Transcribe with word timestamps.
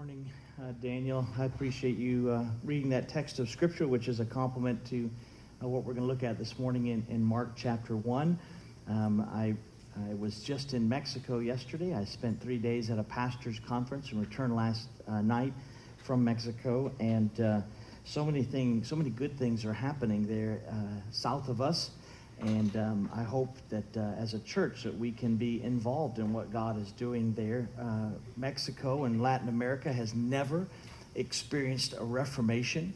morning, 0.00 0.32
uh, 0.58 0.72
Daniel. 0.80 1.26
I 1.38 1.44
appreciate 1.44 1.98
you 1.98 2.30
uh, 2.30 2.46
reading 2.64 2.88
that 2.88 3.10
text 3.10 3.38
of 3.38 3.50
Scripture, 3.50 3.86
which 3.86 4.08
is 4.08 4.18
a 4.18 4.24
complement 4.24 4.82
to 4.86 5.10
uh, 5.62 5.68
what 5.68 5.84
we're 5.84 5.92
going 5.92 6.06
to 6.06 6.10
look 6.10 6.22
at 6.22 6.38
this 6.38 6.58
morning 6.58 6.86
in, 6.86 7.06
in 7.10 7.22
Mark 7.22 7.50
chapter 7.54 7.94
1. 7.96 8.38
Um, 8.88 9.20
I, 9.30 9.54
I 10.08 10.14
was 10.14 10.40
just 10.40 10.72
in 10.72 10.88
Mexico 10.88 11.40
yesterday. 11.40 11.94
I 11.94 12.06
spent 12.06 12.40
three 12.40 12.56
days 12.56 12.88
at 12.88 12.98
a 12.98 13.02
pastor's 13.02 13.58
conference 13.58 14.10
and 14.10 14.22
returned 14.22 14.56
last 14.56 14.88
uh, 15.06 15.20
night 15.20 15.52
from 16.02 16.24
Mexico. 16.24 16.90
And 16.98 17.38
uh, 17.38 17.60
so 18.04 18.24
many 18.24 18.42
things, 18.42 18.88
so 18.88 18.96
many 18.96 19.10
good 19.10 19.38
things 19.38 19.66
are 19.66 19.74
happening 19.74 20.26
there 20.26 20.62
uh, 20.70 21.12
south 21.12 21.50
of 21.50 21.60
us. 21.60 21.90
And 22.40 22.74
um, 22.76 23.10
I 23.14 23.22
hope 23.22 23.56
that 23.68 23.96
uh, 23.96 24.14
as 24.18 24.32
a 24.34 24.38
church 24.40 24.82
that 24.84 24.96
we 24.96 25.12
can 25.12 25.36
be 25.36 25.62
involved 25.62 26.18
in 26.18 26.32
what 26.32 26.52
God 26.52 26.80
is 26.80 26.90
doing 26.92 27.34
there. 27.34 27.68
Uh, 27.78 28.10
Mexico 28.36 29.04
and 29.04 29.22
Latin 29.22 29.48
America 29.48 29.92
has 29.92 30.14
never 30.14 30.66
experienced 31.14 31.94
a 31.98 32.04
reformation. 32.04 32.94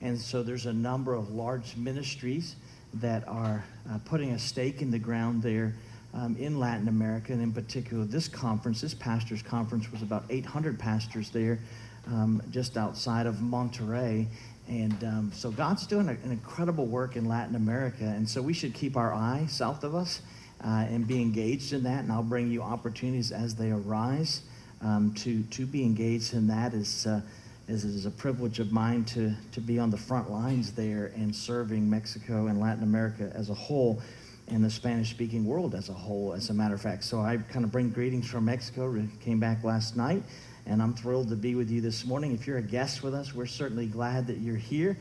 And 0.00 0.18
so 0.18 0.42
there's 0.42 0.66
a 0.66 0.72
number 0.72 1.14
of 1.14 1.30
large 1.30 1.76
ministries 1.76 2.56
that 2.94 3.26
are 3.26 3.64
uh, 3.90 3.98
putting 4.04 4.32
a 4.32 4.38
stake 4.38 4.82
in 4.82 4.90
the 4.90 4.98
ground 4.98 5.42
there 5.42 5.74
um, 6.14 6.36
in 6.36 6.60
Latin 6.60 6.88
America. 6.88 7.32
And 7.32 7.42
in 7.42 7.52
particular, 7.52 8.04
this 8.04 8.28
conference, 8.28 8.80
this 8.80 8.94
pastors' 8.94 9.42
conference, 9.42 9.90
was 9.90 10.02
about 10.02 10.24
800 10.30 10.78
pastors 10.78 11.30
there 11.30 11.58
um, 12.06 12.42
just 12.50 12.76
outside 12.76 13.26
of 13.26 13.36
Monterrey. 13.36 14.26
And 14.68 15.04
um, 15.04 15.32
so 15.32 15.50
God's 15.50 15.86
doing 15.86 16.08
a, 16.08 16.12
an 16.12 16.32
incredible 16.32 16.86
work 16.86 17.16
in 17.16 17.26
Latin 17.26 17.54
America. 17.54 18.04
And 18.04 18.28
so 18.28 18.42
we 18.42 18.52
should 18.52 18.74
keep 18.74 18.96
our 18.96 19.14
eye 19.14 19.46
south 19.48 19.84
of 19.84 19.94
us 19.94 20.22
uh, 20.64 20.86
and 20.88 21.06
be 21.06 21.20
engaged 21.22 21.72
in 21.72 21.84
that. 21.84 22.02
And 22.02 22.12
I'll 22.12 22.22
bring 22.22 22.50
you 22.50 22.62
opportunities 22.62 23.32
as 23.32 23.54
they 23.54 23.70
arise 23.70 24.42
um, 24.82 25.14
to, 25.18 25.42
to 25.42 25.66
be 25.66 25.82
engaged 25.82 26.34
in 26.34 26.48
that. 26.48 26.74
Is, 26.74 27.06
uh, 27.06 27.20
is, 27.68 27.84
is 27.84 28.06
a 28.06 28.10
privilege 28.10 28.58
of 28.58 28.72
mine 28.72 29.04
to, 29.06 29.32
to 29.52 29.60
be 29.60 29.78
on 29.78 29.90
the 29.90 29.96
front 29.96 30.30
lines 30.30 30.72
there 30.72 31.12
and 31.16 31.34
serving 31.34 31.88
Mexico 31.88 32.46
and 32.46 32.60
Latin 32.60 32.82
America 32.82 33.30
as 33.34 33.50
a 33.50 33.54
whole 33.54 34.00
and 34.48 34.64
the 34.64 34.70
Spanish 34.70 35.10
speaking 35.10 35.44
world 35.44 35.74
as 35.74 35.88
a 35.88 35.92
whole, 35.92 36.32
as 36.32 36.50
a 36.50 36.54
matter 36.54 36.74
of 36.74 36.80
fact. 36.80 37.02
So 37.02 37.20
I 37.20 37.36
kind 37.36 37.64
of 37.64 37.72
bring 37.72 37.90
greetings 37.90 38.28
from 38.28 38.44
Mexico. 38.44 38.96
Came 39.20 39.40
back 39.40 39.64
last 39.64 39.96
night 39.96 40.22
and 40.66 40.82
I'm 40.82 40.94
thrilled 40.94 41.28
to 41.28 41.36
be 41.36 41.54
with 41.54 41.70
you 41.70 41.80
this 41.80 42.04
morning. 42.04 42.32
If 42.32 42.46
you're 42.46 42.58
a 42.58 42.62
guest 42.62 43.02
with 43.02 43.14
us, 43.14 43.34
we're 43.34 43.46
certainly 43.46 43.86
glad 43.86 44.26
that 44.26 44.38
you're 44.38 44.56
here. 44.56 44.98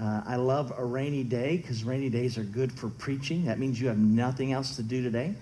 Uh, 0.00 0.22
I 0.24 0.36
love 0.36 0.72
a 0.76 0.84
rainy 0.84 1.24
day 1.24 1.56
because 1.56 1.82
rainy 1.82 2.08
days 2.08 2.38
are 2.38 2.44
good 2.44 2.72
for 2.72 2.88
preaching. 2.88 3.46
That 3.46 3.58
means 3.58 3.80
you 3.80 3.88
have 3.88 3.98
nothing 3.98 4.52
else 4.52 4.76
to 4.76 4.82
do 4.82 5.02
today. 5.02 5.34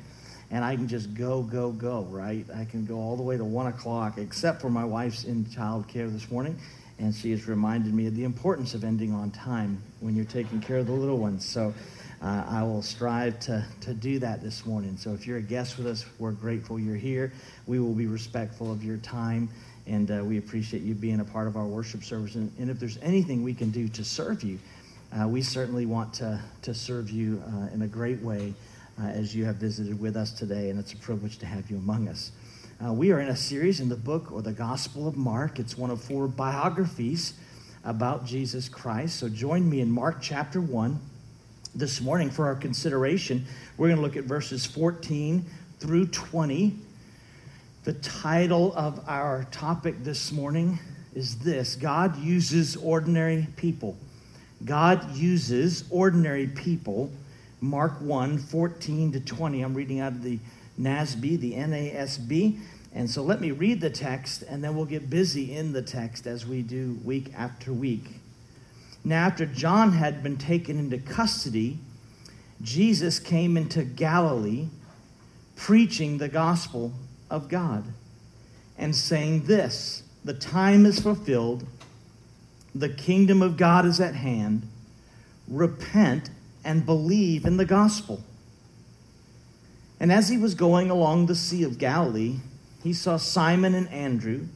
And 0.51 0.65
I 0.65 0.77
can 0.77 0.89
just 0.89 1.13
go, 1.13 1.43
go, 1.43 1.73
go, 1.73 2.03
right? 2.05 2.47
I 2.55 2.65
can 2.65 2.87
go 2.87 2.97
all 2.97 3.17
the 3.17 3.23
way 3.23 3.37
to 3.37 3.45
1 3.45 3.67
o'clock, 3.67 4.17
except 4.17 4.61
for 4.61 4.71
my 4.71 4.85
wife's 4.85 5.25
in 5.25 5.49
child 5.51 5.89
care 5.89 6.09
this 6.09 6.31
morning. 6.31 6.59
And 6.99 7.15
she 7.15 7.31
has 7.33 7.47
reminded 7.47 7.93
me 7.93 8.07
of 8.07 8.17
the 8.17 8.25
importance 8.25 8.73
of 8.73 8.83
ending 8.83 9.13
on 9.13 9.31
time 9.31 9.83
when 10.01 10.17
you're 10.17 10.25
taking 10.25 10.61
care 10.61 10.79
of 10.79 10.87
the 10.87 10.93
little 10.93 11.19
ones. 11.19 11.45
So 11.45 11.75
uh, 12.23 12.45
I 12.49 12.63
will 12.63 12.83
strive 12.83 13.39
to, 13.41 13.65
to 13.83 13.95
do 13.95 14.19
that 14.21 14.43
this 14.43 14.65
morning. 14.65 14.97
So 14.97 15.13
if 15.13 15.27
you're 15.27 15.39
a 15.39 15.43
guest 15.43 15.77
with 15.77 15.87
us, 15.87 16.07
we're 16.19 16.33
grateful 16.33 16.79
you're 16.79 16.97
here. 16.97 17.33
We 17.67 17.79
will 17.79 17.95
be 17.95 18.07
respectful 18.07 18.73
of 18.73 18.83
your 18.83 18.97
time 18.99 19.49
and 19.87 20.11
uh, 20.11 20.23
we 20.25 20.39
appreciate 20.39 20.83
you 20.83 20.95
being 20.95 21.21
a 21.21 21.25
part 21.25 21.47
of 21.47 21.57
our 21.57 21.67
worship 21.67 22.03
service. 22.03 22.35
And, 22.35 22.53
and 22.59 22.71
if 22.71 22.81
there's 22.81 22.99
anything 23.03 23.43
we 23.43 23.55
can 23.55 23.71
do 23.71 23.89
to 23.89 24.05
serve 24.05 24.43
you, 24.43 24.59
uh, 25.19 25.29
we 25.29 25.43
certainly 25.43 25.87
want 25.87 26.13
to, 26.15 26.41
to 26.63 26.75
serve 26.75 27.11
you 27.11 27.43
uh, 27.47 27.73
in 27.73 27.83
a 27.83 27.87
great 27.87 28.21
way 28.21 28.53
uh, 29.01 29.07
as 29.07 29.35
you 29.35 29.45
have 29.45 29.57
visited 29.57 30.01
with 30.01 30.17
us 30.17 30.33
today, 30.33 30.71
and 30.71 30.79
it's 30.79 30.93
a 30.93 30.97
privilege 30.97 31.39
to 31.39 31.47
have 31.47 31.71
you 31.71 31.77
among 31.77 32.09
us. 32.09 32.33
Uh, 32.85 32.93
we 32.93 33.13
are 33.13 33.21
in 33.21 33.29
a 33.29 33.37
series 33.37 33.81
in 33.81 33.89
the 33.89 33.97
book 33.97 34.33
or 34.33 34.43
the 34.43 34.53
Gospel 34.53 35.07
of 35.07 35.17
Mark. 35.17 35.59
It's 35.59 35.79
one 35.79 35.91
of 35.91 36.03
four 36.03 36.27
biographies 36.27 37.35
about 37.85 38.27
Jesus 38.27 38.69
Christ. 38.69 39.19
So 39.19 39.29
join 39.29 39.69
me 39.69 39.81
in 39.81 39.91
Mark 39.91 40.19
chapter 40.21 40.61
1 40.61 40.99
this 41.77 42.01
morning 42.01 42.31
for 42.31 42.47
our 42.47 42.55
consideration. 42.55 43.45
We're 43.77 43.89
going 43.89 43.97
to 43.99 44.03
look 44.03 44.17
at 44.17 44.25
verses 44.25 44.65
14 44.65 45.45
through 45.79 46.07
20. 46.07 46.75
The 47.85 47.93
title 47.93 48.73
of 48.75 49.05
our 49.07 49.47
topic 49.51 50.03
this 50.03 50.33
morning 50.33 50.79
is 51.15 51.39
this 51.39 51.77
God 51.77 52.19
uses 52.19 52.77
ordinary 52.77 53.47
people. 53.57 53.97
God 54.65 55.15
uses 55.15 55.85
ordinary 55.91 56.47
people. 56.47 57.11
Mark 57.61 58.01
1 58.01 58.39
14 58.39 59.13
to 59.13 59.21
20. 59.21 59.63
I'm 59.63 59.75
reading 59.75 60.01
out 60.01 60.13
of 60.13 60.23
the 60.23 60.39
NASB, 60.81 61.39
the 61.39 61.53
NASB. 61.53 62.59
And 62.95 63.11
so 63.11 63.23
let 63.23 63.43
me 63.43 63.51
read 63.51 63.83
the 63.83 63.91
text, 63.91 64.43
and 64.43 64.65
then 64.65 64.75
we'll 64.75 64.87
get 64.87 65.11
busy 65.11 65.55
in 65.55 65.75
the 65.75 65.83
text 65.83 66.27
as 66.27 66.47
we 66.47 66.63
do 66.63 66.99
week 67.05 67.33
after 67.37 67.71
week. 67.71 68.16
Now, 69.07 69.27
after 69.27 69.47
John 69.47 69.93
had 69.93 70.25
been 70.25 70.37
taken 70.37 70.81
into 70.81 70.99
custody, 70.99 71.79
Jesus 72.61 73.21
came 73.21 73.57
into 73.57 73.85
Galilee 73.85 74.67
preaching 75.55 76.19
the 76.19 76.29
gospel 76.29 76.93
of 77.31 77.49
God 77.49 77.85
and 78.77 78.97
saying 78.97 79.45
this 79.45 80.03
the 80.25 80.35
time 80.35 80.85
is 80.85 80.99
fulfilled, 80.99 81.65
the 82.75 82.89
kingdom 82.89 83.43
of 83.43 83.57
God 83.57 83.87
is 83.87 84.01
at 84.01 84.17
hand. 84.17 84.67
Repent 85.47 86.31
and 86.65 86.85
believe 86.85 87.45
in 87.45 87.59
the 87.59 87.65
gospel. 87.65 88.25
And 90.01 90.11
as 90.11 90.31
he 90.31 90.37
was 90.37 90.57
going 90.57 90.91
along 90.91 91.27
the 91.27 91.37
Sea 91.37 91.63
of 91.63 91.79
Galilee, 91.79 92.39
he 92.83 92.93
saw 92.93 93.19
Simon 93.19 93.73
and 93.77 93.89
Andrew, 93.91 94.49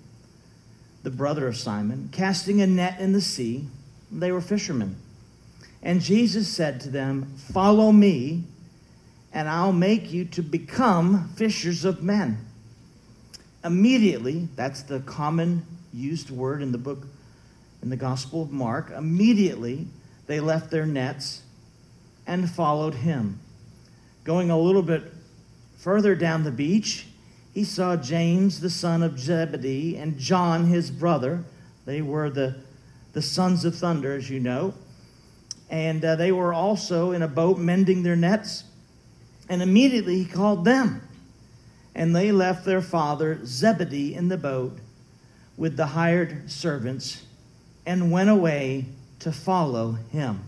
the 1.04 1.10
brother 1.10 1.46
of 1.46 1.56
Simon, 1.56 2.08
casting 2.10 2.60
a 2.60 2.66
net 2.66 2.98
in 2.98 3.12
the 3.12 3.20
sea. 3.20 3.68
They 4.10 4.32
were 4.32 4.40
fishermen. 4.40 4.96
And 5.82 6.00
Jesus 6.00 6.48
said 6.48 6.80
to 6.80 6.90
them, 6.90 7.34
Follow 7.52 7.92
me, 7.92 8.44
and 9.32 9.48
I'll 9.48 9.72
make 9.72 10.12
you 10.12 10.24
to 10.26 10.42
become 10.42 11.28
fishers 11.36 11.84
of 11.84 12.02
men. 12.02 12.46
Immediately, 13.64 14.48
that's 14.56 14.82
the 14.82 15.00
common 15.00 15.64
used 15.92 16.30
word 16.30 16.62
in 16.62 16.72
the 16.72 16.78
book, 16.78 17.06
in 17.82 17.90
the 17.90 17.96
Gospel 17.96 18.42
of 18.42 18.50
Mark. 18.50 18.90
Immediately, 18.90 19.86
they 20.26 20.40
left 20.40 20.70
their 20.70 20.86
nets 20.86 21.42
and 22.26 22.50
followed 22.50 22.94
him. 22.94 23.40
Going 24.24 24.50
a 24.50 24.58
little 24.58 24.82
bit 24.82 25.12
further 25.76 26.14
down 26.14 26.44
the 26.44 26.50
beach, 26.50 27.06
he 27.52 27.64
saw 27.64 27.96
James, 27.96 28.60
the 28.60 28.70
son 28.70 29.02
of 29.02 29.18
Zebedee, 29.18 29.96
and 29.96 30.18
John, 30.18 30.66
his 30.66 30.90
brother. 30.90 31.44
They 31.84 32.00
were 32.00 32.30
the, 32.30 32.56
the 33.12 33.22
sons 33.22 33.64
of 33.64 33.74
thunder, 33.76 34.14
as 34.14 34.30
you 34.30 34.40
know. 34.40 34.74
And 35.68 36.04
uh, 36.04 36.16
they 36.16 36.32
were 36.32 36.52
also 36.52 37.12
in 37.12 37.22
a 37.22 37.28
boat 37.28 37.58
mending 37.58 38.02
their 38.02 38.16
nets. 38.16 38.64
And 39.48 39.62
immediately 39.62 40.22
he 40.22 40.24
called 40.24 40.64
them 40.64 41.02
and 41.94 42.14
they 42.14 42.32
left 42.32 42.64
their 42.64 42.82
father 42.82 43.40
Zebedee 43.44 44.14
in 44.14 44.28
the 44.28 44.38
boat 44.38 44.78
with 45.56 45.76
the 45.76 45.86
hired 45.86 46.50
servants 46.50 47.24
and 47.84 48.10
went 48.10 48.30
away 48.30 48.86
to 49.18 49.32
follow 49.32 49.92
him. 50.12 50.40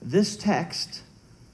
This 0.00 0.36
text 0.36 1.02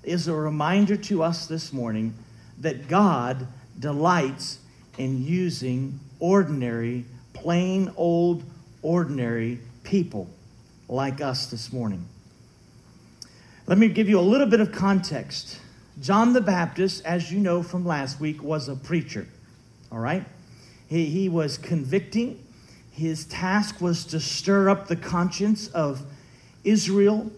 is 0.03 0.27
a 0.27 0.35
reminder 0.35 0.97
to 0.97 1.23
us 1.23 1.47
this 1.47 1.73
morning 1.73 2.15
that 2.59 2.89
God 2.89 3.47
delights 3.79 4.59
in 4.97 5.23
using 5.23 6.01
ordinary, 6.19 7.05
plain 7.35 7.93
old, 7.97 8.43
ordinary 8.83 9.61
people 9.89 10.29
like 10.87 11.23
us 11.23 11.47
this 11.47 11.73
morning. 11.73 12.05
Let 13.67 13.79
me 13.79 13.89
give 13.89 14.09
you 14.09 14.21
a 14.21 14.23
little 14.23 14.47
bit 14.47 14.61
of 14.61 14.71
context 14.71 15.59
John 16.01 16.33
the 16.33 16.41
Baptist, 16.41 17.05
as 17.05 17.33
you 17.33 17.41
know 17.41 17.61
from 17.61 17.85
last 17.85 18.21
week, 18.21 18.41
was 18.41 18.69
a 18.69 18.77
preacher. 18.77 19.27
All 19.91 19.99
right? 19.99 20.25
He, 20.87 21.07
he 21.07 21.29
was 21.29 21.59
convicting. 21.59 22.45
His 22.93 23.25
task 23.25 23.81
was 23.81 24.05
to 24.07 24.21
stir 24.21 24.69
up 24.69 24.87
the 24.87 24.95
conscience 24.95 25.67
of 25.69 26.03
Israel. 26.63 27.33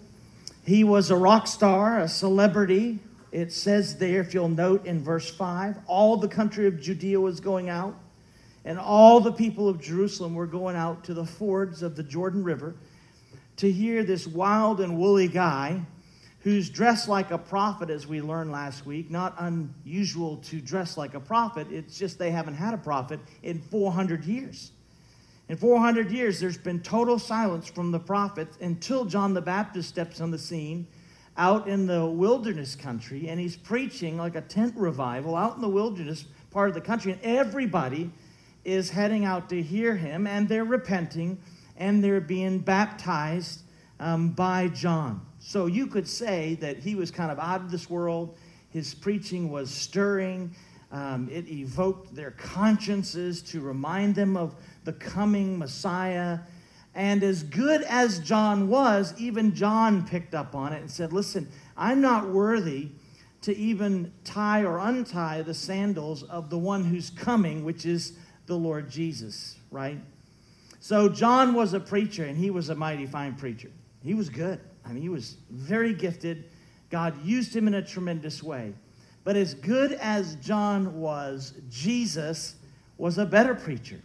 He 0.66 0.84
was 0.84 1.10
a 1.10 1.16
rock 1.16 1.46
star, 1.46 2.00
a 2.00 2.08
celebrity. 2.08 2.98
It 3.32 3.50
says 3.50 3.96
there, 3.96 4.20
if 4.20 4.34
you'll 4.34 4.48
note 4.48 4.84
in 4.84 5.02
verse 5.02 5.30
5, 5.30 5.78
all 5.86 6.18
the 6.18 6.28
country 6.28 6.66
of 6.66 6.82
Judea 6.82 7.18
was 7.18 7.40
going 7.40 7.70
out, 7.70 7.94
and 8.64 8.78
all 8.78 9.20
the 9.20 9.32
people 9.32 9.68
of 9.68 9.80
Jerusalem 9.80 10.34
were 10.34 10.46
going 10.46 10.76
out 10.76 11.04
to 11.04 11.14
the 11.14 11.24
fords 11.24 11.82
of 11.82 11.96
the 11.96 12.02
Jordan 12.02 12.44
River 12.44 12.74
to 13.56 13.70
hear 13.70 14.04
this 14.04 14.26
wild 14.26 14.80
and 14.80 14.98
woolly 14.98 15.28
guy 15.28 15.82
who's 16.40 16.70
dressed 16.70 17.08
like 17.08 17.30
a 17.30 17.38
prophet, 17.38 17.90
as 17.90 18.06
we 18.06 18.20
learned 18.20 18.50
last 18.50 18.86
week. 18.86 19.10
Not 19.10 19.34
unusual 19.38 20.38
to 20.38 20.60
dress 20.60 20.96
like 20.96 21.14
a 21.14 21.20
prophet, 21.20 21.66
it's 21.70 21.98
just 21.98 22.18
they 22.18 22.30
haven't 22.30 22.54
had 22.54 22.74
a 22.74 22.78
prophet 22.78 23.20
in 23.42 23.60
400 23.60 24.24
years. 24.24 24.72
In 25.48 25.56
400 25.56 26.10
years, 26.10 26.38
there's 26.38 26.56
been 26.56 26.80
total 26.80 27.18
silence 27.18 27.66
from 27.66 27.90
the 27.90 27.98
prophets 27.98 28.56
until 28.60 29.04
John 29.04 29.34
the 29.34 29.42
Baptist 29.42 29.88
steps 29.88 30.20
on 30.20 30.30
the 30.30 30.38
scene 30.38 30.86
out 31.36 31.68
in 31.68 31.86
the 31.86 32.06
wilderness 32.06 32.76
country, 32.76 33.28
and 33.28 33.40
he's 33.40 33.56
preaching 33.56 34.16
like 34.16 34.36
a 34.36 34.42
tent 34.42 34.74
revival 34.76 35.36
out 35.36 35.56
in 35.56 35.60
the 35.60 35.68
wilderness 35.68 36.24
part 36.50 36.68
of 36.68 36.74
the 36.74 36.80
country, 36.80 37.12
and 37.12 37.20
everybody 37.22 38.10
is 38.64 38.90
heading 38.90 39.24
out 39.24 39.48
to 39.50 39.62
hear 39.62 39.96
him, 39.96 40.26
and 40.26 40.48
they're 40.48 40.64
repenting 40.64 41.38
and 41.80 42.04
they're 42.04 42.20
being 42.20 42.58
baptized 42.58 43.62
um, 43.98 44.30
by 44.30 44.68
John. 44.68 45.26
So 45.40 45.66
you 45.66 45.86
could 45.86 46.06
say 46.06 46.56
that 46.56 46.78
he 46.78 46.94
was 46.94 47.10
kind 47.10 47.32
of 47.32 47.38
out 47.38 47.62
of 47.62 47.70
this 47.70 47.88
world. 47.88 48.36
His 48.68 48.94
preaching 48.94 49.50
was 49.50 49.70
stirring. 49.70 50.54
Um, 50.92 51.28
it 51.32 51.48
evoked 51.48 52.14
their 52.14 52.32
consciences 52.32 53.40
to 53.42 53.60
remind 53.60 54.14
them 54.14 54.36
of 54.36 54.54
the 54.84 54.92
coming 54.92 55.58
Messiah. 55.58 56.40
And 56.94 57.22
as 57.22 57.42
good 57.42 57.82
as 57.82 58.18
John 58.18 58.68
was, 58.68 59.14
even 59.18 59.54
John 59.54 60.06
picked 60.06 60.34
up 60.34 60.54
on 60.54 60.72
it 60.72 60.80
and 60.80 60.90
said, 60.90 61.12
Listen, 61.12 61.48
I'm 61.76 62.00
not 62.00 62.28
worthy 62.28 62.90
to 63.42 63.56
even 63.56 64.12
tie 64.24 64.64
or 64.64 64.78
untie 64.78 65.40
the 65.40 65.54
sandals 65.54 66.24
of 66.24 66.50
the 66.50 66.58
one 66.58 66.84
who's 66.84 67.08
coming, 67.08 67.64
which 67.64 67.86
is 67.86 68.18
the 68.50 68.56
Lord 68.56 68.90
Jesus, 68.90 69.56
right? 69.70 69.98
So 70.80 71.08
John 71.08 71.54
was 71.54 71.72
a 71.72 71.78
preacher, 71.78 72.24
and 72.24 72.36
he 72.36 72.50
was 72.50 72.68
a 72.68 72.74
mighty 72.74 73.06
fine 73.06 73.36
preacher. 73.36 73.70
He 74.02 74.12
was 74.12 74.28
good. 74.28 74.60
I 74.84 74.92
mean, 74.92 75.02
he 75.02 75.08
was 75.08 75.36
very 75.50 75.94
gifted. 75.94 76.46
God 76.90 77.24
used 77.24 77.54
him 77.54 77.68
in 77.68 77.74
a 77.74 77.82
tremendous 77.82 78.42
way. 78.42 78.74
But 79.22 79.36
as 79.36 79.54
good 79.54 79.92
as 79.92 80.34
John 80.36 80.98
was, 80.98 81.54
Jesus 81.70 82.56
was 82.98 83.18
a 83.18 83.24
better 83.24 83.54
preacher. 83.54 84.00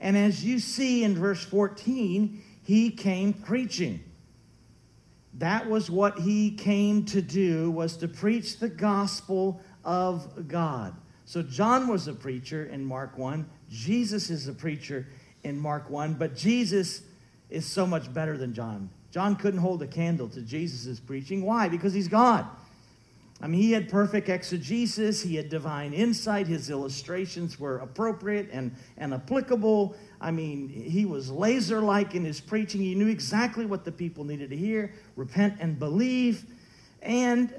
And 0.00 0.16
as 0.16 0.44
you 0.44 0.58
see 0.58 1.04
in 1.04 1.14
verse 1.14 1.44
14, 1.44 2.42
he 2.64 2.90
came 2.90 3.32
preaching. 3.32 4.02
That 5.34 5.70
was 5.70 5.88
what 5.88 6.18
he 6.18 6.50
came 6.50 7.04
to 7.06 7.22
do 7.22 7.70
was 7.70 7.96
to 7.98 8.08
preach 8.08 8.58
the 8.58 8.68
gospel 8.68 9.60
of 9.84 10.48
God. 10.48 10.96
So 11.26 11.42
John 11.42 11.88
was 11.88 12.08
a 12.08 12.14
preacher 12.14 12.64
in 12.64 12.82
Mark 12.84 13.18
1, 13.18 13.48
Jesus 13.70 14.30
is 14.30 14.48
a 14.48 14.52
preacher 14.52 15.06
in 15.44 15.58
Mark 15.58 15.90
1, 15.90 16.14
but 16.14 16.36
Jesus 16.36 17.02
is 17.50 17.66
so 17.66 17.86
much 17.86 18.12
better 18.12 18.36
than 18.36 18.54
John. 18.54 18.90
John 19.10 19.36
couldn't 19.36 19.60
hold 19.60 19.82
a 19.82 19.86
candle 19.86 20.28
to 20.28 20.42
Jesus' 20.42 21.00
preaching. 21.00 21.42
Why? 21.42 21.68
Because 21.68 21.92
he's 21.94 22.08
God. 22.08 22.46
I 23.40 23.46
mean, 23.46 23.60
he 23.60 23.70
had 23.70 23.88
perfect 23.88 24.28
exegesis, 24.28 25.22
he 25.22 25.36
had 25.36 25.48
divine 25.48 25.92
insight, 25.92 26.48
his 26.48 26.70
illustrations 26.70 27.58
were 27.58 27.78
appropriate 27.78 28.48
and, 28.52 28.74
and 28.96 29.14
applicable. 29.14 29.94
I 30.20 30.32
mean, 30.32 30.68
he 30.68 31.04
was 31.04 31.30
laser 31.30 31.80
like 31.80 32.16
in 32.16 32.24
his 32.24 32.40
preaching. 32.40 32.80
He 32.80 32.96
knew 32.96 33.06
exactly 33.06 33.64
what 33.64 33.84
the 33.84 33.92
people 33.92 34.24
needed 34.24 34.50
to 34.50 34.56
hear 34.56 34.92
repent 35.14 35.58
and 35.60 35.78
believe. 35.78 36.46
And 37.00 37.54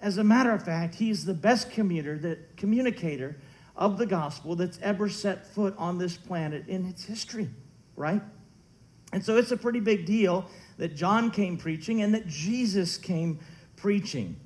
as 0.00 0.18
a 0.18 0.24
matter 0.24 0.50
of 0.50 0.64
fact, 0.64 0.96
he's 0.96 1.24
the 1.24 1.34
best 1.34 1.70
communicator, 1.70 2.18
the 2.18 2.38
communicator 2.56 3.36
of 3.76 3.98
the 3.98 4.06
gospel 4.06 4.56
that's 4.56 4.78
ever 4.82 5.08
set 5.08 5.46
foot 5.46 5.74
on 5.78 5.98
this 5.98 6.16
planet 6.16 6.66
in 6.68 6.86
its 6.86 7.04
history, 7.04 7.48
right? 7.96 8.22
And 9.12 9.24
so 9.24 9.36
it's 9.36 9.50
a 9.50 9.56
pretty 9.56 9.80
big 9.80 10.06
deal 10.06 10.46
that 10.78 10.94
John 10.94 11.30
came 11.30 11.56
preaching 11.56 12.02
and 12.02 12.14
that 12.14 12.26
Jesus 12.26 12.96
came 12.96 13.38
preaching. 13.76 14.36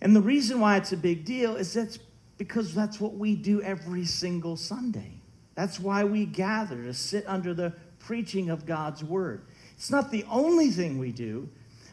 And 0.00 0.14
the 0.14 0.20
reason 0.20 0.60
why 0.60 0.76
it's 0.76 0.92
a 0.92 0.96
big 0.96 1.24
deal 1.24 1.56
is 1.56 1.72
that's 1.74 1.98
because 2.36 2.72
that's 2.72 3.00
what 3.00 3.14
we 3.14 3.34
do 3.34 3.60
every 3.62 4.04
single 4.04 4.56
Sunday. 4.56 5.20
That's 5.56 5.80
why 5.80 6.04
we 6.04 6.24
gather 6.24 6.84
to 6.84 6.94
sit 6.94 7.24
under 7.26 7.52
the 7.52 7.74
preaching 7.98 8.48
of 8.48 8.64
God's 8.64 9.02
word. 9.02 9.46
It's 9.74 9.90
not 9.90 10.10
the 10.10 10.24
only 10.30 10.70
thing 10.70 10.98
we 10.98 11.10
do, 11.10 11.48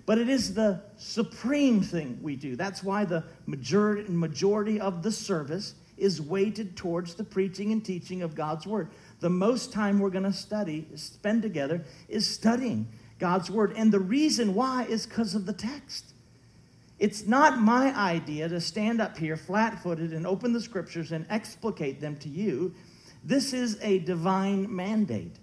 but 0.06 0.20
it 0.20 0.30
is 0.30 0.54
the 0.54 0.82
supreme 0.98 1.82
thing 1.82 2.20
we 2.22 2.36
do. 2.36 2.56
That's 2.56 2.84
why 2.84 3.06
the 3.06 3.24
majority, 3.48 4.80
of 4.80 5.02
the 5.02 5.12
service 5.12 5.74
is 5.98 6.22
weighted 6.22 6.76
towards 6.76 7.16
the 7.16 7.24
preaching 7.24 7.72
and 7.72 7.84
teaching 7.84 8.22
of 8.22 8.36
God's 8.36 8.66
word. 8.68 8.90
The 9.20 9.30
most 9.30 9.72
time 9.72 10.00
we're 10.00 10.10
going 10.10 10.24
to 10.24 10.34
study, 10.34 10.88
spend 10.96 11.42
together, 11.42 11.84
is 12.10 12.28
studying 12.28 12.88
God's 13.20 13.50
word. 13.50 13.74
And 13.76 13.92
the 13.92 14.00
reason 14.00 14.54
why 14.54 14.86
is 14.86 15.06
because 15.06 15.36
of 15.36 15.46
the 15.46 15.54
text. 15.54 16.14
It's 16.98 17.26
not 17.28 17.60
my 17.60 17.94
idea 17.98 18.48
to 18.48 18.62
stand 18.62 19.02
up 19.02 19.18
here 19.18 19.36
flat 19.36 19.82
footed 19.82 20.14
and 20.14 20.26
open 20.26 20.54
the 20.54 20.62
scriptures 20.62 21.12
and 21.12 21.26
explicate 21.30 22.00
them 22.00 22.16
to 22.18 22.30
you. 22.30 22.74
This 23.24 23.54
is 23.54 23.78
a 23.82 24.00
divine 24.00 24.74
mandate. 24.74 25.38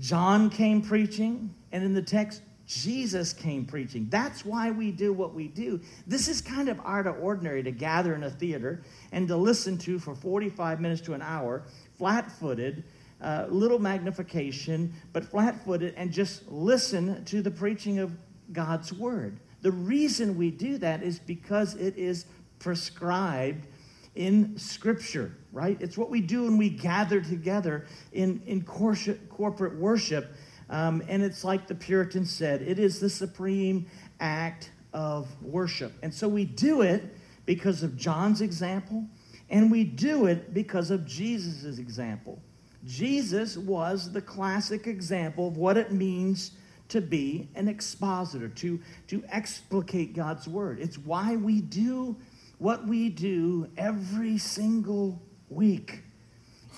John 0.00 0.50
came 0.50 0.82
preaching, 0.82 1.54
and 1.72 1.84
in 1.84 1.94
the 1.94 2.02
text, 2.02 2.42
Jesus 2.68 3.32
came 3.32 3.64
preaching. 3.64 4.06
That's 4.10 4.44
why 4.44 4.70
we 4.70 4.92
do 4.92 5.14
what 5.14 5.32
we 5.32 5.48
do. 5.48 5.80
This 6.06 6.28
is 6.28 6.42
kind 6.42 6.68
of 6.68 6.78
out 6.84 7.06
of 7.06 7.18
ordinary 7.18 7.62
to 7.62 7.70
gather 7.70 8.14
in 8.14 8.24
a 8.24 8.30
theater 8.30 8.82
and 9.10 9.26
to 9.28 9.36
listen 9.36 9.78
to 9.78 9.98
for 9.98 10.14
45 10.14 10.78
minutes 10.78 11.00
to 11.02 11.14
an 11.14 11.22
hour, 11.22 11.64
flat 11.96 12.30
footed, 12.30 12.84
uh, 13.22 13.46
little 13.48 13.78
magnification, 13.78 14.92
but 15.14 15.24
flat 15.24 15.64
footed, 15.64 15.94
and 15.96 16.12
just 16.12 16.46
listen 16.46 17.24
to 17.24 17.40
the 17.40 17.50
preaching 17.50 18.00
of 18.00 18.12
God's 18.52 18.92
word. 18.92 19.40
The 19.62 19.72
reason 19.72 20.36
we 20.36 20.50
do 20.50 20.76
that 20.76 21.02
is 21.02 21.18
because 21.18 21.74
it 21.74 21.96
is 21.96 22.26
prescribed 22.58 23.66
in 24.14 24.58
Scripture, 24.58 25.34
right? 25.52 25.80
It's 25.80 25.96
what 25.96 26.10
we 26.10 26.20
do 26.20 26.44
when 26.44 26.58
we 26.58 26.68
gather 26.68 27.22
together 27.22 27.86
in, 28.12 28.42
in 28.46 28.62
corporate 28.62 29.76
worship. 29.76 30.34
Um, 30.70 31.02
and 31.08 31.22
it's 31.22 31.44
like 31.44 31.66
the 31.66 31.74
Puritans 31.74 32.30
said 32.30 32.62
it 32.62 32.78
is 32.78 33.00
the 33.00 33.10
supreme 33.10 33.86
act 34.20 34.70
of 34.92 35.28
worship. 35.42 35.92
And 36.02 36.12
so 36.12 36.28
we 36.28 36.44
do 36.44 36.82
it 36.82 37.16
because 37.46 37.82
of 37.82 37.96
John's 37.96 38.40
example, 38.40 39.06
and 39.48 39.70
we 39.70 39.84
do 39.84 40.26
it 40.26 40.52
because 40.52 40.90
of 40.90 41.06
Jesus' 41.06 41.78
example. 41.78 42.42
Jesus 42.84 43.56
was 43.56 44.12
the 44.12 44.20
classic 44.20 44.86
example 44.86 45.48
of 45.48 45.56
what 45.56 45.76
it 45.76 45.92
means 45.92 46.52
to 46.88 47.00
be 47.00 47.48
an 47.54 47.68
expositor, 47.68 48.48
to, 48.48 48.80
to 49.08 49.22
explicate 49.30 50.14
God's 50.14 50.48
word. 50.48 50.78
It's 50.80 50.98
why 50.98 51.36
we 51.36 51.60
do 51.60 52.16
what 52.58 52.86
we 52.86 53.08
do 53.08 53.68
every 53.76 54.38
single 54.38 55.22
week. 55.48 56.02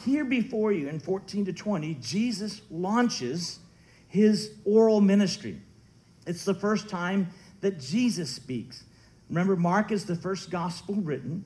Here 0.04 0.24
before 0.24 0.72
you 0.72 0.88
in 0.88 0.98
14 0.98 1.44
to 1.46 1.52
20, 1.52 1.94
Jesus 1.94 2.62
launches 2.70 3.60
his 4.10 4.52
oral 4.64 5.00
ministry. 5.00 5.58
It's 6.26 6.44
the 6.44 6.54
first 6.54 6.88
time 6.88 7.30
that 7.62 7.80
Jesus 7.80 8.28
speaks. 8.28 8.84
Remember, 9.28 9.56
Mark 9.56 9.92
is 9.92 10.04
the 10.04 10.16
first 10.16 10.50
gospel 10.50 10.96
written. 10.96 11.44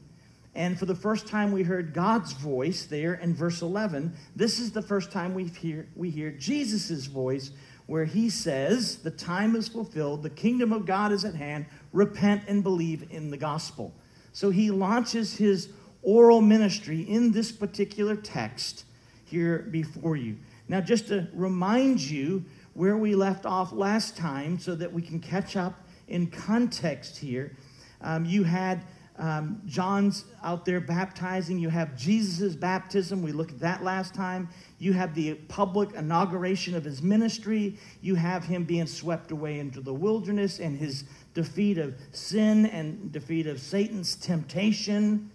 And 0.55 0.79
for 0.79 0.87
the 0.87 0.95
first 0.95 1.27
time, 1.27 1.53
we 1.53 1.63
heard 1.63 1.93
God's 1.93 2.33
voice 2.33 2.87
there 2.87 3.15
in 3.15 3.35
verse 3.35 3.61
11. 3.61 4.17
This 4.35 4.59
is 4.59 4.73
the 4.73 4.83
first 4.83 5.13
time 5.13 5.35
we 5.35 5.45
hear, 5.45 5.87
we 5.95 6.11
hear 6.11 6.31
Jesus' 6.31 7.07
voice 7.07 7.51
where 7.87 8.05
he 8.05 8.31
says, 8.31 8.97
The 8.99 9.11
time 9.11 9.57
is 9.57 9.69
fulfilled, 9.69 10.23
the 10.23 10.31
kingdom 10.31 10.73
of 10.73 10.87
God 10.87 11.13
is 11.13 11.25
at 11.25 11.35
hand, 11.35 11.67
repent 11.93 12.45
and 12.49 12.63
believe 12.63 13.09
in 13.11 13.31
the 13.31 13.37
gospel. 13.37 13.93
So 14.33 14.51
he 14.51 14.71
launches 14.71 15.37
his 15.37 15.69
oral 16.03 16.41
ministry 16.41 17.03
in 17.03 17.33
this 17.33 17.53
particular 17.53 18.17
text 18.17 18.85
here 19.25 19.69
before 19.71 20.17
you. 20.17 20.39
Now, 20.69 20.81
just 20.81 21.09
to 21.09 21.29
remind 21.35 22.01
you 22.01 22.45
where 22.75 22.97
we 22.97 23.15
left 23.15 23.47
off 23.47 23.73
last 23.73 24.17
time 24.17 24.59
so 24.59 24.75
that 24.75 24.93
we 24.93 25.03
can 25.03 25.21
catch 25.21 25.57
up 25.57 25.81
in 26.09 26.27
context 26.27 27.17
here, 27.17 27.57
um, 28.01 28.25
you 28.25 28.45
had 28.45 28.85
um, 29.17 29.63
John's 29.65 30.25
out 30.43 30.65
there 30.65 30.81
baptizing. 30.81 31.59
You 31.59 31.69
have 31.69 31.97
Jesus' 31.97 32.57
baptism. 32.57 33.23
We 33.23 33.31
looked 33.31 33.53
at 33.53 33.61
that 33.61 33.85
last 33.85 34.13
time. 34.13 34.49
You 34.79 34.93
have 34.93 35.15
the 35.15 35.35
public 35.35 35.95
inauguration 35.95 36.75
of 36.75 36.85
his 36.85 37.01
ministry. 37.01 37.79
You 38.01 38.17
have 38.17 38.45
him 38.45 38.65
being 38.65 38.87
swept 38.87 39.31
away 39.31 39.61
into 39.61 39.81
the 39.81 39.95
wilderness 39.95 40.59
and 40.59 40.77
his 40.77 41.05
defeat 41.33 41.79
of 41.79 41.95
sin 42.11 42.67
and 42.67 43.13
defeat 43.13 43.47
of 43.47 43.61
Satan's 43.61 44.17
temptation. 44.17 45.31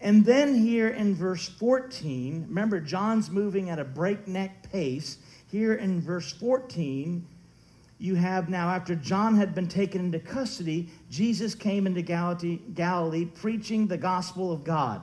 And 0.00 0.24
then 0.24 0.54
here 0.54 0.88
in 0.88 1.14
verse 1.14 1.48
14, 1.48 2.46
remember, 2.48 2.80
John's 2.80 3.30
moving 3.30 3.70
at 3.70 3.78
a 3.78 3.84
breakneck 3.84 4.70
pace. 4.70 5.18
Here 5.50 5.74
in 5.74 6.00
verse 6.00 6.32
14, 6.32 7.26
you 7.98 8.14
have 8.14 8.48
now, 8.48 8.68
after 8.68 8.94
John 8.94 9.36
had 9.36 9.54
been 9.54 9.68
taken 9.68 10.00
into 10.00 10.18
custody, 10.18 10.90
Jesus 11.10 11.54
came 11.54 11.86
into 11.86 12.02
Galilee, 12.02 13.24
preaching 13.26 13.86
the 13.86 13.96
gospel 13.96 14.52
of 14.52 14.64
God. 14.64 15.02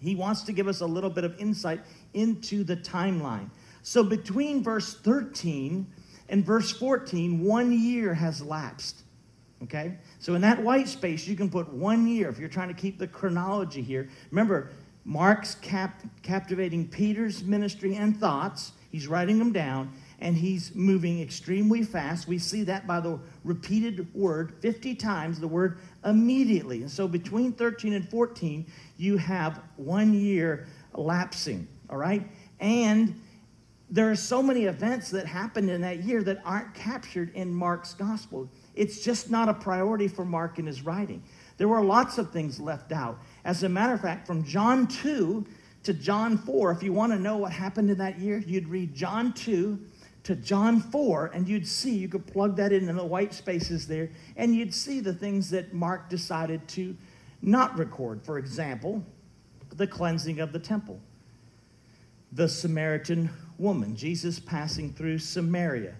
He 0.00 0.14
wants 0.14 0.42
to 0.42 0.52
give 0.52 0.68
us 0.68 0.80
a 0.80 0.86
little 0.86 1.10
bit 1.10 1.24
of 1.24 1.38
insight 1.38 1.80
into 2.14 2.64
the 2.64 2.76
timeline. 2.76 3.50
So 3.82 4.02
between 4.02 4.62
verse 4.62 4.94
13 4.94 5.86
and 6.28 6.44
verse 6.44 6.72
14, 6.72 7.40
one 7.40 7.72
year 7.72 8.14
has 8.14 8.42
lapsed. 8.42 9.02
Okay? 9.62 9.96
So 10.18 10.34
in 10.34 10.40
that 10.42 10.62
white 10.62 10.88
space, 10.88 11.26
you 11.26 11.36
can 11.36 11.48
put 11.48 11.72
one 11.72 12.06
year 12.06 12.28
if 12.28 12.38
you're 12.38 12.48
trying 12.48 12.68
to 12.68 12.74
keep 12.74 12.98
the 12.98 13.06
chronology 13.06 13.80
here. 13.80 14.08
Remember, 14.30 14.70
Mark's 15.04 15.54
cap- 15.56 16.02
captivating 16.22 16.88
Peter's 16.88 17.44
ministry 17.44 17.94
and 17.94 18.16
thoughts. 18.16 18.72
He's 18.90 19.06
writing 19.06 19.38
them 19.38 19.52
down 19.52 19.92
and 20.18 20.36
he's 20.36 20.74
moving 20.74 21.20
extremely 21.20 21.82
fast. 21.82 22.26
We 22.26 22.38
see 22.38 22.62
that 22.64 22.86
by 22.86 23.00
the 23.00 23.18
repeated 23.44 24.12
word 24.14 24.54
50 24.60 24.94
times, 24.94 25.40
the 25.40 25.48
word 25.48 25.78
immediately. 26.04 26.82
And 26.82 26.90
so 26.90 27.06
between 27.06 27.52
13 27.52 27.92
and 27.92 28.08
14, 28.08 28.66
you 28.96 29.16
have 29.18 29.60
one 29.76 30.14
year 30.14 30.66
lapsing, 30.94 31.68
all 31.90 31.98
right? 31.98 32.26
And 32.60 33.20
there 33.90 34.10
are 34.10 34.16
so 34.16 34.42
many 34.42 34.64
events 34.64 35.10
that 35.10 35.26
happened 35.26 35.70
in 35.70 35.80
that 35.82 36.02
year 36.02 36.22
that 36.22 36.40
aren't 36.44 36.74
captured 36.74 37.32
in 37.34 37.54
Mark's 37.54 37.94
gospel. 37.94 38.48
It's 38.74 39.04
just 39.04 39.30
not 39.30 39.48
a 39.48 39.54
priority 39.54 40.08
for 40.08 40.24
Mark 40.24 40.58
in 40.58 40.66
his 40.66 40.82
writing. 40.82 41.22
There 41.56 41.68
were 41.68 41.82
lots 41.82 42.18
of 42.18 42.30
things 42.32 42.58
left 42.58 42.90
out. 42.90 43.18
As 43.44 43.62
a 43.62 43.68
matter 43.68 43.94
of 43.94 44.00
fact, 44.00 44.26
from 44.26 44.44
John 44.44 44.86
2 44.86 45.46
to 45.86 45.94
John 45.94 46.36
4, 46.36 46.72
if 46.72 46.82
you 46.82 46.92
want 46.92 47.12
to 47.12 47.18
know 47.18 47.36
what 47.36 47.52
happened 47.52 47.90
in 47.90 47.98
that 47.98 48.18
year, 48.18 48.38
you'd 48.38 48.68
read 48.68 48.92
John 48.92 49.32
2 49.32 49.78
to 50.24 50.34
John 50.34 50.80
4, 50.80 51.26
and 51.26 51.48
you'd 51.48 51.66
see, 51.66 51.94
you 51.94 52.08
could 52.08 52.26
plug 52.26 52.56
that 52.56 52.72
in 52.72 52.88
in 52.88 52.96
the 52.96 53.04
white 53.04 53.32
spaces 53.32 53.86
there, 53.86 54.10
and 54.36 54.52
you'd 54.52 54.74
see 54.74 54.98
the 54.98 55.14
things 55.14 55.48
that 55.50 55.72
Mark 55.72 56.10
decided 56.10 56.66
to 56.70 56.96
not 57.40 57.78
record. 57.78 58.20
For 58.24 58.38
example, 58.38 59.04
the 59.76 59.86
cleansing 59.86 60.40
of 60.40 60.52
the 60.52 60.58
temple, 60.58 60.98
the 62.32 62.48
Samaritan 62.48 63.30
woman, 63.56 63.94
Jesus 63.94 64.40
passing 64.40 64.92
through 64.92 65.20
Samaria, 65.20 65.94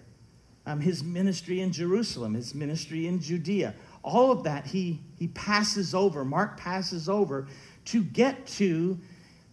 um, 0.65 0.81
his 0.81 1.01
ministry 1.01 1.61
in 1.61 1.71
Jerusalem, 1.71 2.33
his 2.33 2.53
ministry 2.53 3.07
in 3.07 3.21
Judea. 3.21 3.73
All 4.03 4.33
of 4.33 4.43
that 4.43 4.65
he, 4.65 4.99
he 5.17 5.27
passes 5.29 5.95
over, 5.95 6.25
Mark 6.25 6.57
passes 6.57 7.07
over 7.07 7.47
to 7.85 8.03
get 8.03 8.45
to 8.47 8.99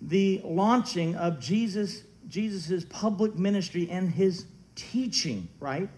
the 0.07 0.41
launching 0.45 1.17
of 1.17 1.41
Jesus 1.41 2.03
Jesus's 2.29 2.85
public 2.87 3.37
ministry 3.37 3.89
and 3.91 4.11
his 4.11 4.47
teaching, 4.75 5.49
right? 5.61 5.89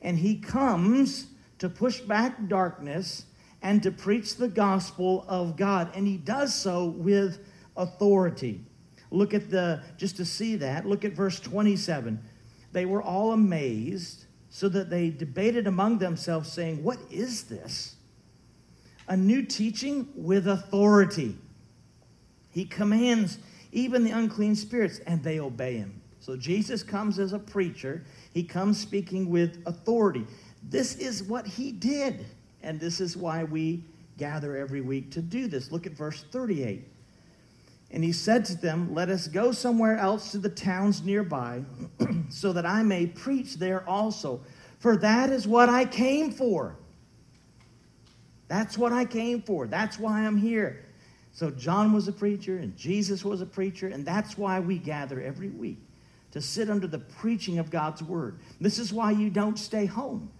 And 0.00 0.18
he 0.18 0.36
comes 0.36 1.26
to 1.58 1.68
push 1.68 2.00
back 2.00 2.48
darkness 2.48 3.24
and 3.62 3.82
to 3.82 3.90
preach 3.90 4.36
the 4.36 4.48
gospel 4.48 5.24
of 5.28 5.56
God. 5.56 5.90
And 5.94 6.06
he 6.06 6.16
does 6.16 6.54
so 6.54 6.86
with 6.86 7.40
authority. 7.76 8.64
Look 9.10 9.34
at 9.34 9.50
the, 9.50 9.82
just 9.96 10.16
to 10.16 10.24
see 10.24 10.56
that, 10.56 10.86
look 10.86 11.04
at 11.04 11.12
verse 11.12 11.40
27. 11.40 12.22
They 12.72 12.86
were 12.86 13.02
all 13.02 13.32
amazed, 13.32 14.24
so 14.50 14.68
that 14.68 14.90
they 14.90 15.10
debated 15.10 15.66
among 15.66 15.98
themselves, 15.98 16.50
saying, 16.52 16.82
What 16.82 16.98
is 17.10 17.44
this? 17.44 17.96
A 19.08 19.16
new 19.16 19.42
teaching 19.42 20.08
with 20.14 20.48
authority. 20.48 21.36
He 22.56 22.64
commands 22.64 23.38
even 23.70 24.02
the 24.02 24.12
unclean 24.12 24.56
spirits, 24.56 25.00
and 25.00 25.22
they 25.22 25.40
obey 25.40 25.76
him. 25.76 26.00
So 26.20 26.38
Jesus 26.38 26.82
comes 26.82 27.18
as 27.18 27.34
a 27.34 27.38
preacher, 27.38 28.02
he 28.32 28.42
comes 28.42 28.80
speaking 28.80 29.28
with 29.28 29.62
authority. 29.66 30.26
This 30.62 30.96
is 30.96 31.22
what 31.22 31.46
he 31.46 31.70
did, 31.70 32.24
and 32.62 32.80
this 32.80 32.98
is 32.98 33.14
why 33.14 33.44
we 33.44 33.84
gather 34.16 34.56
every 34.56 34.80
week 34.80 35.10
to 35.10 35.20
do 35.20 35.48
this. 35.48 35.70
Look 35.70 35.86
at 35.86 35.92
verse 35.92 36.24
38. 36.32 36.88
And 37.90 38.02
he 38.02 38.10
said 38.10 38.46
to 38.46 38.56
them, 38.56 38.94
Let 38.94 39.10
us 39.10 39.28
go 39.28 39.52
somewhere 39.52 39.98
else 39.98 40.32
to 40.32 40.38
the 40.38 40.48
towns 40.48 41.02
nearby, 41.04 41.62
so 42.30 42.54
that 42.54 42.64
I 42.64 42.82
may 42.82 43.04
preach 43.04 43.56
there 43.56 43.86
also. 43.86 44.40
For 44.78 44.96
that 44.96 45.28
is 45.28 45.46
what 45.46 45.68
I 45.68 45.84
came 45.84 46.30
for. 46.30 46.78
That's 48.48 48.78
what 48.78 48.94
I 48.94 49.04
came 49.04 49.42
for. 49.42 49.66
That's 49.66 49.98
why 49.98 50.20
I'm 50.20 50.38
here. 50.38 50.85
So 51.36 51.50
John 51.50 51.92
was 51.92 52.08
a 52.08 52.12
preacher, 52.12 52.56
and 52.56 52.74
Jesus 52.78 53.22
was 53.22 53.42
a 53.42 53.46
preacher, 53.46 53.88
and 53.88 54.06
that's 54.06 54.38
why 54.38 54.58
we 54.58 54.78
gather 54.78 55.20
every 55.20 55.50
week 55.50 55.76
to 56.30 56.40
sit 56.40 56.70
under 56.70 56.86
the 56.86 56.98
preaching 56.98 57.58
of 57.58 57.70
God's 57.70 58.02
word. 58.02 58.38
This 58.58 58.78
is 58.78 58.90
why 58.90 59.10
you 59.10 59.28
don't 59.28 59.58
stay 59.58 59.84
home. 59.84 60.30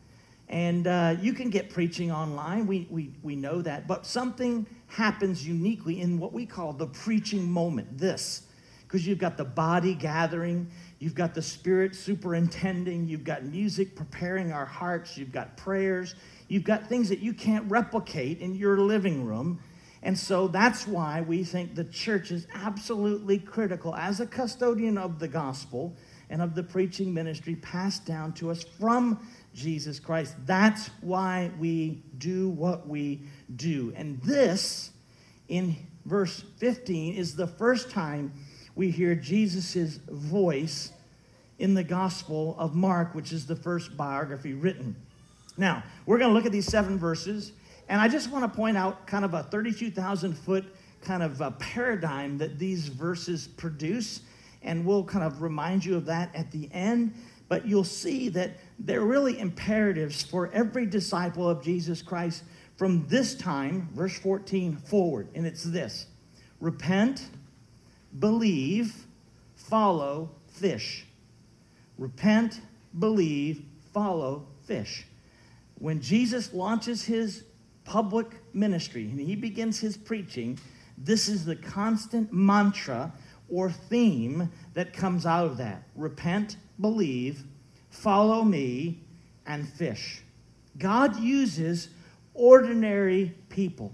And 0.49 0.87
uh, 0.87 1.17
you 1.21 1.35
can 1.35 1.51
get 1.51 1.69
preaching 1.69 2.11
online, 2.11 2.67
we, 2.67 2.89
we, 2.89 3.13
we 3.23 3.37
know 3.37 3.61
that. 3.61 3.87
But 3.87 4.07
something 4.07 4.67
happens 4.87 5.47
uniquely 5.47 6.01
in 6.01 6.19
what 6.19 6.33
we 6.33 6.47
call 6.47 6.73
the 6.73 6.87
preaching 6.87 7.47
moment 7.47 7.99
this. 7.99 8.45
Because 8.85 9.07
you've 9.07 9.19
got 9.19 9.37
the 9.37 9.45
body 9.45 9.93
gathering, 9.93 10.67
you've 10.99 11.15
got 11.15 11.35
the 11.35 11.43
spirit 11.43 11.95
superintending, 11.95 13.07
you've 13.07 13.25
got 13.25 13.45
music 13.45 13.97
preparing 13.97 14.51
our 14.51 14.65
hearts, 14.65 15.19
you've 15.19 15.33
got 15.33 15.59
prayers, 15.59 16.15
you've 16.49 16.65
got 16.65 16.87
things 16.87 17.11
that 17.11 17.19
you 17.19 17.35
can't 17.35 17.71
replicate 17.71 18.41
in 18.41 18.55
your 18.55 18.79
living 18.79 19.27
room. 19.27 19.61
And 20.07 20.17
so 20.17 20.47
that's 20.47 20.87
why 20.87 21.23
we 21.23 21.43
think 21.43 21.75
the 21.75 21.83
church 21.83 22.31
is 22.31 22.47
absolutely 22.55 23.41
critical 23.41 23.93
as 23.97 24.21
a 24.21 24.27
custodian 24.27 24.97
of 24.97 25.19
the 25.19 25.27
gospel 25.27 25.97
and 26.31 26.41
of 26.41 26.55
the 26.55 26.63
preaching 26.63 27.13
ministry 27.13 27.57
passed 27.57 28.07
down 28.07 28.33
to 28.35 28.53
us 28.53 28.63
from 28.79 29.19
Jesus 29.53 29.99
Christ. 29.99 30.37
That's 30.47 30.91
why 31.01 31.51
we 31.59 32.05
do 32.19 32.51
what 32.51 32.87
we 32.87 33.23
do. 33.57 33.93
And 33.97 34.23
this, 34.23 34.93
in 35.49 35.75
verse 36.05 36.45
15, 36.59 37.17
is 37.17 37.35
the 37.35 37.49
first 37.49 37.91
time 37.91 38.33
we 38.77 38.93
hear 38.93 39.17
Jesus' 39.17 39.99
voice 40.09 40.93
in 41.59 41.75
the 41.75 41.83
Gospel 41.83 42.55
of 42.61 42.77
Mark, 42.77 43.13
which 43.17 43.33
is 43.33 43.45
the 43.45 43.57
first 43.57 43.97
biography 43.97 44.55
written. 44.55 44.95
Now, 45.57 45.83
we're 46.05 46.19
going 46.19 46.31
to 46.31 46.35
look 46.35 46.47
at 46.47 46.53
these 46.53 46.67
seven 46.67 46.97
verses. 46.97 47.51
And 47.89 48.01
I 48.01 48.09
just 48.09 48.31
want 48.31 48.51
to 48.51 48.57
point 48.57 48.77
out 48.77 49.07
kind 49.07 49.25
of 49.25 49.35
a 49.35 49.45
32,000 49.45 50.35
foot 50.35 50.65
kind 51.03 51.23
of 51.23 51.41
a 51.41 51.53
paradigm 51.53 52.39
that 52.39 52.59
these 52.59 52.89
verses 52.89 53.47
produce. 53.47 54.21
And 54.63 54.85
we'll 54.85 55.05
kind 55.05 55.25
of 55.25 55.41
remind 55.41 55.85
you 55.85 55.97
of 55.97 56.07
that 56.07 56.35
at 56.35 56.51
the 56.51 56.69
end. 56.73 57.15
But 57.49 57.67
you'll 57.67 57.85
see 57.85 58.29
that 58.31 58.59
they're 58.81 59.05
really 59.05 59.39
imperatives 59.39 60.23
for 60.23 60.51
every 60.53 60.85
disciple 60.85 61.49
of 61.49 61.63
Jesus 61.63 62.03
Christ 62.03 62.43
from 62.77 63.07
this 63.07 63.35
time, 63.37 63.89
verse 63.95 64.19
14, 64.19 64.77
forward. 64.77 65.29
And 65.35 65.47
it's 65.47 65.63
this 65.63 66.07
repent, 66.61 67.29
believe, 68.19 69.07
follow, 69.55 70.31
fish. 70.49 71.07
Repent, 71.99 72.61
believe, 72.99 73.63
follow, 73.95 74.47
fish. 74.65 75.07
When 75.79 76.01
Jesus 76.01 76.53
launches 76.53 77.05
his 77.05 77.45
public 77.87 78.27
ministry 78.53 79.05
and 79.05 79.19
he 79.19 79.37
begins 79.37 79.79
his 79.79 79.97
preaching, 79.97 80.59
this 80.99 81.29
is 81.29 81.45
the 81.45 81.57
constant 81.57 82.33
mantra 82.33 83.13
or 83.49 83.71
theme 83.71 84.51
that 84.75 84.93
comes 84.93 85.25
out 85.25 85.47
of 85.47 85.57
that 85.57 85.85
repent, 85.95 86.57
believe, 86.81 87.45
follow 87.91 88.43
me, 88.43 89.01
and 89.47 89.67
fish. 89.69 90.23
God 90.79 91.19
uses 91.21 91.89
ordinary 92.35 93.35
people. 93.49 93.93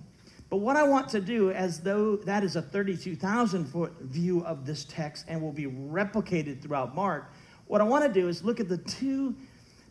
But 0.49 0.59
what 0.59 0.77
I 0.77 0.83
want 0.83 1.09
to 1.11 1.21
do, 1.21 1.51
as 1.51 1.81
though 1.81 2.17
that 2.17 2.45
is 2.45 2.57
a 2.57 2.63
32,000 2.63 3.65
foot 3.67 3.93
view 4.01 4.45
of 4.45 4.67
this 4.67 4.85
text 4.85 5.27
and 5.29 5.41
will 5.41 5.53
be 5.53 5.67
replicated 5.67 6.61
throughout 6.61 6.95
Mark, 6.95 7.33
what 7.67 7.81
I 7.81 7.85
want 7.85 8.05
to 8.05 8.13
do 8.13 8.29
is 8.29 8.43
look 8.43 8.61
at 8.61 8.69
the 8.69 8.79
two 8.79 9.35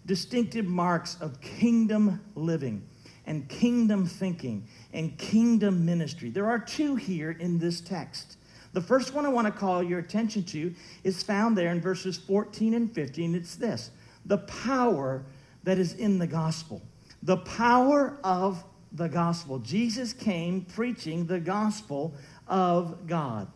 distinctive 0.05 0.65
marks 0.65 1.17
of 1.22 1.39
kingdom 1.41 2.22
living 2.36 2.88
and 3.25 3.48
kingdom 3.50 4.06
thinking 4.06 4.68
and 4.94 5.18
kingdom 5.18 5.86
ministry. 5.86 6.30
There 6.30 6.48
are 6.48 6.60
two 6.60 6.96
here 6.96 7.32
in 7.32 7.60
this 7.60 7.82
text. 7.82 8.38
The 8.74 8.82
first 8.82 9.13
one 9.13 9.25
I 9.25 9.30
want 9.30 9.48
to 9.48 9.51
call 9.51 9.84
your 9.84 10.00
attention 10.00 10.44
to 10.46 10.74
is 11.04 11.22
found 11.22 11.58
there 11.58 11.72
in 11.72 11.82
verses 11.82 12.18
14 12.18 12.74
and 12.74 12.94
15. 12.94 13.36
It's 13.36 13.56
this 13.56 13.92
the 14.25 14.38
power 14.40 15.24
that 15.63 15.78
is 15.78 15.94
in 15.94 16.20
the 16.20 16.28
gospel. 16.28 16.82
The 17.24 17.38
power 17.38 18.18
of 18.24 18.63
the 18.92 19.08
gospel. 19.08 19.60
Jesus 19.60 20.13
came 20.13 20.62
preaching 20.66 21.25
the 21.25 21.40
gospel 21.40 22.13
of 22.48 23.08
God. 23.08 23.48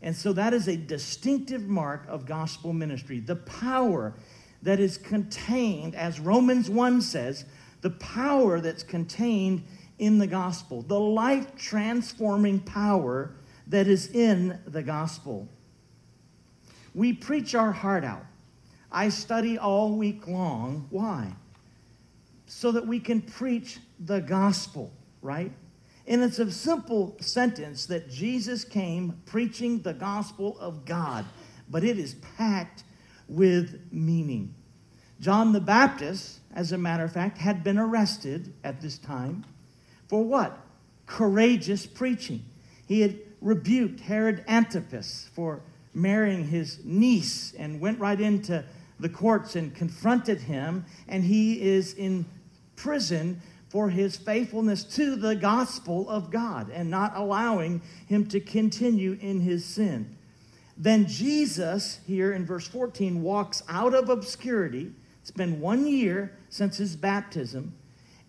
And 0.00 0.16
so 0.16 0.32
that 0.32 0.52
is 0.52 0.66
a 0.66 0.76
distinctive 0.76 1.68
mark 1.68 2.04
of 2.08 2.26
gospel 2.26 2.72
ministry. 2.72 3.20
The 3.20 3.36
power 3.36 4.14
that 4.62 4.80
is 4.80 4.98
contained, 4.98 5.94
as 5.94 6.18
Romans 6.18 6.68
1 6.68 7.02
says, 7.02 7.44
the 7.82 7.90
power 7.90 8.60
that's 8.60 8.82
contained 8.82 9.64
in 9.98 10.18
the 10.18 10.26
gospel, 10.26 10.82
the 10.82 10.98
life 10.98 11.54
transforming 11.56 12.60
power 12.60 13.34
that 13.66 13.86
is 13.86 14.08
in 14.08 14.58
the 14.66 14.82
gospel. 14.82 15.48
We 16.94 17.12
preach 17.12 17.54
our 17.54 17.72
heart 17.72 18.04
out. 18.04 18.24
I 18.90 19.08
study 19.08 19.58
all 19.58 19.92
week 19.92 20.26
long. 20.26 20.86
Why? 20.90 21.32
So 22.46 22.72
that 22.72 22.86
we 22.86 23.00
can 23.00 23.22
preach 23.22 23.78
the 23.98 24.20
gospel, 24.20 24.92
right? 25.22 25.52
And 26.06 26.22
it's 26.22 26.38
a 26.38 26.50
simple 26.50 27.16
sentence 27.20 27.86
that 27.86 28.10
Jesus 28.10 28.64
came 28.64 29.20
preaching 29.24 29.80
the 29.80 29.94
gospel 29.94 30.58
of 30.58 30.84
God, 30.84 31.24
but 31.70 31.84
it 31.84 31.98
is 31.98 32.16
packed 32.36 32.84
with 33.28 33.80
meaning. 33.90 34.54
John 35.20 35.52
the 35.52 35.60
Baptist, 35.60 36.40
as 36.54 36.72
a 36.72 36.78
matter 36.78 37.04
of 37.04 37.12
fact, 37.12 37.38
had 37.38 37.64
been 37.64 37.78
arrested 37.78 38.52
at 38.64 38.80
this 38.80 38.98
time 38.98 39.44
for 40.08 40.22
what? 40.22 40.58
Courageous 41.06 41.86
preaching. 41.86 42.44
He 42.86 43.00
had 43.00 43.18
rebuked 43.40 44.00
Herod 44.00 44.44
Antipas 44.46 45.30
for 45.34 45.62
marrying 45.94 46.44
his 46.44 46.80
niece 46.84 47.54
and 47.58 47.80
went 47.80 47.98
right 47.98 48.20
into 48.20 48.64
the 49.00 49.08
courts 49.08 49.56
and 49.56 49.74
confronted 49.74 50.40
him, 50.42 50.84
and 51.08 51.24
he 51.24 51.60
is 51.60 51.94
in 51.94 52.24
prison 52.76 53.40
for 53.68 53.88
his 53.88 54.16
faithfulness 54.16 54.84
to 54.84 55.16
the 55.16 55.34
gospel 55.34 56.08
of 56.10 56.30
God 56.30 56.70
and 56.70 56.90
not 56.90 57.16
allowing 57.16 57.80
him 58.06 58.26
to 58.26 58.38
continue 58.38 59.18
in 59.20 59.40
his 59.40 59.64
sin. 59.64 60.16
Then 60.76 61.06
Jesus, 61.06 62.00
here 62.06 62.32
in 62.32 62.44
verse 62.44 62.68
14, 62.68 63.22
walks 63.22 63.62
out 63.68 63.94
of 63.94 64.08
obscurity. 64.08 64.92
It's 65.20 65.30
been 65.30 65.60
one 65.60 65.86
year 65.86 66.32
since 66.52 66.76
his 66.76 66.94
baptism, 66.96 67.72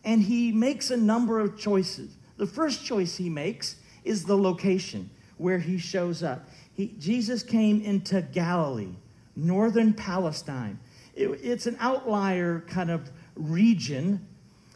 and 0.06 0.22
he 0.24 0.50
makes 0.50 0.90
a 0.92 0.96
number 0.96 1.42
of 1.42 1.58
choices. 1.58 2.16
The 2.38 2.48
first 2.48 2.86
choice 2.86 3.18
he 3.18 3.30
makes 3.30 3.76
is 4.06 4.24
the 4.24 4.38
location 4.38 5.10
where 5.38 5.60
he 5.60 5.78
shows 5.78 6.24
up. 6.24 6.48
He, 6.74 6.96
Jesus 6.98 7.44
came 7.44 7.82
into 7.82 8.22
Galilee, 8.22 8.96
northern 9.36 9.94
Palestine. 9.94 10.80
It, 11.14 11.28
it's 11.44 11.68
an 11.68 11.76
outlier 11.82 12.64
kind 12.66 12.90
of 12.90 13.12
region, 13.36 14.26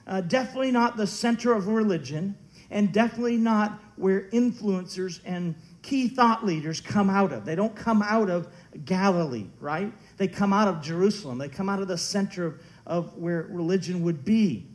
uh, 0.08 0.20
definitely 0.22 0.72
not 0.72 0.98
the 0.98 1.08
center 1.08 1.54
of 1.54 1.70
religion, 1.70 2.36
and 2.70 2.92
definitely 2.92 3.38
not 3.38 3.80
where 3.96 4.24
influencers 4.32 5.22
and 5.24 5.56
key 5.84 6.10
thought 6.10 6.46
leaders 6.46 6.82
come 6.82 7.10
out 7.10 7.32
of. 7.32 7.46
They 7.46 7.56
don't 7.56 7.75
come 7.77 8.01
out 8.01 8.30
of 8.30 8.50
Galilee, 8.84 9.46
right? 9.62 9.94
They 10.18 10.27
come 10.27 10.51
out 10.51 10.68
of 10.68 10.82
Jerusalem. 10.82 11.38
They 11.38 11.48
come 11.48 11.70
out 11.70 11.82
of 11.82 11.88
the 11.88 11.98
center 11.98 12.46
of, 12.46 12.62
of 12.88 13.15
where 13.15 13.48
religion 13.50 14.01
would 14.01 14.25
be. 14.25 14.65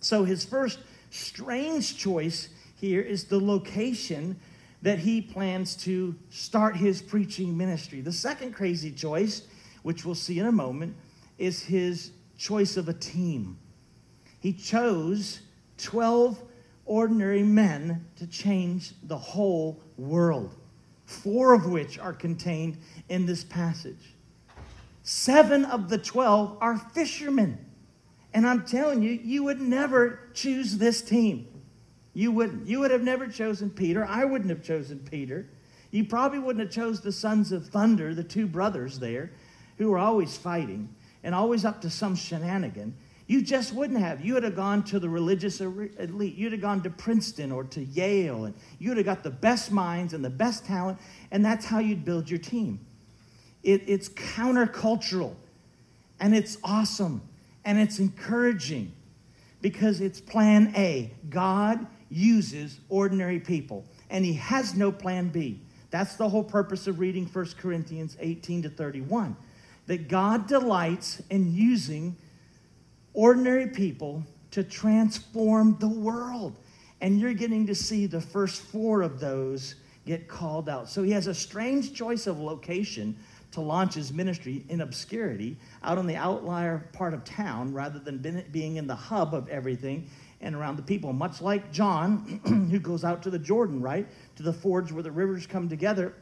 So 0.00 0.24
his 0.24 0.44
first 0.44 0.80
strange 1.10 1.96
choice 1.96 2.50
here 2.74 3.00
is 3.00 3.24
the 3.24 3.40
location 3.40 4.38
that 4.82 4.98
he 4.98 5.22
plans 5.22 5.74
to 5.76 6.14
start 6.28 6.76
his 6.76 7.00
preaching 7.00 7.56
ministry. 7.56 8.02
The 8.02 8.12
second 8.12 8.52
crazy 8.52 8.92
choice, 8.92 9.42
which 9.82 10.04
we'll 10.04 10.14
see 10.14 10.38
in 10.38 10.46
a 10.46 10.52
moment, 10.52 10.94
is 11.38 11.62
his 11.62 12.10
choice 12.36 12.76
of 12.76 12.88
a 12.88 12.92
team. 12.92 13.56
He 14.40 14.52
chose 14.52 15.40
12 15.78 16.42
ordinary 16.84 17.42
men 17.42 18.04
to 18.16 18.26
change 18.26 18.92
the 19.04 19.16
whole 19.16 19.80
world, 19.96 20.54
four 21.04 21.54
of 21.54 21.66
which 21.66 21.98
are 21.98 22.12
contained 22.12 22.78
in 23.08 23.26
this 23.26 23.42
passage. 23.42 24.15
Seven 25.08 25.64
of 25.64 25.88
the 25.88 25.98
12 25.98 26.58
are 26.60 26.76
fishermen. 26.76 27.64
And 28.34 28.44
I'm 28.44 28.66
telling 28.66 29.04
you, 29.04 29.12
you 29.12 29.44
would 29.44 29.60
never 29.60 30.18
choose 30.34 30.78
this 30.78 31.00
team. 31.00 31.46
You 32.12 32.32
wouldn't. 32.32 32.66
You 32.66 32.80
would 32.80 32.90
have 32.90 33.04
never 33.04 33.28
chosen 33.28 33.70
Peter. 33.70 34.04
I 34.04 34.24
wouldn't 34.24 34.50
have 34.50 34.64
chosen 34.64 34.98
Peter. 34.98 35.48
You 35.92 36.06
probably 36.06 36.40
wouldn't 36.40 36.64
have 36.64 36.74
chose 36.74 37.00
the 37.00 37.12
sons 37.12 37.52
of 37.52 37.68
thunder, 37.68 38.16
the 38.16 38.24
two 38.24 38.48
brothers 38.48 38.98
there, 38.98 39.30
who 39.78 39.92
were 39.92 39.98
always 39.98 40.36
fighting 40.36 40.92
and 41.22 41.36
always 41.36 41.64
up 41.64 41.80
to 41.82 41.90
some 41.90 42.16
shenanigan. 42.16 42.92
You 43.28 43.42
just 43.42 43.72
wouldn't 43.72 44.00
have. 44.00 44.24
You 44.24 44.34
would 44.34 44.42
have 44.42 44.56
gone 44.56 44.82
to 44.84 44.98
the 44.98 45.08
religious 45.08 45.60
elite. 45.60 46.34
You'd 46.34 46.50
have 46.50 46.60
gone 46.60 46.82
to 46.82 46.90
Princeton 46.90 47.52
or 47.52 47.62
to 47.62 47.84
Yale, 47.84 48.46
and 48.46 48.56
you 48.80 48.88
would 48.90 48.96
have 48.96 49.06
got 49.06 49.22
the 49.22 49.30
best 49.30 49.70
minds 49.70 50.14
and 50.14 50.24
the 50.24 50.30
best 50.30 50.64
talent, 50.64 50.98
and 51.30 51.44
that's 51.44 51.64
how 51.64 51.78
you'd 51.78 52.04
build 52.04 52.28
your 52.28 52.40
team. 52.40 52.80
It, 53.66 53.82
it's 53.88 54.08
countercultural, 54.08 55.34
and 56.20 56.36
it's 56.36 56.56
awesome, 56.62 57.20
and 57.64 57.80
it's 57.80 57.98
encouraging 57.98 58.92
because 59.60 60.00
it's 60.00 60.20
plan 60.20 60.72
A. 60.76 61.12
God 61.28 61.84
uses 62.08 62.78
ordinary 62.88 63.40
people, 63.40 63.84
and 64.08 64.24
He 64.24 64.34
has 64.34 64.76
no 64.76 64.92
plan 64.92 65.30
B. 65.30 65.60
That's 65.90 66.14
the 66.14 66.28
whole 66.28 66.44
purpose 66.44 66.86
of 66.86 67.00
reading 67.00 67.26
1 67.26 67.46
Corinthians 67.58 68.16
18 68.20 68.62
to 68.62 68.70
31. 68.70 69.36
That 69.88 70.08
God 70.08 70.46
delights 70.46 71.20
in 71.30 71.52
using 71.52 72.14
ordinary 73.14 73.66
people 73.66 74.22
to 74.52 74.62
transform 74.62 75.76
the 75.80 75.88
world. 75.88 76.56
And 77.00 77.18
you're 77.20 77.34
getting 77.34 77.66
to 77.66 77.74
see 77.74 78.06
the 78.06 78.20
first 78.20 78.62
four 78.62 79.02
of 79.02 79.18
those 79.18 79.74
get 80.06 80.28
called 80.28 80.68
out. 80.68 80.88
So 80.88 81.02
he 81.02 81.10
has 81.10 81.26
a 81.26 81.34
strange 81.34 81.92
choice 81.92 82.26
of 82.26 82.38
location 82.38 83.16
to 83.56 83.62
launch 83.62 83.94
his 83.94 84.12
ministry 84.12 84.64
in 84.68 84.82
obscurity 84.82 85.56
out 85.82 85.96
on 85.96 86.06
the 86.06 86.14
outlier 86.14 86.90
part 86.92 87.14
of 87.14 87.24
town 87.24 87.72
rather 87.72 87.98
than 87.98 88.44
being 88.52 88.76
in 88.76 88.86
the 88.86 88.94
hub 88.94 89.32
of 89.32 89.48
everything 89.48 90.06
and 90.42 90.54
around 90.54 90.76
the 90.76 90.82
people. 90.82 91.14
Much 91.14 91.40
like 91.40 91.72
John, 91.72 92.38
who 92.70 92.78
goes 92.78 93.02
out 93.02 93.22
to 93.22 93.30
the 93.30 93.38
Jordan, 93.38 93.80
right? 93.80 94.06
To 94.36 94.42
the 94.42 94.52
fords 94.52 94.92
where 94.92 95.02
the 95.02 95.10
rivers 95.10 95.46
come 95.46 95.70
together 95.70 96.12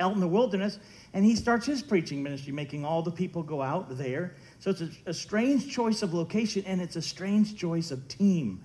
out 0.00 0.12
in 0.12 0.18
the 0.18 0.26
wilderness. 0.26 0.80
And 1.14 1.24
he 1.24 1.36
starts 1.36 1.66
his 1.66 1.84
preaching 1.84 2.20
ministry, 2.20 2.52
making 2.52 2.84
all 2.84 3.00
the 3.00 3.12
people 3.12 3.44
go 3.44 3.62
out 3.62 3.96
there 3.96 4.34
so 4.58 4.70
it's 4.70 4.80
a, 4.80 4.90
a 5.06 5.14
strange 5.14 5.72
choice 5.72 6.02
of 6.02 6.14
location 6.14 6.64
and 6.66 6.80
it's 6.80 6.96
a 6.96 7.02
strange 7.02 7.56
choice 7.56 7.92
of 7.92 8.08
team, 8.08 8.60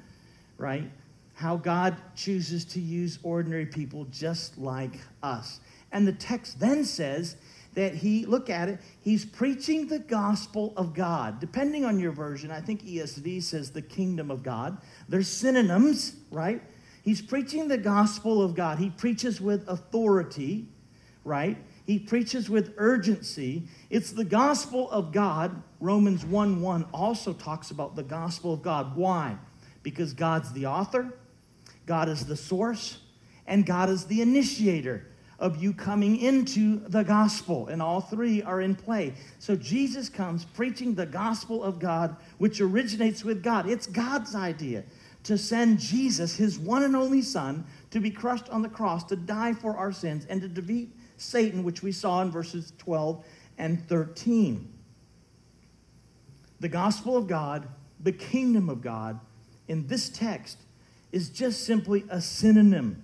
right? 0.57 0.89
How 1.35 1.55
God 1.55 1.95
chooses 2.15 2.65
to 2.65 2.79
use 2.79 3.19
ordinary 3.21 3.67
people 3.67 4.05
just 4.05 4.57
like 4.57 4.99
us. 5.21 5.59
And 5.91 6.07
the 6.07 6.13
text 6.13 6.59
then 6.59 6.85
says 6.85 7.35
that 7.77 7.93
he, 7.93 8.25
look 8.25 8.49
at 8.49 8.69
it, 8.69 8.79
he's 9.01 9.23
preaching 9.23 9.87
the 9.87 9.99
gospel 9.99 10.73
of 10.75 10.95
God. 10.95 11.39
Depending 11.39 11.85
on 11.85 11.99
your 11.99 12.11
version, 12.11 12.49
I 12.49 12.59
think 12.59 12.83
ESV 12.83 13.43
says 13.43 13.69
the 13.69 13.83
kingdom 13.83 14.31
of 14.31 14.41
God. 14.41 14.79
There's 15.07 15.27
synonyms, 15.27 16.15
right? 16.31 16.59
He's 17.03 17.21
preaching 17.21 17.67
the 17.67 17.77
gospel 17.77 18.41
of 18.41 18.55
God. 18.55 18.79
He 18.79 18.89
preaches 18.89 19.39
with 19.39 19.69
authority, 19.69 20.65
right? 21.23 21.55
He 21.85 21.99
preaches 21.99 22.49
with 22.49 22.73
urgency. 22.77 23.67
It's 23.91 24.11
the 24.11 24.25
gospel 24.25 24.89
of 24.89 25.11
God. 25.11 25.61
Romans 25.79 26.25
1 26.25 26.59
1 26.59 26.83
also 26.91 27.31
talks 27.31 27.69
about 27.69 27.95
the 27.95 28.01
gospel 28.01 28.53
of 28.53 28.63
God. 28.63 28.95
Why? 28.95 29.37
Because 29.83 30.13
God's 30.13 30.51
the 30.51 30.65
author, 30.65 31.13
God 31.85 32.09
is 32.09 32.25
the 32.25 32.37
source, 32.37 32.97
and 33.45 33.67
God 33.67 33.91
is 33.91 34.07
the 34.07 34.23
initiator 34.23 35.05
of 35.39 35.61
you 35.61 35.73
coming 35.73 36.17
into 36.17 36.79
the 36.87 37.03
gospel. 37.03 37.67
And 37.67 37.81
all 37.81 38.01
three 38.01 38.41
are 38.41 38.61
in 38.61 38.75
play. 38.75 39.13
So 39.39 39.55
Jesus 39.55 40.09
comes 40.09 40.45
preaching 40.45 40.95
the 40.95 41.05
gospel 41.05 41.63
of 41.63 41.79
God, 41.79 42.15
which 42.37 42.59
originates 42.59 43.23
with 43.23 43.43
God. 43.43 43.69
It's 43.69 43.87
God's 43.87 44.35
idea 44.35 44.83
to 45.23 45.37
send 45.37 45.79
Jesus, 45.79 46.35
his 46.37 46.57
one 46.57 46.83
and 46.83 46.95
only 46.95 47.21
Son, 47.21 47.65
to 47.91 47.99
be 47.99 48.09
crushed 48.09 48.49
on 48.49 48.61
the 48.61 48.69
cross, 48.69 49.03
to 49.05 49.15
die 49.15 49.53
for 49.53 49.75
our 49.75 49.91
sins, 49.91 50.25
and 50.29 50.41
to 50.41 50.47
defeat 50.47 50.89
Satan, 51.17 51.63
which 51.63 51.83
we 51.83 51.91
saw 51.91 52.21
in 52.21 52.31
verses 52.31 52.71
12 52.77 53.25
and 53.57 53.85
13. 53.89 54.73
The 56.59 56.69
gospel 56.69 57.17
of 57.17 57.27
God, 57.27 57.67
the 57.99 58.11
kingdom 58.11 58.69
of 58.69 58.81
God, 58.81 59.19
in 59.67 59.85
this 59.87 60.09
text 60.09 60.59
is 61.11 61.29
just 61.29 61.65
simply 61.65 62.05
a 62.09 62.21
synonym. 62.21 63.03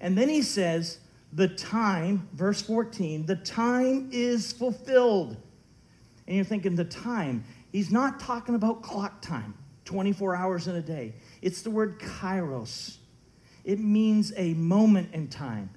And 0.00 0.18
then 0.18 0.28
he 0.28 0.42
says, 0.42 0.98
the 1.34 1.48
time, 1.48 2.28
verse 2.32 2.62
14, 2.62 3.26
the 3.26 3.36
time 3.36 4.08
is 4.12 4.52
fulfilled. 4.52 5.36
And 6.26 6.36
you're 6.36 6.44
thinking, 6.44 6.74
the 6.74 6.84
time. 6.84 7.44
He's 7.72 7.90
not 7.90 8.20
talking 8.20 8.54
about 8.54 8.82
clock 8.82 9.20
time, 9.20 9.54
24 9.84 10.36
hours 10.36 10.68
in 10.68 10.76
a 10.76 10.82
day. 10.82 11.14
It's 11.42 11.62
the 11.62 11.70
word 11.70 11.98
kairos. 11.98 12.98
It 13.64 13.80
means 13.80 14.32
a 14.36 14.54
moment 14.54 15.12
in 15.12 15.28
time 15.28 15.70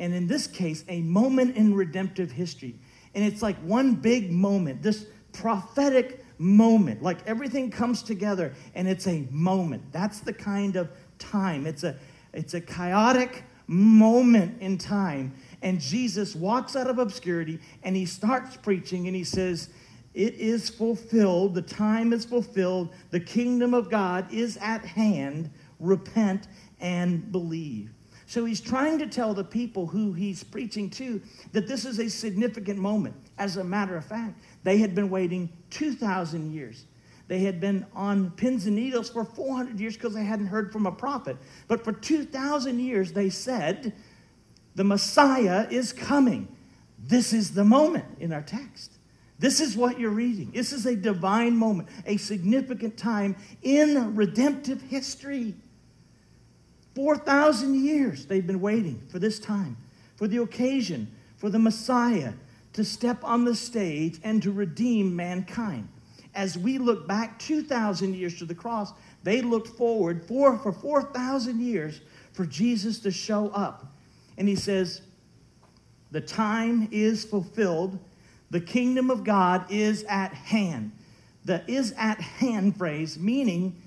and 0.00 0.14
in 0.14 0.26
this 0.26 0.46
case, 0.46 0.82
a 0.88 1.02
moment 1.02 1.56
in 1.56 1.74
redemptive 1.74 2.32
history. 2.32 2.74
And 3.14 3.22
it's 3.22 3.42
like 3.42 3.58
one 3.58 3.94
big 3.94 4.32
moment, 4.32 4.82
this 4.82 5.06
prophetic 5.32 6.24
moment, 6.38 7.02
like 7.02 7.18
everything 7.26 7.70
comes 7.70 8.02
together 8.02 8.54
and 8.74 8.88
it's 8.88 9.06
a 9.06 9.28
moment. 9.30 9.82
That's 9.92 10.20
the 10.20 10.32
kind 10.32 10.76
of 10.76 10.90
time. 11.18 11.66
It's 11.66 11.84
a 11.84 11.96
it's 12.32 12.54
a 12.54 12.60
kairotic 12.60 13.42
moment 13.70 14.60
in 14.60 14.76
time. 14.76 15.32
And 15.62 15.80
Jesus 15.80 16.34
walks 16.34 16.74
out 16.74 16.88
of 16.88 16.98
obscurity 16.98 17.60
and 17.84 17.94
he 17.94 18.04
starts 18.04 18.56
preaching 18.56 19.06
and 19.06 19.14
he 19.14 19.22
says, 19.22 19.70
It 20.12 20.34
is 20.34 20.68
fulfilled, 20.68 21.54
the 21.54 21.62
time 21.62 22.12
is 22.12 22.24
fulfilled, 22.24 22.92
the 23.10 23.20
kingdom 23.20 23.72
of 23.72 23.88
God 23.88 24.26
is 24.32 24.56
at 24.60 24.84
hand. 24.84 25.50
Repent 25.78 26.48
and 26.80 27.30
believe. 27.30 27.90
So 28.26 28.44
he's 28.44 28.60
trying 28.60 28.98
to 28.98 29.06
tell 29.06 29.34
the 29.34 29.44
people 29.44 29.86
who 29.86 30.12
he's 30.12 30.42
preaching 30.42 30.90
to 30.90 31.22
that 31.52 31.68
this 31.68 31.84
is 31.84 32.00
a 32.00 32.10
significant 32.10 32.78
moment. 32.78 33.14
As 33.38 33.56
a 33.56 33.64
matter 33.64 33.96
of 33.96 34.04
fact, 34.04 34.40
they 34.64 34.78
had 34.78 34.96
been 34.96 35.10
waiting 35.10 35.48
2,000 35.70 36.52
years. 36.52 36.86
They 37.30 37.38
had 37.38 37.60
been 37.60 37.86
on 37.94 38.32
pins 38.32 38.66
and 38.66 38.74
needles 38.74 39.08
for 39.08 39.24
400 39.24 39.78
years 39.78 39.94
because 39.94 40.14
they 40.14 40.24
hadn't 40.24 40.48
heard 40.48 40.72
from 40.72 40.84
a 40.84 40.90
prophet. 40.90 41.36
But 41.68 41.84
for 41.84 41.92
2,000 41.92 42.80
years, 42.80 43.12
they 43.12 43.30
said, 43.30 43.92
The 44.74 44.82
Messiah 44.82 45.68
is 45.70 45.92
coming. 45.92 46.48
This 46.98 47.32
is 47.32 47.54
the 47.54 47.62
moment 47.62 48.06
in 48.18 48.32
our 48.32 48.42
text. 48.42 48.94
This 49.38 49.60
is 49.60 49.76
what 49.76 50.00
you're 50.00 50.10
reading. 50.10 50.50
This 50.50 50.72
is 50.72 50.86
a 50.86 50.96
divine 50.96 51.56
moment, 51.56 51.88
a 52.04 52.16
significant 52.16 52.96
time 52.96 53.36
in 53.62 54.16
redemptive 54.16 54.82
history. 54.82 55.54
4,000 56.96 57.84
years 57.84 58.26
they've 58.26 58.44
been 58.44 58.60
waiting 58.60 59.00
for 59.08 59.20
this 59.20 59.38
time, 59.38 59.76
for 60.16 60.26
the 60.26 60.38
occasion, 60.38 61.06
for 61.36 61.48
the 61.48 61.60
Messiah 61.60 62.32
to 62.72 62.84
step 62.84 63.22
on 63.22 63.44
the 63.44 63.54
stage 63.54 64.18
and 64.24 64.42
to 64.42 64.50
redeem 64.50 65.14
mankind. 65.14 65.86
As 66.34 66.56
we 66.56 66.78
look 66.78 67.08
back 67.08 67.38
2,000 67.38 68.14
years 68.14 68.38
to 68.38 68.44
the 68.44 68.54
cross, 68.54 68.92
they 69.22 69.42
looked 69.42 69.68
forward 69.68 70.24
for, 70.24 70.58
for 70.58 70.72
4,000 70.72 71.60
years 71.60 72.00
for 72.32 72.46
Jesus 72.46 73.00
to 73.00 73.10
show 73.10 73.48
up. 73.48 73.86
And 74.38 74.48
he 74.48 74.56
says, 74.56 75.02
The 76.10 76.20
time 76.20 76.88
is 76.90 77.24
fulfilled. 77.24 77.98
The 78.50 78.60
kingdom 78.60 79.10
of 79.10 79.24
God 79.24 79.66
is 79.70 80.04
at 80.04 80.32
hand. 80.32 80.92
The 81.44 81.62
is 81.70 81.92
at 81.96 82.20
hand 82.20 82.76
phrase 82.76 83.18
meaning 83.18 83.80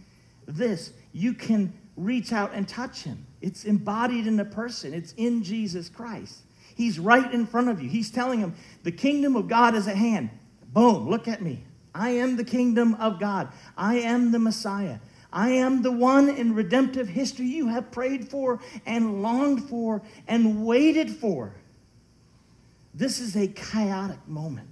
this 0.47 0.91
you 1.11 1.33
can 1.33 1.73
reach 1.95 2.33
out 2.33 2.51
and 2.53 2.67
touch 2.67 3.03
him. 3.03 3.25
It's 3.41 3.65
embodied 3.65 4.25
in 4.25 4.35
the 4.35 4.45
person, 4.45 4.93
it's 4.93 5.13
in 5.13 5.43
Jesus 5.43 5.89
Christ. 5.89 6.39
He's 6.75 6.97
right 6.97 7.31
in 7.31 7.45
front 7.45 7.69
of 7.69 7.81
you. 7.81 7.89
He's 7.89 8.09
telling 8.09 8.39
him, 8.39 8.55
The 8.83 8.91
kingdom 8.91 9.35
of 9.35 9.47
God 9.47 9.75
is 9.75 9.87
at 9.87 9.95
hand. 9.95 10.29
Boom, 10.73 11.07
look 11.09 11.27
at 11.27 11.41
me. 11.41 11.63
I 11.95 12.11
am 12.11 12.35
the 12.35 12.43
kingdom 12.43 12.95
of 12.95 13.19
God. 13.19 13.49
I 13.77 13.99
am 13.99 14.31
the 14.31 14.39
Messiah. 14.39 14.99
I 15.31 15.49
am 15.49 15.81
the 15.81 15.91
one 15.91 16.29
in 16.29 16.53
redemptive 16.53 17.07
history 17.07 17.47
you 17.47 17.67
have 17.67 17.91
prayed 17.91 18.29
for 18.29 18.59
and 18.85 19.21
longed 19.23 19.67
for 19.67 20.01
and 20.27 20.65
waited 20.65 21.09
for. 21.09 21.55
This 22.93 23.19
is 23.19 23.35
a 23.35 23.47
kairotic 23.47 24.27
moment. 24.27 24.69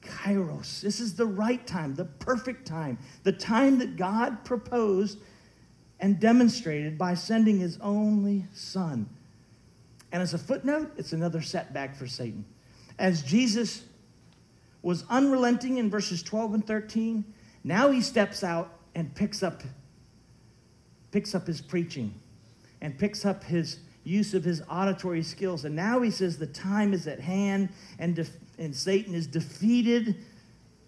Kairos. 0.00 0.80
This 0.80 1.00
is 1.00 1.14
the 1.14 1.26
right 1.26 1.64
time, 1.66 1.94
the 1.94 2.06
perfect 2.06 2.66
time, 2.66 2.98
the 3.22 3.32
time 3.32 3.78
that 3.78 3.96
God 3.96 4.44
proposed 4.44 5.18
and 6.00 6.18
demonstrated 6.18 6.98
by 6.98 7.14
sending 7.14 7.60
his 7.60 7.78
only 7.80 8.46
son. 8.52 9.08
And 10.10 10.22
as 10.22 10.34
a 10.34 10.38
footnote, 10.38 10.92
it's 10.96 11.12
another 11.12 11.40
setback 11.40 11.94
for 11.94 12.06
Satan. 12.06 12.44
As 12.98 13.22
Jesus 13.22 13.84
was 14.82 15.04
unrelenting 15.08 15.78
in 15.78 15.88
verses 15.88 16.22
12 16.22 16.54
and 16.54 16.66
13, 16.66 17.24
now 17.64 17.90
he 17.90 18.00
steps 18.00 18.42
out 18.42 18.78
and 18.94 19.14
picks 19.14 19.42
up 19.42 19.62
picks 21.12 21.34
up 21.34 21.46
his 21.46 21.60
preaching 21.60 22.14
and 22.80 22.98
picks 22.98 23.26
up 23.26 23.44
his 23.44 23.78
use 24.02 24.34
of 24.34 24.42
his 24.42 24.62
auditory 24.68 25.22
skills. 25.22 25.64
And 25.64 25.76
now 25.76 26.00
he 26.00 26.10
says 26.10 26.38
the 26.38 26.46
time 26.46 26.92
is 26.92 27.06
at 27.06 27.20
hand 27.20 27.68
and, 27.98 28.16
def- 28.16 28.36
and 28.58 28.74
Satan 28.74 29.14
is 29.14 29.26
defeated. 29.26 30.16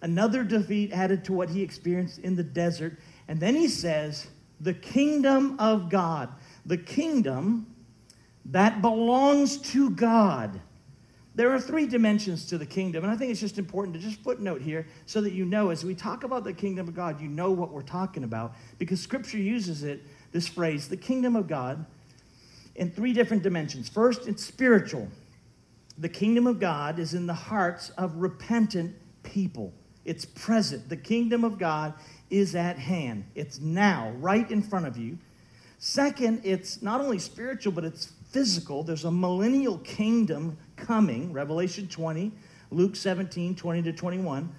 Another 0.01 0.43
defeat 0.43 0.91
added 0.91 1.23
to 1.25 1.33
what 1.33 1.49
he 1.49 1.61
experienced 1.61 2.19
in 2.19 2.35
the 2.35 2.43
desert. 2.43 2.97
And 3.27 3.39
then 3.39 3.55
he 3.55 3.67
says, 3.67 4.27
the 4.59 4.73
kingdom 4.73 5.55
of 5.59 5.89
God, 5.89 6.29
the 6.65 6.77
kingdom 6.77 7.67
that 8.45 8.81
belongs 8.81 9.57
to 9.57 9.89
God. 9.91 10.59
There 11.35 11.51
are 11.53 11.59
three 11.59 11.85
dimensions 11.85 12.45
to 12.47 12.57
the 12.57 12.65
kingdom, 12.65 13.03
and 13.03 13.11
I 13.11 13.17
think 13.17 13.29
it's 13.29 13.41
just 13.41 13.59
important 13.59 13.93
to 13.95 13.99
just 14.01 14.21
footnote 14.21 14.61
here 14.61 14.87
so 15.05 15.19
that 15.19 15.33
you 15.33 15.43
know 15.43 15.69
as 15.69 15.83
we 15.83 15.93
talk 15.93 16.23
about 16.23 16.45
the 16.45 16.53
kingdom 16.53 16.87
of 16.87 16.95
God, 16.95 17.19
you 17.19 17.27
know 17.27 17.51
what 17.51 17.71
we're 17.71 17.81
talking 17.81 18.23
about 18.23 18.55
because 18.79 19.01
scripture 19.01 19.37
uses 19.37 19.83
it, 19.83 20.01
this 20.31 20.47
phrase, 20.47 20.87
the 20.87 20.95
kingdom 20.95 21.35
of 21.35 21.47
God, 21.47 21.85
in 22.75 22.89
three 22.89 23.11
different 23.11 23.43
dimensions. 23.43 23.89
First, 23.89 24.27
it's 24.27 24.45
spiritual. 24.45 25.09
The 25.97 26.09
kingdom 26.09 26.47
of 26.47 26.59
God 26.59 26.99
is 26.99 27.13
in 27.13 27.27
the 27.27 27.33
hearts 27.33 27.89
of 27.91 28.15
repentant 28.15 28.95
people. 29.23 29.73
It's 30.05 30.23
present. 30.23 30.87
The 30.87 30.97
kingdom 30.97 31.43
of 31.43 31.57
God 31.57 31.93
is 32.29 32.55
at 32.55 32.77
hand. 32.77 33.25
It's 33.35 33.59
now, 33.59 34.11
right 34.19 34.49
in 34.49 34.61
front 34.61 34.87
of 34.87 34.97
you. 34.97 35.17
Second, 35.79 36.41
it's 36.43 36.81
not 36.81 37.01
only 37.01 37.19
spiritual, 37.19 37.73
but 37.73 37.83
it's 37.83 38.13
physical. 38.35 38.83
There's 38.83 39.05
a 39.05 39.11
millennial 39.11 39.77
kingdom 39.77 40.57
coming, 40.75 41.31
Revelation 41.31 41.87
20, 41.87 42.33
Luke 42.69 42.97
17, 42.97 43.55
20 43.55 43.81
to 43.83 43.93
21. 43.93 44.53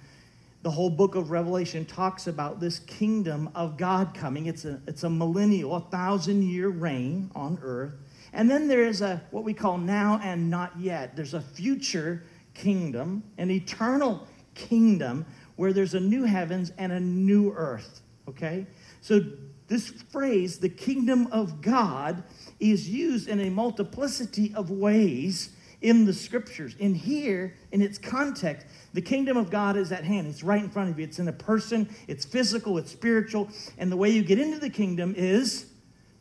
The 0.63 0.71
whole 0.71 0.89
book 0.89 1.13
of 1.13 1.29
Revelation 1.29 1.85
talks 1.85 2.25
about 2.25 2.59
this 2.59 2.79
kingdom 2.79 3.51
of 3.53 3.77
God 3.77 4.15
coming. 4.15 4.47
It's 4.47 4.65
a, 4.65 4.81
it's 4.87 5.03
a 5.03 5.09
millennial, 5.11 5.75
a 5.75 5.81
thousand 5.81 6.41
year 6.41 6.69
reign 6.69 7.29
on 7.35 7.59
earth. 7.61 7.93
And 8.33 8.49
then 8.49 8.67
there 8.67 8.83
is 8.83 9.01
a 9.01 9.21
what 9.29 9.43
we 9.43 9.53
call 9.53 9.77
now 9.77 10.19
and 10.23 10.49
not 10.49 10.71
yet. 10.79 11.15
There's 11.15 11.35
a 11.35 11.41
future 11.41 12.23
kingdom, 12.55 13.21
an 13.37 13.51
eternal 13.51 14.25
kingdom 14.55 15.23
where 15.55 15.71
there's 15.71 15.93
a 15.93 15.99
new 15.99 16.23
heavens 16.23 16.71
and 16.79 16.91
a 16.91 16.99
new 16.99 17.51
earth. 17.51 18.01
Okay? 18.27 18.65
So 19.01 19.21
this 19.67 19.89
phrase, 19.89 20.59
the 20.59 20.69
kingdom 20.69 21.27
of 21.31 21.61
God, 21.61 22.23
is 22.59 22.89
used 22.89 23.27
in 23.27 23.39
a 23.41 23.49
multiplicity 23.49 24.53
of 24.55 24.71
ways 24.71 25.51
in 25.81 26.05
the 26.05 26.13
scriptures. 26.13 26.75
In 26.79 26.95
here, 26.95 27.55
in 27.71 27.81
its 27.81 27.97
context, 27.97 28.65
the 28.93 29.01
kingdom 29.01 29.37
of 29.37 29.49
God 29.49 29.77
is 29.77 29.91
at 29.91 30.03
hand. 30.03 30.27
It's 30.27 30.43
right 30.43 30.63
in 30.63 30.69
front 30.69 30.89
of 30.89 30.97
you. 30.97 31.05
It's 31.05 31.19
in 31.19 31.27
a 31.27 31.33
person, 31.33 31.87
it's 32.07 32.25
physical, 32.25 32.77
it's 32.77 32.91
spiritual. 32.91 33.49
And 33.77 33.91
the 33.91 33.97
way 33.97 34.09
you 34.09 34.23
get 34.23 34.39
into 34.39 34.59
the 34.59 34.69
kingdom 34.69 35.13
is 35.15 35.67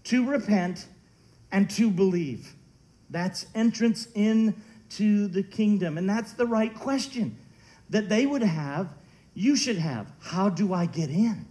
to 0.04 0.28
repent 0.28 0.86
and 1.52 1.70
to 1.70 1.90
believe. 1.90 2.54
That's 3.08 3.46
entrance 3.54 4.08
into 4.14 5.28
the 5.28 5.42
kingdom. 5.42 5.96
And 5.96 6.08
that's 6.08 6.32
the 6.32 6.46
right 6.46 6.74
question 6.74 7.38
that 7.88 8.08
they 8.08 8.26
would 8.26 8.42
have, 8.42 8.88
you 9.34 9.54
should 9.54 9.78
have. 9.78 10.10
How 10.20 10.48
do 10.48 10.74
I 10.74 10.86
get 10.86 11.08
in? 11.08 11.46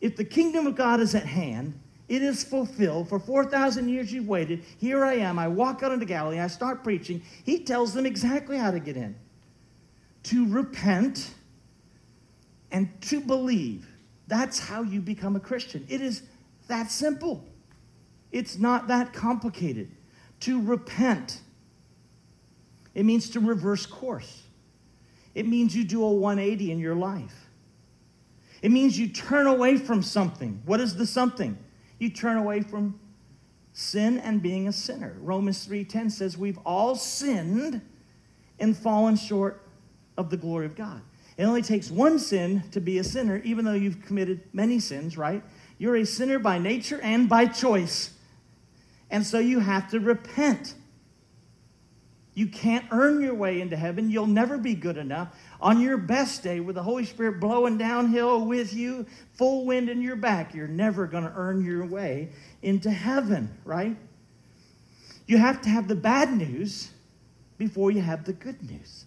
If 0.00 0.16
the 0.16 0.24
kingdom 0.24 0.66
of 0.66 0.76
God 0.76 1.00
is 1.00 1.14
at 1.14 1.26
hand, 1.26 1.78
it 2.08 2.22
is 2.22 2.42
fulfilled. 2.42 3.08
For 3.08 3.18
4,000 3.18 3.88
years 3.88 4.12
you've 4.12 4.28
waited. 4.28 4.64
Here 4.78 5.04
I 5.04 5.14
am. 5.14 5.38
I 5.38 5.46
walk 5.46 5.82
out 5.82 5.92
into 5.92 6.06
Galilee. 6.06 6.40
I 6.40 6.48
start 6.48 6.82
preaching. 6.82 7.22
He 7.44 7.60
tells 7.60 7.94
them 7.94 8.06
exactly 8.06 8.58
how 8.58 8.70
to 8.70 8.80
get 8.80 8.96
in 8.96 9.14
to 10.22 10.46
repent 10.48 11.30
and 12.70 12.88
to 13.02 13.20
believe. 13.20 13.88
That's 14.28 14.58
how 14.58 14.82
you 14.82 15.00
become 15.00 15.36
a 15.36 15.40
Christian. 15.40 15.86
It 15.88 16.00
is 16.00 16.22
that 16.68 16.90
simple, 16.90 17.44
it's 18.30 18.58
not 18.58 18.88
that 18.88 19.12
complicated. 19.12 19.90
To 20.40 20.60
repent, 20.62 21.40
it 22.94 23.04
means 23.04 23.30
to 23.30 23.40
reverse 23.40 23.86
course, 23.86 24.42
it 25.34 25.46
means 25.46 25.76
you 25.76 25.84
do 25.84 26.04
a 26.04 26.12
180 26.12 26.70
in 26.70 26.78
your 26.78 26.94
life. 26.94 27.49
It 28.62 28.70
means 28.70 28.98
you 28.98 29.08
turn 29.08 29.46
away 29.46 29.76
from 29.76 30.02
something. 30.02 30.62
What 30.66 30.80
is 30.80 30.96
the 30.96 31.06
something? 31.06 31.56
You 31.98 32.10
turn 32.10 32.36
away 32.36 32.60
from 32.60 32.98
sin 33.72 34.18
and 34.18 34.42
being 34.42 34.68
a 34.68 34.72
sinner. 34.72 35.16
Romans 35.20 35.66
3:10 35.66 36.10
says 36.10 36.36
we've 36.36 36.58
all 36.58 36.94
sinned 36.94 37.80
and 38.58 38.76
fallen 38.76 39.16
short 39.16 39.66
of 40.16 40.30
the 40.30 40.36
glory 40.36 40.66
of 40.66 40.76
God. 40.76 41.00
It 41.36 41.44
only 41.44 41.62
takes 41.62 41.90
one 41.90 42.18
sin 42.18 42.64
to 42.72 42.80
be 42.80 42.98
a 42.98 43.04
sinner, 43.04 43.40
even 43.44 43.64
though 43.64 43.72
you've 43.72 44.04
committed 44.04 44.42
many 44.52 44.78
sins, 44.78 45.16
right? 45.16 45.42
You're 45.78 45.96
a 45.96 46.04
sinner 46.04 46.38
by 46.38 46.58
nature 46.58 47.00
and 47.00 47.28
by 47.28 47.46
choice. 47.46 48.10
And 49.10 49.24
so 49.24 49.38
you 49.38 49.60
have 49.60 49.90
to 49.90 50.00
repent. 50.00 50.74
You 52.40 52.46
can't 52.46 52.86
earn 52.90 53.20
your 53.20 53.34
way 53.34 53.60
into 53.60 53.76
heaven. 53.76 54.08
You'll 54.08 54.26
never 54.26 54.56
be 54.56 54.74
good 54.74 54.96
enough. 54.96 55.36
On 55.60 55.78
your 55.78 55.98
best 55.98 56.42
day, 56.42 56.58
with 56.58 56.76
the 56.76 56.82
Holy 56.82 57.04
Spirit 57.04 57.38
blowing 57.38 57.76
downhill 57.76 58.46
with 58.46 58.72
you, 58.72 59.04
full 59.34 59.66
wind 59.66 59.90
in 59.90 60.00
your 60.00 60.16
back, 60.16 60.54
you're 60.54 60.66
never 60.66 61.06
going 61.06 61.24
to 61.24 61.32
earn 61.36 61.62
your 61.62 61.84
way 61.84 62.30
into 62.62 62.90
heaven, 62.90 63.54
right? 63.66 63.94
You 65.26 65.36
have 65.36 65.60
to 65.60 65.68
have 65.68 65.86
the 65.86 65.94
bad 65.94 66.32
news 66.32 66.92
before 67.58 67.90
you 67.90 68.00
have 68.00 68.24
the 68.24 68.32
good 68.32 68.70
news. 68.70 69.04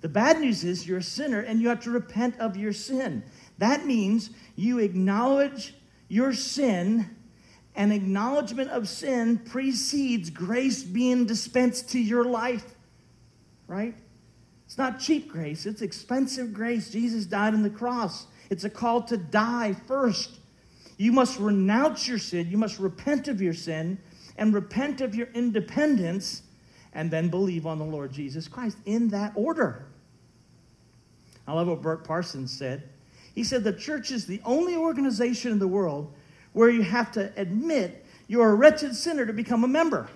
The 0.00 0.08
bad 0.08 0.40
news 0.40 0.62
is 0.62 0.86
you're 0.86 0.98
a 0.98 1.02
sinner 1.02 1.40
and 1.40 1.60
you 1.60 1.68
have 1.70 1.80
to 1.80 1.90
repent 1.90 2.38
of 2.38 2.56
your 2.56 2.72
sin. 2.72 3.24
That 3.58 3.84
means 3.84 4.30
you 4.54 4.78
acknowledge 4.78 5.74
your 6.06 6.32
sin, 6.32 7.10
and 7.74 7.92
acknowledgement 7.92 8.70
of 8.70 8.88
sin 8.88 9.38
precedes 9.38 10.30
grace 10.30 10.84
being 10.84 11.26
dispensed 11.26 11.90
to 11.90 11.98
your 11.98 12.24
life, 12.24 12.75
right? 13.66 13.94
It's 14.66 14.78
not 14.78 14.98
cheap 14.98 15.28
grace, 15.28 15.66
it's 15.66 15.82
expensive 15.82 16.52
grace. 16.52 16.90
Jesus 16.90 17.24
died 17.26 17.54
on 17.54 17.62
the 17.62 17.70
cross. 17.70 18.26
It's 18.50 18.64
a 18.64 18.70
call 18.70 19.02
to 19.02 19.16
die 19.16 19.74
first. 19.86 20.38
You 20.96 21.12
must 21.12 21.38
renounce 21.38 22.08
your 22.08 22.18
sin, 22.18 22.48
you 22.50 22.58
must 22.58 22.78
repent 22.78 23.28
of 23.28 23.40
your 23.40 23.54
sin, 23.54 23.98
and 24.36 24.54
repent 24.54 25.00
of 25.00 25.14
your 25.14 25.28
independence, 25.34 26.42
and 26.94 27.10
then 27.10 27.28
believe 27.28 27.66
on 27.66 27.78
the 27.78 27.84
Lord 27.84 28.12
Jesus 28.12 28.48
Christ 28.48 28.78
in 28.86 29.08
that 29.08 29.32
order. 29.34 29.86
I 31.46 31.52
love 31.52 31.68
what 31.68 31.82
Burk 31.82 32.06
Parsons 32.06 32.50
said. 32.50 32.88
He 33.34 33.44
said 33.44 33.62
the 33.62 33.72
church 33.72 34.10
is 34.10 34.26
the 34.26 34.40
only 34.44 34.74
organization 34.74 35.52
in 35.52 35.58
the 35.58 35.68
world 35.68 36.12
where 36.54 36.70
you 36.70 36.82
have 36.82 37.12
to 37.12 37.30
admit 37.36 38.04
you're 38.28 38.50
a 38.50 38.54
wretched 38.54 38.96
sinner 38.96 39.26
to 39.26 39.32
become 39.32 39.62
a 39.62 39.68
member. 39.68 40.08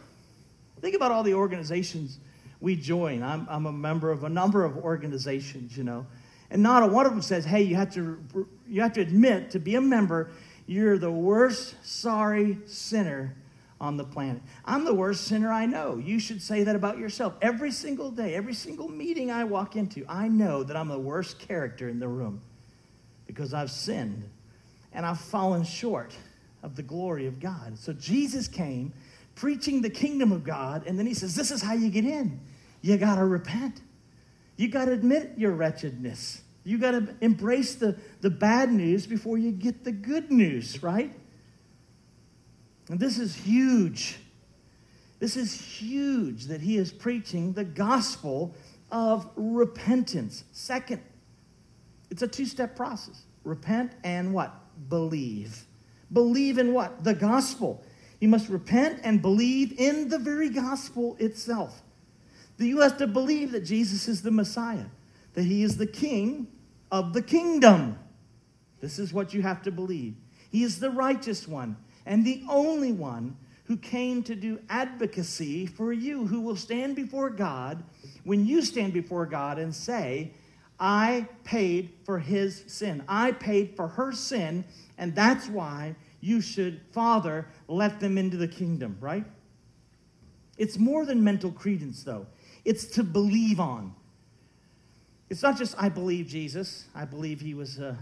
Think 0.81 0.97
about 0.97 1.13
all 1.13 1.23
the 1.23 1.35
organizations 1.35 2.19
we 2.61 2.77
join. 2.77 3.23
I'm, 3.23 3.47
I'm 3.49 3.67
a 3.67 3.73
member 3.73 4.11
of 4.11 4.25
a 4.25 4.29
number 4.29 4.65
of 4.65 4.77
organizations, 4.77 5.77
you 5.77 5.85
know. 5.85 6.07
And 6.51 6.63
not 6.63 6.83
a 6.83 6.87
one 6.87 7.07
of 7.07 7.13
them 7.13 7.23
says, 7.23 7.45
hey, 7.45 7.63
you 7.63 7.77
have 7.77 7.93
to, 7.95 8.47
you 8.69 8.83
have 8.83 8.93
to 8.95 9.01
admit 9.01 9.51
to 9.53 9.59
be 9.59 9.77
a 9.77 9.81
member, 9.81 10.31
you're 10.67 10.99
the 10.99 11.11
worst 11.11 11.77
sorry 11.83 12.59
sinner 12.67 13.37
on 13.81 13.97
the 13.97 14.05
planet. 14.05 14.43
I'm 14.65 14.85
the 14.85 14.95
worst 14.95 15.25
sinner 15.25 15.51
I 15.51 15.67
know. 15.67 15.97
You 15.97 16.19
should 16.19 16.43
say 16.43 16.65
that 16.65 16.77
about 16.77 16.99
yourself. 16.99 17.35
Every 17.41 17.71
single 17.71 18.11
day, 18.11 18.35
every 18.35 18.53
single 18.53 18.89
meeting 18.89 19.31
I 19.31 19.45
walk 19.45 19.77
into, 19.77 20.05
I 20.09 20.29
know 20.29 20.63
that 20.65 20.77
I'm 20.77 20.89
the 20.89 20.99
worst 20.99 21.39
character 21.39 21.89
in 21.89 21.99
the 21.99 22.09
room 22.09 22.43
because 23.27 23.55
I've 23.55 23.71
sinned 23.71 24.29
and 24.93 25.07
I've 25.07 25.21
fallen 25.21 25.63
short 25.63 26.15
of 26.63 26.77
the 26.77 26.83
glory 26.83 27.27
of 27.27 27.41
God. 27.41 27.79
So 27.79 27.93
Jesus 27.93 28.49
came 28.49 28.93
preaching 29.35 29.81
the 29.81 29.91
kingdom 29.91 30.33
of 30.33 30.45
God, 30.45 30.87
and 30.87 30.99
then 30.99 31.07
he 31.07 31.15
says, 31.15 31.35
This 31.35 31.51
is 31.51 31.63
how 31.63 31.73
you 31.73 31.89
get 31.89 32.05
in. 32.05 32.41
You 32.81 32.97
got 32.97 33.17
to 33.17 33.25
repent. 33.25 33.81
You 34.57 34.69
got 34.69 34.87
to 34.87 34.93
admit 34.93 35.33
your 35.37 35.53
wretchedness. 35.53 36.43
You 36.65 36.79
got 36.79 36.93
to 36.93 37.15
embrace 37.21 37.75
the, 37.75 37.97
the 38.21 38.31
bad 38.31 38.71
news 38.71 39.07
before 39.07 39.39
you 39.39 39.51
get 39.51 39.85
the 39.85 39.93
good 39.93 40.31
news, 40.31 40.83
right? 40.83 41.13
And 42.89 43.01
this 43.01 43.19
is 43.19 43.35
huge. 43.35 44.19
This 45.19 45.37
is 45.37 45.53
huge 45.53 46.47
that 46.47 46.61
he 46.61 46.77
is 46.77 46.93
preaching 46.93 47.53
the 47.53 47.65
gospel 47.65 48.55
of 48.91 49.31
repentance. 49.37 50.45
Second, 50.53 51.03
it's 52.11 52.23
a 52.23 52.29
two 52.29 52.47
step 52.47 52.75
process 52.77 53.23
repent 53.45 53.93
and 54.05 54.35
what? 54.35 54.55
Believe. 54.89 55.65
Believe 56.13 56.59
in 56.59 56.75
what? 56.75 57.05
The 57.05 57.15
gospel. 57.15 57.83
You 58.21 58.29
must 58.29 58.49
repent 58.49 59.01
and 59.03 59.23
believe 59.23 59.79
in 59.79 60.09
the 60.09 60.19
very 60.19 60.51
gospel 60.51 61.17
itself. 61.19 61.83
You 62.67 62.81
have 62.81 62.99
to 62.99 63.07
believe 63.07 63.53
that 63.53 63.65
Jesus 63.65 64.07
is 64.09 64.23
the 64.23 64.31
Messiah, 64.31 64.87
that 65.35 65.45
he 65.45 65.63
is 65.63 65.77
the 65.77 65.87
king 65.87 66.49
of 66.93 67.13
the 67.13 67.23
kingdom. 67.23 67.99
This 68.81 68.99
is 68.99 69.13
what 69.13 69.33
you 69.35 69.43
have 69.43 69.63
to 69.63 69.71
believe. 69.71 70.15
He 70.51 70.63
is 70.63 70.81
the 70.81 70.91
righteous 70.91 71.49
one 71.49 71.77
and 72.07 72.25
the 72.25 72.43
only 72.49 72.93
one 72.93 73.37
who 73.65 73.77
came 73.77 74.23
to 74.25 74.35
do 74.35 74.59
advocacy 74.69 75.67
for 75.67 75.93
you, 75.93 76.27
who 76.27 76.41
will 76.41 76.57
stand 76.57 76.97
before 76.97 77.31
God 77.31 77.85
when 78.25 78.45
you 78.45 78.63
stand 78.63 78.93
before 78.93 79.27
God 79.27 79.59
and 79.59 79.73
say, 79.75 80.33
I 80.81 81.29
paid 81.45 81.91
for 82.05 82.19
his 82.19 82.65
sin. 82.67 83.05
I 83.07 83.33
paid 83.33 83.77
for 83.77 83.87
her 83.87 84.13
sin, 84.13 84.65
and 84.99 85.15
that's 85.15 85.47
why 85.47 85.95
you 86.21 86.41
should, 86.41 86.81
Father, 86.91 87.47
let 87.69 88.01
them 88.01 88.19
into 88.19 88.37
the 88.37 88.49
kingdom, 88.49 88.97
right? 88.99 89.25
It's 90.59 90.79
more 90.79 91.05
than 91.05 91.23
mental 91.23 91.53
credence, 91.53 92.03
though. 92.03 92.27
It's 92.65 92.85
to 92.87 93.03
believe 93.03 93.61
on. 93.61 93.95
It's 95.29 95.43
not 95.43 95.57
just, 95.57 95.75
I 95.79 95.89
believe 95.89 96.27
Jesus. 96.27 96.87
I 96.95 97.05
believe 97.05 97.41
he 97.41 97.55
was 97.55 97.79
a, 97.79 97.97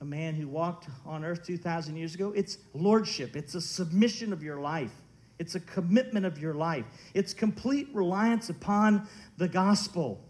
a 0.00 0.04
man 0.04 0.34
who 0.34 0.48
walked 0.48 0.88
on 1.04 1.24
earth 1.24 1.44
2,000 1.44 1.96
years 1.96 2.14
ago. 2.14 2.32
It's 2.34 2.58
lordship, 2.74 3.36
it's 3.36 3.54
a 3.54 3.60
submission 3.60 4.32
of 4.32 4.42
your 4.42 4.60
life, 4.60 4.92
it's 5.38 5.56
a 5.56 5.60
commitment 5.60 6.24
of 6.24 6.38
your 6.38 6.54
life, 6.54 6.84
it's 7.12 7.34
complete 7.34 7.88
reliance 7.92 8.48
upon 8.48 9.08
the 9.36 9.48
gospel. 9.48 10.20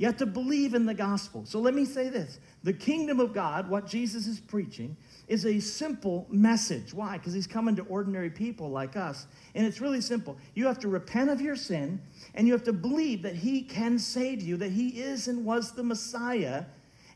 You 0.00 0.06
have 0.06 0.16
to 0.16 0.26
believe 0.26 0.72
in 0.72 0.86
the 0.86 0.94
gospel. 0.94 1.44
So 1.44 1.60
let 1.60 1.74
me 1.74 1.84
say 1.84 2.08
this 2.08 2.38
the 2.62 2.72
kingdom 2.72 3.20
of 3.20 3.34
God, 3.34 3.68
what 3.68 3.86
Jesus 3.86 4.26
is 4.26 4.40
preaching, 4.40 4.96
is 5.28 5.44
a 5.44 5.60
simple 5.60 6.26
message. 6.30 6.94
Why? 6.94 7.18
Because 7.18 7.34
he's 7.34 7.46
coming 7.46 7.76
to 7.76 7.82
ordinary 7.82 8.30
people 8.30 8.70
like 8.70 8.96
us. 8.96 9.26
And 9.54 9.66
it's 9.66 9.78
really 9.78 10.00
simple. 10.00 10.38
You 10.54 10.66
have 10.68 10.78
to 10.78 10.88
repent 10.88 11.28
of 11.28 11.42
your 11.42 11.54
sin, 11.54 12.00
and 12.34 12.46
you 12.46 12.54
have 12.54 12.64
to 12.64 12.72
believe 12.72 13.20
that 13.20 13.34
he 13.34 13.60
can 13.60 13.98
save 13.98 14.40
you, 14.40 14.56
that 14.56 14.72
he 14.72 15.02
is 15.02 15.28
and 15.28 15.44
was 15.44 15.72
the 15.72 15.82
Messiah, 15.82 16.64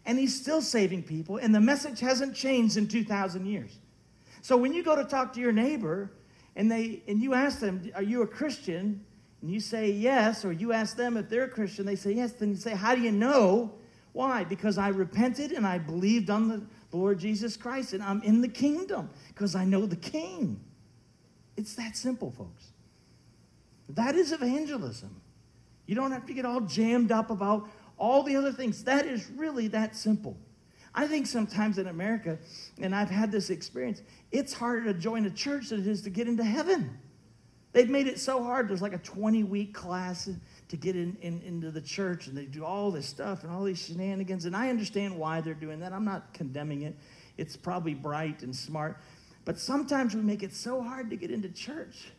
and 0.05 0.18
he's 0.18 0.38
still 0.38 0.61
saving 0.61 1.05
people, 1.05 1.38
and 1.38 1.55
the 1.55 1.62
message 1.62 2.01
hasn't 2.01 2.37
changed 2.37 2.77
in 2.77 2.87
2,000 2.87 3.47
years. 3.47 3.79
So 4.42 4.59
when 4.59 4.75
you 4.75 4.83
go 4.83 4.94
to 4.94 5.05
talk 5.05 5.33
to 5.33 5.40
your 5.40 5.53
neighbor, 5.53 6.11
and, 6.55 6.70
they, 6.70 7.03
and 7.09 7.23
you 7.23 7.33
ask 7.33 7.61
them, 7.61 7.90
Are 7.94 8.03
you 8.03 8.20
a 8.20 8.27
Christian? 8.27 9.07
And 9.44 9.52
you 9.52 9.61
say 9.61 9.90
yes, 9.90 10.42
or 10.42 10.52
you 10.54 10.72
ask 10.72 10.96
them 10.96 11.18
if 11.18 11.28
they're 11.28 11.44
a 11.44 11.48
Christian, 11.48 11.85
they 11.85 11.96
say 11.96 12.12
yes. 12.12 12.33
Then 12.33 12.48
you 12.48 12.57
say, 12.57 12.74
How 12.74 12.94
do 12.94 13.02
you 13.02 13.12
know? 13.12 13.74
Why? 14.14 14.42
Because 14.42 14.78
I 14.78 14.88
repented 14.88 15.52
and 15.52 15.66
I 15.66 15.76
believed 15.76 16.30
on 16.30 16.48
the 16.48 16.62
Lord 16.96 17.18
Jesus 17.18 17.54
Christ, 17.54 17.92
and 17.92 18.02
I'm 18.02 18.22
in 18.22 18.40
the 18.40 18.48
kingdom 18.48 19.11
because 19.28 19.54
I 19.54 19.66
know 19.66 19.85
the 19.85 19.96
King. 19.96 20.59
It's 21.59 21.74
that 21.74 21.94
simple, 21.94 22.30
folks. 22.30 22.68
That 23.90 24.14
is 24.14 24.33
evangelism. 24.33 25.14
You 25.85 25.94
don't 25.94 26.12
have 26.12 26.24
to 26.24 26.33
get 26.33 26.46
all 26.46 26.62
jammed 26.62 27.12
up 27.12 27.28
about 27.28 27.68
all 27.98 28.22
the 28.22 28.37
other 28.37 28.50
things. 28.50 28.83
That 28.85 29.04
is 29.04 29.28
really 29.28 29.68
that 29.68 29.94
simple. 29.94 30.38
I 30.94 31.07
think 31.07 31.26
sometimes 31.26 31.76
in 31.76 31.88
America, 31.88 32.38
and 32.80 32.94
I've 32.94 33.11
had 33.11 33.30
this 33.30 33.50
experience, 33.50 34.00
it's 34.33 34.54
harder 34.54 34.90
to 34.90 34.98
join 34.98 35.26
a 35.26 35.30
church 35.30 35.68
than 35.68 35.80
it 35.80 35.87
is 35.87 36.00
to 36.00 36.09
get 36.09 36.28
into 36.28 36.44
heaven. 36.44 36.98
They've 37.75 37.91
made 37.91 38.07
it 38.07 38.21
so 38.21 38.43
hard. 38.43 38.69
There's 38.69 38.81
like 38.81 38.95
a 38.95 38.99
20 38.99 39.43
week 39.43 39.75
class 39.75 40.31
to 40.69 40.77
get 40.77 40.95
in, 40.95 41.17
in, 41.21 41.43
into 41.43 41.73
the 41.73 41.81
church 41.81 42.29
and 42.29 42.39
they 42.39 42.45
do 42.45 42.65
all 42.65 42.93
this 42.93 43.07
stuff 43.07 43.43
and 43.43 43.53
all 43.53 43.65
these 43.65 43.85
shenanigans. 43.85 44.45
And 44.45 44.57
I 44.57 44.71
understand 44.71 45.19
why 45.19 45.41
they're 45.41 45.55
doing 45.55 45.81
that. 45.81 45.93
I'm 45.93 46.05
not 46.05 46.33
condemning 46.33 46.83
it. 46.83 46.95
It's 47.37 47.57
probably 47.57 47.93
bright 47.93 48.43
and 48.43 48.55
smart. 48.55 49.01
But 49.45 49.59
sometimes 49.59 50.15
we 50.15 50.23
make 50.23 50.45
it 50.45 50.55
so 50.55 50.83
hard 50.83 51.11
to 51.11 51.17
get 51.17 51.33
into 51.33 51.49
church 51.49 52.13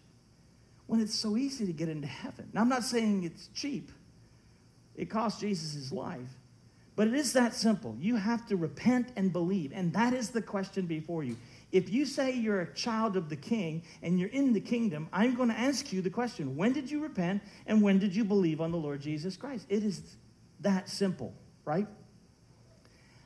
when 0.88 1.00
it's 1.00 1.16
so 1.16 1.38
easy 1.38 1.66
to 1.66 1.74
get 1.74 1.88
into 1.88 2.06
heaven. 2.06 2.50
Now, 2.54 2.60
I'm 2.60 2.70
not 2.70 2.84
saying 2.84 3.24
it's 3.24 3.48
cheap, 3.56 3.92
it 4.98 5.10
cost 5.10 5.40
Jesus 5.40 5.74
his 5.74 5.94
life. 5.94 6.30
But 6.98 7.08
it 7.08 7.14
is 7.14 7.34
that 7.34 7.54
simple. 7.54 7.96
You 8.00 8.16
have 8.16 8.48
to 8.48 8.56
repent 8.56 9.10
and 9.18 9.34
believe. 9.34 9.74
And 9.74 9.92
that 9.94 10.14
is 10.14 10.30
the 10.30 10.42
question 10.42 10.86
before 10.86 11.24
you. 11.24 11.36
If 11.72 11.90
you 11.90 12.06
say 12.06 12.32
you're 12.32 12.62
a 12.62 12.74
child 12.74 13.18
of 13.18 13.30
the 13.30 13.36
king 13.36 13.84
and 14.02 14.20
you're 14.20 14.30
in 14.30 14.54
the 14.54 14.62
kingdom, 14.62 15.10
I'm 15.12 15.36
going 15.36 15.50
to 15.50 15.60
ask 15.60 15.92
you 15.92 16.02
the 16.02 16.10
question 16.10 16.56
when 16.56 16.74
did 16.74 16.90
you 16.90 17.02
repent 17.02 17.42
and 17.66 17.82
when 17.82 18.00
did 18.00 18.16
you 18.16 18.24
believe 18.24 18.62
on 18.62 18.72
the 18.72 18.78
Lord 18.78 19.02
Jesus 19.02 19.36
Christ? 19.36 19.66
It 19.70 19.84
is 19.84 20.16
that 20.62 20.90
simple, 20.90 21.34
right? 21.66 21.88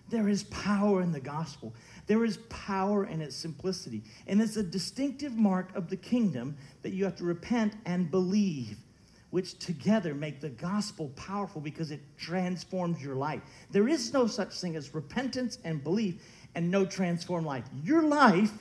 There 0.10 0.28
is 0.28 0.44
power 0.46 1.02
in 1.02 1.12
the 1.12 1.20
gospel. 1.20 1.74
There 2.08 2.26
is 2.26 2.38
power 2.50 3.06
in 3.06 3.22
its 3.22 3.36
simplicity. 3.36 4.04
And 4.26 4.42
it's 4.42 4.58
a 4.58 4.64
distinctive 4.64 5.36
mark 5.36 5.76
of 5.76 5.90
the 5.90 5.98
kingdom 5.98 6.58
that 6.82 6.94
you 6.94 7.04
have 7.06 7.16
to 7.18 7.26
repent 7.26 7.76
and 7.86 8.10
believe, 8.10 8.78
which 9.30 9.60
together 9.60 10.16
make 10.16 10.42
the 10.42 10.50
gospel 10.50 11.10
powerful 11.10 11.62
because 11.62 11.92
it 11.92 12.02
transforms 12.18 13.04
your 13.04 13.16
life. 13.16 13.42
There 13.70 13.88
is 13.88 14.12
no 14.12 14.26
such 14.26 14.60
thing 14.60 14.76
as 14.76 14.96
repentance 14.96 15.60
and 15.64 15.84
belief 15.84 16.24
and 16.56 16.70
no 16.70 16.86
transformed 16.86 17.46
life. 17.46 17.66
Your 17.84 18.04
life, 18.04 18.52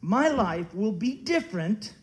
my 0.00 0.28
life, 0.28 0.74
will 0.74 0.92
be 0.92 1.14
different 1.14 1.94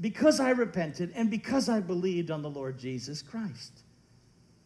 because 0.00 0.40
I 0.40 0.50
repented 0.50 1.12
and 1.14 1.30
because 1.30 1.68
I 1.68 1.80
believed 1.80 2.30
on 2.30 2.42
the 2.42 2.50
Lord 2.50 2.78
Jesus 2.78 3.22
Christ. 3.22 3.82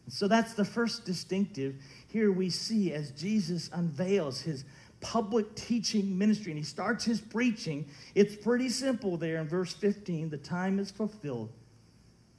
So 0.09 0.27
that's 0.27 0.53
the 0.53 0.65
first 0.65 1.05
distinctive 1.05 1.75
here 2.07 2.31
we 2.31 2.49
see 2.49 2.93
as 2.93 3.11
Jesus 3.11 3.69
unveils 3.73 4.41
his 4.41 4.63
public 5.01 5.53
teaching 5.55 6.17
ministry 6.17 6.51
and 6.51 6.57
he 6.57 6.63
starts 6.63 7.03
his 7.03 7.19
preaching. 7.19 7.87
It's 8.15 8.35
pretty 8.35 8.69
simple 8.69 9.17
there 9.17 9.37
in 9.37 9.47
verse 9.47 9.73
15. 9.73 10.29
The 10.29 10.37
time 10.37 10.79
is 10.79 10.89
fulfilled. 10.89 11.51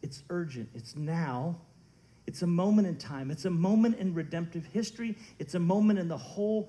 It's 0.03 0.23
urgent. 0.31 0.69
It's 0.75 0.97
now. 0.97 1.57
It's 2.27 2.43
a 2.43 2.47
moment 2.47 2.89
in 2.89 2.97
time. 2.97 3.31
It's 3.31 3.45
a 3.45 3.51
moment 3.51 3.99
in 3.99 4.15
redemptive 4.15 4.67
history. 4.67 5.17
It's 5.39 5.55
a 5.55 5.59
moment 5.59 5.99
in 5.99 6.09
the 6.09 6.17
whole 6.17 6.69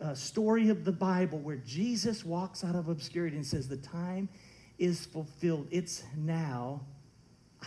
uh, 0.00 0.14
story 0.14 0.68
of 0.68 0.84
the 0.84 0.92
Bible 0.92 1.38
where 1.38 1.56
Jesus 1.56 2.24
walks 2.24 2.64
out 2.64 2.74
of 2.74 2.88
obscurity 2.88 3.36
and 3.36 3.46
says, 3.46 3.68
The 3.68 3.76
time 3.76 4.28
is 4.78 5.06
fulfilled. 5.06 5.68
It's 5.70 6.02
now. 6.16 6.80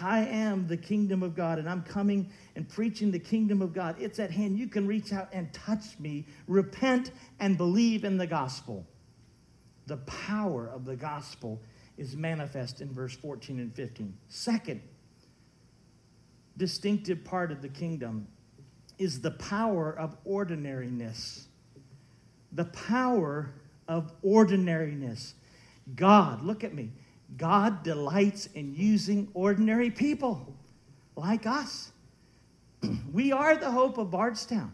I 0.02 0.26
am 0.26 0.68
the 0.68 0.78
kingdom 0.78 1.22
of 1.22 1.36
God, 1.36 1.60
and 1.60 1.70
I'm 1.70 1.84
coming 1.84 2.32
and 2.56 2.68
preaching 2.68 3.12
the 3.12 3.20
kingdom 3.20 3.62
of 3.62 3.74
God. 3.74 3.96
It's 4.00 4.20
at 4.20 4.32
hand. 4.32 4.58
You 4.58 4.68
can 4.68 4.88
reach 4.88 5.14
out 5.14 5.30
and 5.32 5.54
touch 5.54 6.00
me. 6.00 6.26
Repent 6.48 7.12
and 7.40 7.58
believe 7.58 8.04
in 8.04 8.18
the 8.18 8.26
gospel. 8.26 8.88
The 9.86 9.98
power 9.98 10.68
of 10.68 10.86
the 10.86 10.96
gospel 10.96 11.62
is 11.98 12.16
manifest 12.16 12.82
in 12.82 12.92
verse 12.92 13.16
14 13.16 13.60
and 13.60 13.76
15. 13.76 14.18
Second, 14.30 14.82
distinctive 16.58 17.24
part 17.24 17.52
of 17.52 17.62
the 17.62 17.70
kingdom 17.70 18.28
is 18.98 19.22
the 19.22 19.32
power 19.32 19.96
of 19.98 20.18
ordinariness 20.26 21.48
the 22.54 22.66
power 22.66 23.54
of 23.88 24.12
ordinariness. 24.22 25.34
God, 25.96 26.44
look 26.44 26.64
at 26.64 26.74
me. 26.74 26.92
God 27.38 27.84
delights 27.84 28.48
in 28.54 28.76
using 28.76 29.28
ordinary 29.34 29.90
people 29.90 30.56
like 31.16 31.46
us. 31.46 31.92
we 33.14 33.32
are 33.32 33.56
the 33.56 33.72
hope 33.72 33.98
of 33.98 34.12
Bardstown, 34.12 34.72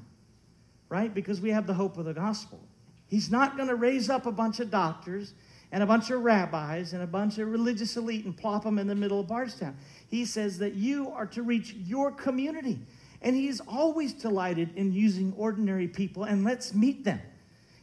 right? 0.90 1.14
Because 1.14 1.42
we 1.42 1.52
have 1.52 1.68
the 1.68 1.74
hope 1.74 1.98
of 1.98 2.06
the 2.06 2.14
gospel. 2.14 2.60
He's 3.08 3.32
not 3.32 3.56
going 3.56 3.70
to 3.70 3.76
raise 3.76 4.10
up 4.10 4.26
a 4.26 4.32
bunch 4.32 4.60
of 4.60 4.70
doctors 4.70 5.34
and 5.72 5.84
a 5.84 5.86
bunch 5.86 6.10
of 6.10 6.22
rabbis 6.22 6.94
and 6.94 7.02
a 7.02 7.08
bunch 7.08 7.38
of 7.38 7.48
religious 7.50 7.96
elite 7.96 8.26
and 8.26 8.36
plop 8.36 8.64
them 8.64 8.78
in 8.78 8.88
the 8.88 8.96
middle 8.96 9.20
of 9.20 9.28
Bardstown. 9.28 9.78
He 10.10 10.26
says 10.26 10.58
that 10.60 10.74
you 10.74 11.10
are 11.12 11.28
to 11.28 11.44
reach 11.44 11.74
your 11.74 12.12
community. 12.12 12.80
And 13.22 13.36
he's 13.36 13.60
always 13.62 14.14
delighted 14.14 14.76
in 14.76 14.94
using 14.94 15.34
ordinary 15.38 15.88
people, 15.88 16.24
and 16.24 16.46
let's 16.46 16.74
meet 16.74 17.04
them. 17.04 17.20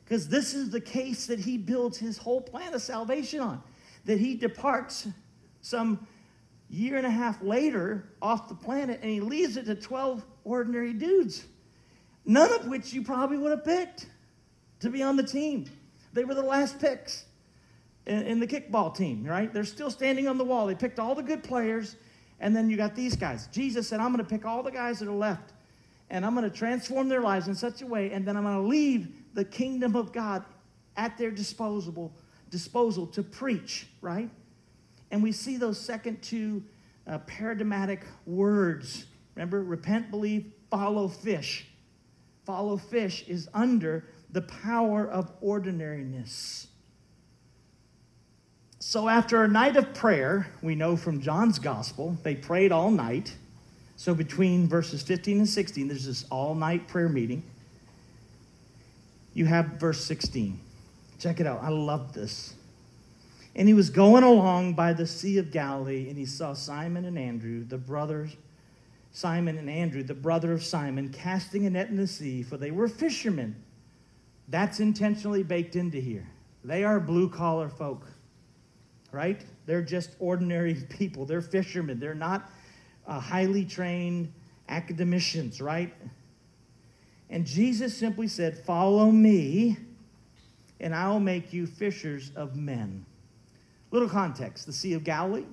Because 0.06 0.28
this 0.28 0.54
is 0.54 0.70
the 0.70 0.80
case 0.80 1.26
that 1.26 1.40
he 1.40 1.58
builds 1.58 1.98
his 1.98 2.16
whole 2.16 2.40
plan 2.40 2.72
of 2.72 2.80
salvation 2.80 3.40
on. 3.40 3.60
That 4.04 4.18
he 4.18 4.36
departs 4.36 5.08
some 5.62 6.06
year 6.70 6.96
and 6.96 7.04
a 7.06 7.10
half 7.10 7.42
later 7.42 8.08
off 8.22 8.48
the 8.48 8.54
planet 8.54 9.00
and 9.02 9.10
he 9.10 9.20
leaves 9.20 9.56
it 9.56 9.64
to 9.66 9.74
12 9.74 10.24
ordinary 10.44 10.92
dudes, 10.92 11.44
none 12.24 12.52
of 12.52 12.68
which 12.68 12.92
you 12.92 13.02
probably 13.02 13.36
would 13.36 13.50
have 13.50 13.64
picked 13.64 14.06
to 14.80 14.90
be 14.90 15.02
on 15.02 15.16
the 15.16 15.22
team. 15.22 15.66
They 16.12 16.24
were 16.24 16.34
the 16.34 16.42
last 16.42 16.78
picks 16.80 17.24
in, 18.06 18.22
in 18.22 18.40
the 18.40 18.46
kickball 18.46 18.96
team, 18.96 19.24
right? 19.24 19.52
They're 19.52 19.64
still 19.64 19.90
standing 19.90 20.28
on 20.28 20.38
the 20.38 20.44
wall. 20.44 20.66
They 20.66 20.74
picked 20.76 21.00
all 21.00 21.14
the 21.14 21.22
good 21.22 21.42
players 21.42 21.96
And 22.38 22.54
then 22.54 22.68
you 22.68 22.76
got 22.76 22.94
these 22.94 23.16
guys. 23.16 23.48
Jesus 23.48 23.88
said, 23.88 24.00
I'm 24.00 24.12
going 24.12 24.24
to 24.24 24.28
pick 24.28 24.44
all 24.44 24.62
the 24.62 24.70
guys 24.70 24.98
that 24.98 25.08
are 25.08 25.12
left 25.12 25.52
and 26.10 26.24
I'm 26.24 26.34
going 26.34 26.48
to 26.48 26.56
transform 26.56 27.08
their 27.08 27.20
lives 27.20 27.48
in 27.48 27.54
such 27.54 27.82
a 27.82 27.86
way, 27.86 28.12
and 28.12 28.26
then 28.26 28.36
I'm 28.36 28.44
going 28.44 28.62
to 28.62 28.68
leave 28.68 29.08
the 29.34 29.44
kingdom 29.44 29.96
of 29.96 30.12
God 30.12 30.44
at 30.96 31.18
their 31.18 31.30
disposable, 31.30 32.12
disposal 32.50 33.06
to 33.08 33.22
preach, 33.22 33.86
right? 34.00 34.30
And 35.10 35.22
we 35.22 35.32
see 35.32 35.56
those 35.56 35.78
second 35.78 36.22
two 36.22 36.62
uh, 37.06 37.18
paradigmatic 37.18 38.04
words. 38.24 39.06
Remember, 39.34 39.62
repent, 39.62 40.10
believe, 40.10 40.52
follow 40.70 41.08
fish. 41.08 41.66
Follow 42.44 42.76
fish 42.76 43.24
is 43.26 43.48
under 43.52 44.04
the 44.30 44.42
power 44.42 45.08
of 45.08 45.32
ordinariness. 45.40 46.68
So, 48.78 49.08
after 49.08 49.42
a 49.42 49.48
night 49.48 49.76
of 49.76 49.94
prayer, 49.94 50.46
we 50.62 50.76
know 50.76 50.96
from 50.96 51.20
John's 51.20 51.58
gospel, 51.58 52.16
they 52.22 52.36
prayed 52.36 52.70
all 52.70 52.90
night. 52.90 53.34
So, 53.96 54.14
between 54.14 54.68
verses 54.68 55.02
15 55.02 55.38
and 55.38 55.48
16, 55.48 55.88
there's 55.88 56.04
this 56.04 56.26
all 56.30 56.54
night 56.54 56.86
prayer 56.86 57.08
meeting. 57.08 57.42
You 59.32 59.46
have 59.46 59.66
verse 59.78 60.04
16. 60.04 60.58
Check 61.18 61.40
it 61.40 61.46
out. 61.46 61.62
I 61.62 61.70
love 61.70 62.12
this. 62.12 62.54
And 63.54 63.66
he 63.66 63.74
was 63.74 63.88
going 63.88 64.22
along 64.22 64.74
by 64.74 64.92
the 64.92 65.06
Sea 65.06 65.38
of 65.38 65.50
Galilee, 65.50 66.08
and 66.10 66.18
he 66.18 66.26
saw 66.26 66.52
Simon 66.52 67.06
and 67.06 67.18
Andrew, 67.18 67.64
the 67.64 67.78
brothers, 67.78 68.36
Simon 69.12 69.56
and 69.56 69.70
Andrew, 69.70 70.02
the 70.02 70.12
brother 70.12 70.52
of 70.52 70.62
Simon, 70.62 71.08
casting 71.08 71.64
a 71.64 71.70
net 71.70 71.88
in 71.88 71.96
the 71.96 72.06
sea, 72.06 72.42
for 72.42 72.58
they 72.58 72.70
were 72.70 72.86
fishermen. 72.86 73.56
That's 74.48 74.78
intentionally 74.78 75.42
baked 75.42 75.74
into 75.74 75.98
here. 75.98 76.28
They 76.64 76.84
are 76.84 77.00
blue 77.00 77.30
collar 77.30 77.70
folk, 77.70 78.06
right? 79.12 79.42
They're 79.64 79.80
just 79.80 80.10
ordinary 80.18 80.74
people. 80.90 81.24
They're 81.24 81.40
fishermen. 81.40 81.98
They're 81.98 82.14
not 82.14 82.50
uh, 83.06 83.20
highly 83.20 83.64
trained 83.64 84.32
academicians, 84.68 85.60
right? 85.60 85.92
And 87.30 87.44
Jesus 87.44 87.96
simply 87.96 88.28
said, 88.28 88.56
Follow 88.58 89.10
me, 89.10 89.76
and 90.80 90.94
I 90.94 91.08
will 91.08 91.20
make 91.20 91.52
you 91.52 91.66
fishers 91.66 92.30
of 92.36 92.56
men. 92.56 93.04
Little 93.90 94.08
context 94.08 94.66
the 94.66 94.72
Sea 94.72 94.94
of 94.94 95.04
Galilee, 95.04 95.44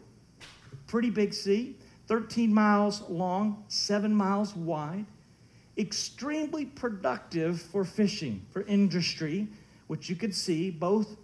pretty 0.88 1.10
big 1.10 1.34
sea, 1.34 1.76
13 2.08 2.54
miles 2.54 3.02
long, 3.10 3.64
7 3.70 4.14
miles 4.14 4.56
wide, 4.56 5.06
extremely 5.78 6.66
productive 6.66 7.62
for 7.62 7.84
fishing, 7.84 8.46
for 8.52 8.64
industry, 8.64 9.48
which 9.88 10.10
you 10.10 10.16
could 10.16 10.36
see 10.36 10.70
both 10.70 11.16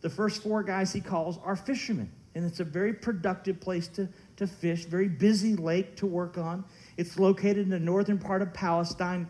the 0.00 0.10
first 0.10 0.42
four 0.42 0.62
guys 0.62 0.92
he 0.92 1.00
calls 1.00 1.38
are 1.44 1.56
fishermen. 1.56 2.10
And 2.34 2.44
it's 2.44 2.60
a 2.60 2.64
very 2.64 2.92
productive 2.92 3.60
place 3.60 3.88
to, 3.88 4.08
to 4.36 4.46
fish, 4.46 4.84
very 4.84 5.08
busy 5.08 5.56
lake 5.56 5.96
to 5.96 6.06
work 6.06 6.38
on. 6.38 6.64
It's 6.96 7.18
located 7.18 7.58
in 7.58 7.70
the 7.70 7.78
northern 7.78 8.18
part 8.18 8.42
of 8.42 8.52
Palestine. 8.52 9.28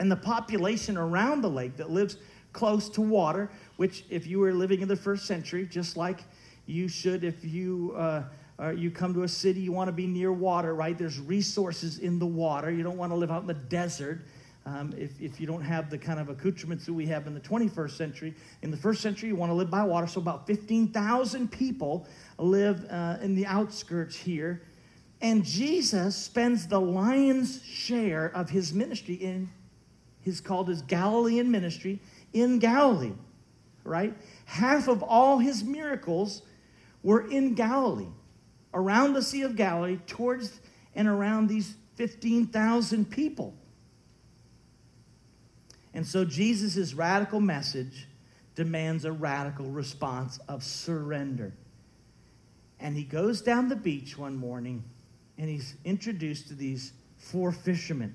And 0.00 0.10
the 0.10 0.16
population 0.16 0.96
around 0.96 1.40
the 1.40 1.50
lake 1.50 1.76
that 1.76 1.90
lives 1.90 2.16
close 2.52 2.88
to 2.90 3.00
water, 3.00 3.50
which, 3.76 4.04
if 4.10 4.26
you 4.26 4.38
were 4.40 4.52
living 4.52 4.80
in 4.80 4.88
the 4.88 4.96
first 4.96 5.26
century, 5.26 5.66
just 5.66 5.96
like 5.96 6.20
you 6.66 6.88
should 6.88 7.24
if 7.24 7.44
you 7.44 7.94
uh, 7.96 8.22
uh, 8.58 8.70
you 8.70 8.90
come 8.90 9.12
to 9.14 9.24
a 9.24 9.28
city 9.28 9.60
you 9.60 9.72
want 9.72 9.88
to 9.88 9.92
be 9.92 10.06
near 10.06 10.32
water 10.32 10.74
right 10.74 10.96
there's 10.96 11.18
resources 11.20 11.98
in 11.98 12.18
the 12.18 12.26
water 12.26 12.70
you 12.70 12.82
don't 12.82 12.96
want 12.96 13.12
to 13.12 13.16
live 13.16 13.30
out 13.30 13.42
in 13.42 13.46
the 13.46 13.54
desert 13.54 14.22
um, 14.66 14.94
if, 14.96 15.20
if 15.20 15.38
you 15.38 15.46
don't 15.46 15.60
have 15.60 15.90
the 15.90 15.98
kind 15.98 16.18
of 16.18 16.30
accoutrements 16.30 16.86
that 16.86 16.92
we 16.94 17.04
have 17.04 17.26
in 17.26 17.34
the 17.34 17.40
21st 17.40 17.90
century 17.90 18.34
in 18.62 18.70
the 18.70 18.76
first 18.76 19.02
century 19.02 19.28
you 19.28 19.36
want 19.36 19.50
to 19.50 19.54
live 19.54 19.70
by 19.70 19.82
water 19.82 20.06
so 20.06 20.20
about 20.20 20.46
15000 20.46 21.50
people 21.50 22.06
live 22.38 22.86
uh, 22.90 23.16
in 23.20 23.34
the 23.34 23.46
outskirts 23.46 24.16
here 24.16 24.62
and 25.20 25.44
jesus 25.44 26.16
spends 26.16 26.66
the 26.66 26.80
lion's 26.80 27.62
share 27.64 28.26
of 28.34 28.50
his 28.50 28.72
ministry 28.72 29.14
in 29.14 29.48
his 30.20 30.40
called 30.40 30.68
his 30.68 30.82
galilean 30.82 31.50
ministry 31.50 32.00
in 32.32 32.58
galilee 32.58 33.12
right 33.84 34.14
half 34.46 34.88
of 34.88 35.02
all 35.02 35.38
his 35.38 35.62
miracles 35.62 36.42
were 37.04 37.30
in 37.30 37.54
Galilee, 37.54 38.08
around 38.72 39.12
the 39.12 39.22
Sea 39.22 39.42
of 39.42 39.54
Galilee, 39.54 39.98
towards 40.08 40.60
and 40.96 41.06
around 41.06 41.48
these 41.48 41.76
15,000 41.94 43.08
people. 43.08 43.54
And 45.92 46.04
so 46.04 46.24
Jesus' 46.24 46.94
radical 46.94 47.40
message 47.40 48.08
demands 48.56 49.04
a 49.04 49.12
radical 49.12 49.66
response 49.66 50.38
of 50.48 50.64
surrender. 50.64 51.52
And 52.84 52.94
he 52.94 53.02
goes 53.02 53.40
down 53.40 53.70
the 53.70 53.76
beach 53.76 54.18
one 54.18 54.36
morning 54.36 54.84
and 55.38 55.48
he's 55.48 55.74
introduced 55.86 56.48
to 56.48 56.54
these 56.54 56.92
four 57.16 57.50
fishermen. 57.50 58.14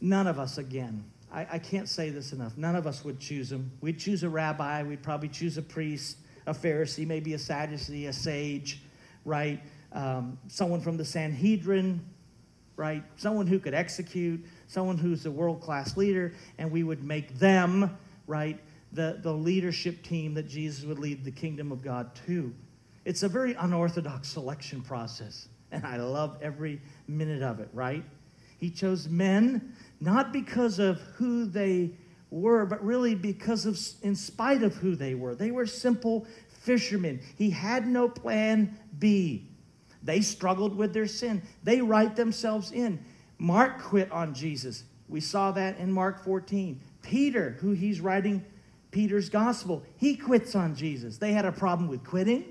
None 0.00 0.26
of 0.26 0.38
us, 0.38 0.56
again, 0.56 1.04
I, 1.30 1.46
I, 1.52 1.58
can't 1.58 1.86
say 1.86 2.08
this 2.08 2.32
enough, 2.32 2.56
none 2.56 2.74
of 2.74 2.86
us 2.86 3.04
would 3.04 3.20
choose 3.20 3.50
them. 3.50 3.70
We'd 3.82 3.98
choose 3.98 4.22
a 4.22 4.30
rabbi, 4.30 4.82
we'd 4.84 5.02
probably 5.02 5.28
choose 5.28 5.58
a 5.58 5.62
priest, 5.62 6.16
a 6.46 6.54
Pharisee, 6.54 7.06
maybe 7.06 7.34
a 7.34 7.38
Sadducee, 7.38 8.06
a 8.06 8.12
sage, 8.14 8.80
right? 9.26 9.60
Um, 9.92 10.38
someone 10.48 10.80
from 10.80 10.96
the 10.96 11.04
Sanhedrin, 11.04 12.00
right? 12.76 13.02
Someone 13.16 13.46
who 13.46 13.58
could 13.58 13.74
execute, 13.74 14.42
someone 14.66 14.96
who's 14.96 15.26
a 15.26 15.30
world 15.30 15.60
class 15.60 15.98
leader, 15.98 16.32
and 16.56 16.70
we 16.70 16.84
would 16.84 17.04
make 17.04 17.38
them, 17.38 17.98
right, 18.26 18.58
the, 18.92 19.18
the 19.22 19.32
leadership 19.32 20.02
team 20.02 20.32
that 20.32 20.48
Jesus 20.48 20.86
would 20.86 20.98
lead 20.98 21.22
the 21.22 21.30
kingdom 21.30 21.70
of 21.70 21.82
God 21.82 22.14
to. 22.26 22.54
It's 23.08 23.22
a 23.22 23.28
very 23.28 23.54
unorthodox 23.54 24.28
selection 24.28 24.82
process, 24.82 25.48
and 25.72 25.86
I 25.86 25.96
love 25.96 26.36
every 26.42 26.82
minute 27.06 27.42
of 27.42 27.58
it, 27.58 27.70
right? 27.72 28.04
He 28.58 28.68
chose 28.68 29.08
men 29.08 29.74
not 29.98 30.30
because 30.30 30.78
of 30.78 31.00
who 31.16 31.46
they 31.46 31.92
were, 32.28 32.66
but 32.66 32.84
really 32.84 33.14
because 33.14 33.64
of, 33.64 33.78
in 34.02 34.14
spite 34.14 34.62
of 34.62 34.74
who 34.74 34.94
they 34.94 35.14
were. 35.14 35.34
They 35.34 35.50
were 35.50 35.64
simple 35.64 36.26
fishermen. 36.48 37.20
He 37.38 37.48
had 37.48 37.86
no 37.86 38.10
plan 38.10 38.78
B. 38.98 39.48
They 40.02 40.20
struggled 40.20 40.76
with 40.76 40.92
their 40.92 41.06
sin. 41.06 41.40
They 41.62 41.80
write 41.80 42.14
themselves 42.14 42.72
in. 42.72 43.02
Mark 43.38 43.80
quit 43.80 44.12
on 44.12 44.34
Jesus. 44.34 44.84
We 45.08 45.20
saw 45.20 45.50
that 45.52 45.78
in 45.78 45.90
Mark 45.90 46.22
14. 46.22 46.78
Peter, 47.00 47.56
who 47.60 47.70
he's 47.70 48.02
writing 48.02 48.44
Peter's 48.90 49.30
gospel, 49.30 49.82
he 49.96 50.14
quits 50.14 50.54
on 50.54 50.74
Jesus. 50.74 51.16
They 51.16 51.32
had 51.32 51.46
a 51.46 51.52
problem 51.52 51.88
with 51.88 52.04
quitting. 52.04 52.44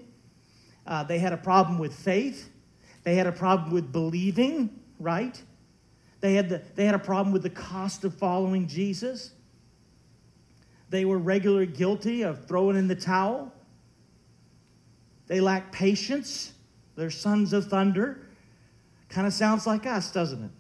Uh, 0.88 1.04
they 1.04 1.20
had 1.20 1.34
a 1.34 1.38
problem 1.38 1.78
with 1.78 1.94
faith. 1.94 2.50
They 3.04 3.16
had 3.16 3.28
a 3.28 3.32
problem 3.32 3.72
with 3.72 3.92
believing, 3.92 4.80
right? 5.00 5.42
They 6.22 6.34
had, 6.34 6.50
the, 6.50 6.62
they 6.76 6.86
had 6.86 6.96
a 6.96 7.00
problem 7.00 7.34
with 7.34 7.44
the 7.44 7.50
cost 7.50 8.04
of 8.06 8.14
following 8.16 8.68
Jesus. 8.68 9.32
They 10.90 11.06
were 11.06 11.18
regularly 11.18 11.68
guilty 11.68 12.22
of 12.24 12.48
throwing 12.48 12.78
in 12.78 12.88
the 12.88 12.96
towel. 12.96 13.52
They 15.28 15.42
lack 15.42 15.72
patience. 15.72 16.54
They're 16.96 17.10
sons 17.10 17.54
of 17.54 17.68
thunder. 17.68 18.22
Kind 19.10 19.28
of 19.28 19.34
sounds 19.34 19.68
like 19.68 19.86
us, 19.86 20.12
doesn't 20.12 20.44
it? 20.44 20.52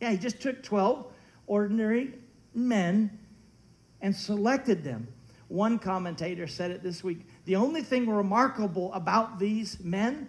Yeah, 0.00 0.10
he 0.10 0.18
just 0.18 0.40
took 0.40 0.62
12 0.62 1.06
ordinary 1.46 2.14
men 2.54 3.18
and 4.00 4.14
selected 4.14 4.82
them. 4.84 5.08
One 5.48 5.78
commentator 5.78 6.46
said 6.46 6.70
it 6.70 6.82
this 6.82 7.04
week 7.04 7.20
the 7.44 7.56
only 7.56 7.82
thing 7.82 8.08
remarkable 8.08 8.92
about 8.92 9.38
these 9.38 9.78
men 9.80 10.28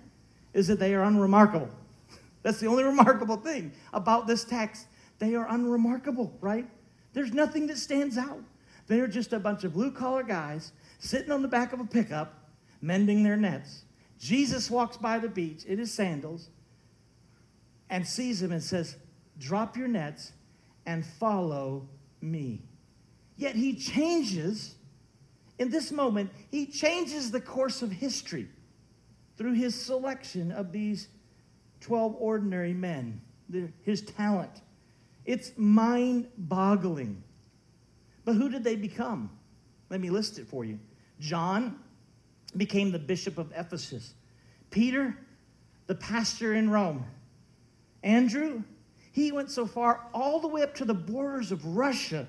is 0.54 0.68
that 0.68 0.80
they 0.80 0.94
are 0.94 1.04
unremarkable. 1.04 1.70
That's 2.44 2.60
the 2.60 2.68
only 2.68 2.84
remarkable 2.84 3.38
thing 3.38 3.72
about 3.94 4.28
this 4.28 4.44
text. 4.44 4.88
They 5.20 5.36
are 5.36 5.48
unremarkable, 5.50 6.38
right? 6.42 6.68
There's 7.14 7.34
nothing 7.34 7.68
that 7.68 7.78
stands 7.78 8.18
out. 8.18 8.42
They're 8.88 9.08
just 9.08 9.34
a 9.34 9.40
bunch 9.40 9.64
of 9.64 9.74
blue 9.74 9.92
collar 9.92 10.24
guys 10.24 10.72
sitting 11.00 11.32
on 11.32 11.42
the 11.42 11.48
back 11.48 11.74
of 11.74 11.80
a 11.80 11.86
pickup 11.86 12.50
mending 12.82 13.24
their 13.24 13.38
nets. 13.38 13.84
Jesus 14.20 14.70
walks 14.70 14.98
by 14.98 15.20
the 15.20 15.30
beach 15.30 15.66
in 15.66 15.80
his 15.80 15.94
sandals 15.94 16.50
and 17.90 18.06
sees 18.06 18.42
him 18.42 18.52
and 18.52 18.64
says, 18.64 18.96
Drop 19.40 19.76
your 19.76 19.88
nets 19.88 20.32
and 20.86 21.06
follow 21.06 21.88
me. 22.22 22.62
Yet 23.38 23.56
he 23.56 23.76
changes, 23.76 24.76
in 25.58 25.70
this 25.70 25.92
moment, 25.92 26.32
he 26.52 26.66
changes 26.66 27.32
the 27.32 27.40
course 27.40 27.82
of 27.82 27.92
history 27.92 28.48
through 29.38 29.54
his 29.54 29.76
selection 29.76 30.52
of 30.52 30.72
these 30.72 31.08
12 31.82 32.16
ordinary 32.20 32.74
men, 32.74 33.22
his 33.84 34.02
talent. 34.02 34.62
It's 35.26 35.52
mind 35.56 36.28
boggling. 36.38 37.24
But 38.26 38.36
who 38.36 38.50
did 38.50 38.64
they 38.64 38.76
become? 38.76 39.30
Let 39.90 40.02
me 40.02 40.10
list 40.10 40.40
it 40.40 40.48
for 40.48 40.66
you. 40.66 40.80
John 41.20 41.80
became 42.58 42.92
the 42.92 43.00
bishop 43.00 43.38
of 43.38 43.52
Ephesus. 43.56 44.14
Peter, 44.72 45.16
the 45.88 45.96
pastor 45.96 46.54
in 46.54 46.70
Rome. 46.70 47.06
Andrew, 48.04 48.64
he 49.12 49.32
went 49.32 49.52
so 49.52 49.66
far 49.66 50.08
all 50.14 50.40
the 50.40 50.48
way 50.48 50.62
up 50.62 50.76
to 50.76 50.86
the 50.86 50.94
borders 50.94 51.52
of 51.52 51.66
Russia 51.66 52.28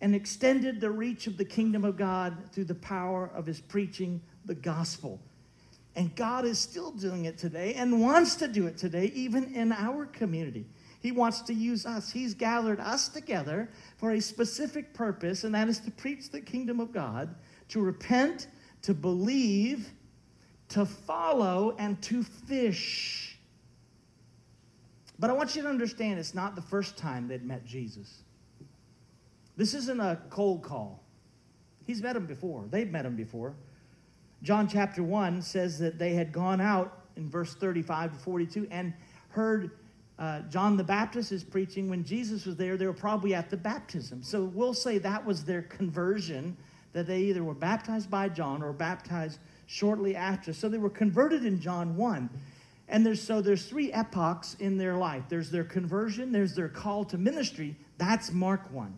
and 0.00 0.14
extended 0.14 0.80
the 0.80 0.90
reach 0.90 1.26
of 1.26 1.36
the 1.36 1.44
kingdom 1.44 1.84
of 1.84 1.96
God 1.96 2.36
through 2.52 2.64
the 2.64 2.74
power 2.74 3.30
of 3.34 3.46
his 3.46 3.60
preaching 3.60 4.20
the 4.44 4.54
gospel. 4.54 5.20
And 5.96 6.14
God 6.14 6.44
is 6.44 6.58
still 6.58 6.92
doing 6.92 7.24
it 7.24 7.38
today 7.38 7.74
and 7.74 8.00
wants 8.00 8.36
to 8.36 8.48
do 8.48 8.66
it 8.66 8.78
today, 8.78 9.10
even 9.14 9.54
in 9.54 9.72
our 9.72 10.06
community. 10.06 10.64
He 11.00 11.12
wants 11.12 11.40
to 11.42 11.54
use 11.54 11.86
us. 11.86 12.10
He's 12.10 12.34
gathered 12.34 12.80
us 12.80 13.08
together 13.08 13.68
for 13.96 14.12
a 14.12 14.20
specific 14.20 14.94
purpose, 14.94 15.44
and 15.44 15.54
that 15.54 15.68
is 15.68 15.80
to 15.80 15.90
preach 15.90 16.30
the 16.30 16.40
kingdom 16.40 16.80
of 16.80 16.92
God, 16.92 17.34
to 17.68 17.80
repent, 17.80 18.48
to 18.82 18.94
believe, 18.94 19.90
to 20.70 20.84
follow, 20.84 21.74
and 21.78 22.00
to 22.02 22.22
fish. 22.22 23.38
But 25.18 25.30
I 25.30 25.32
want 25.32 25.56
you 25.56 25.62
to 25.62 25.68
understand 25.68 26.18
it's 26.20 26.34
not 26.34 26.54
the 26.54 26.62
first 26.62 26.96
time 26.96 27.26
they'd 27.26 27.44
met 27.44 27.64
Jesus. 27.64 28.22
This 29.58 29.74
isn't 29.74 30.00
a 30.00 30.20
cold 30.30 30.62
call. 30.62 31.02
He's 31.84 32.00
met 32.00 32.14
him 32.14 32.26
before, 32.26 32.64
they've 32.70 32.90
met 32.90 33.04
him 33.04 33.16
before. 33.16 33.54
John 34.42 34.68
chapter 34.68 35.02
1 35.02 35.42
says 35.42 35.80
that 35.80 35.98
they 35.98 36.14
had 36.14 36.32
gone 36.32 36.60
out 36.60 37.06
in 37.16 37.28
verse 37.28 37.54
35 37.54 38.12
to 38.12 38.18
42 38.20 38.68
and 38.70 38.94
heard 39.30 39.72
uh, 40.16 40.42
John 40.42 40.76
the 40.76 40.84
Baptist 40.84 41.32
is 41.32 41.42
preaching. 41.42 41.90
When 41.90 42.04
Jesus 42.04 42.46
was 42.46 42.54
there, 42.54 42.76
they 42.76 42.86
were 42.86 42.92
probably 42.92 43.34
at 43.34 43.50
the 43.50 43.56
baptism. 43.56 44.22
So 44.22 44.44
we'll 44.44 44.74
say 44.74 44.98
that 44.98 45.26
was 45.26 45.44
their 45.44 45.62
conversion, 45.62 46.56
that 46.92 47.08
they 47.08 47.22
either 47.22 47.42
were 47.42 47.54
baptized 47.54 48.08
by 48.08 48.28
John 48.28 48.62
or 48.62 48.72
baptized 48.72 49.40
shortly 49.66 50.14
after. 50.14 50.52
So 50.52 50.68
they 50.68 50.78
were 50.78 50.88
converted 50.88 51.44
in 51.44 51.60
John 51.60 51.96
1. 51.96 52.30
And 52.88 53.04
there's 53.04 53.20
so 53.20 53.40
there's 53.40 53.66
three 53.66 53.92
epochs 53.92 54.54
in 54.60 54.78
their 54.78 54.94
life. 54.94 55.24
There's 55.28 55.50
their 55.50 55.64
conversion, 55.64 56.30
there's 56.30 56.54
their 56.54 56.68
call 56.68 57.04
to 57.06 57.18
ministry. 57.18 57.76
That's 57.98 58.30
Mark 58.30 58.72
1. 58.72 58.96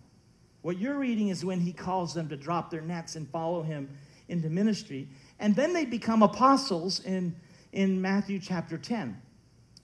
What 0.62 0.78
you're 0.78 0.98
reading 0.98 1.28
is 1.28 1.44
when 1.44 1.60
he 1.60 1.72
calls 1.72 2.14
them 2.14 2.28
to 2.28 2.36
drop 2.36 2.70
their 2.70 2.82
nets 2.82 3.16
and 3.16 3.28
follow 3.28 3.62
him 3.62 3.88
into 4.28 4.50
ministry. 4.50 5.08
And 5.38 5.56
then 5.56 5.72
they 5.72 5.84
become 5.84 6.22
apostles 6.22 7.00
in, 7.00 7.34
in 7.72 8.00
Matthew 8.00 8.38
chapter 8.38 8.76
10. 8.76 9.20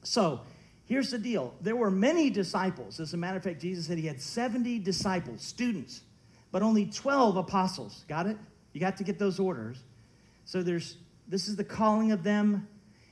So 0.03 0.41
here's 0.85 1.11
the 1.11 1.19
deal 1.19 1.55
there 1.61 1.77
were 1.77 1.91
many 1.91 2.31
disciples. 2.31 3.01
As 3.01 3.15
a 3.15 3.17
matter 3.17 3.39
of 3.39 3.45
fact, 3.45 3.61
Jesus 3.61 3.87
said 3.87 3.99
he 3.99 4.07
had 4.07 4.21
70 4.21 4.79
disciples, 4.81 5.43
students, 5.43 6.03
but 6.53 6.63
only 6.63 6.87
12 6.87 7.37
apostles. 7.37 8.05
Got 8.09 8.27
it? 8.27 8.37
You 8.73 8.81
got 8.81 8.97
to 8.99 9.05
get 9.05 9.19
those 9.19 9.41
orders. 9.41 9.83
So 10.45 10.63
there's 10.63 10.99
this 11.29 11.49
is 11.49 11.57
the 11.57 11.65
calling 11.65 12.13
of 12.13 12.23
them, 12.23 12.69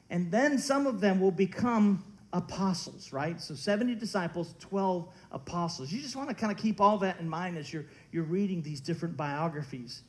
and 0.09 0.31
then 0.31 0.59
some 0.59 0.87
of 0.87 1.01
them 1.01 1.21
will 1.21 1.33
become 1.33 2.05
apostles, 2.35 3.13
right? 3.13 3.41
So 3.41 3.55
70 3.55 3.95
disciples, 3.95 4.55
12 4.59 5.09
apostles. 5.33 5.91
You 5.93 6.03
just 6.03 6.17
want 6.17 6.29
to 6.29 6.35
kind 6.35 6.53
of 6.53 6.59
keep 6.59 6.81
all 6.81 6.99
that 6.99 7.21
in 7.21 7.29
mind 7.29 7.57
as 7.57 7.73
you're, 7.73 7.87
you're 8.13 8.25
reading 8.25 8.61
these 8.61 8.81
different 8.81 9.17
biographies. 9.17 10.03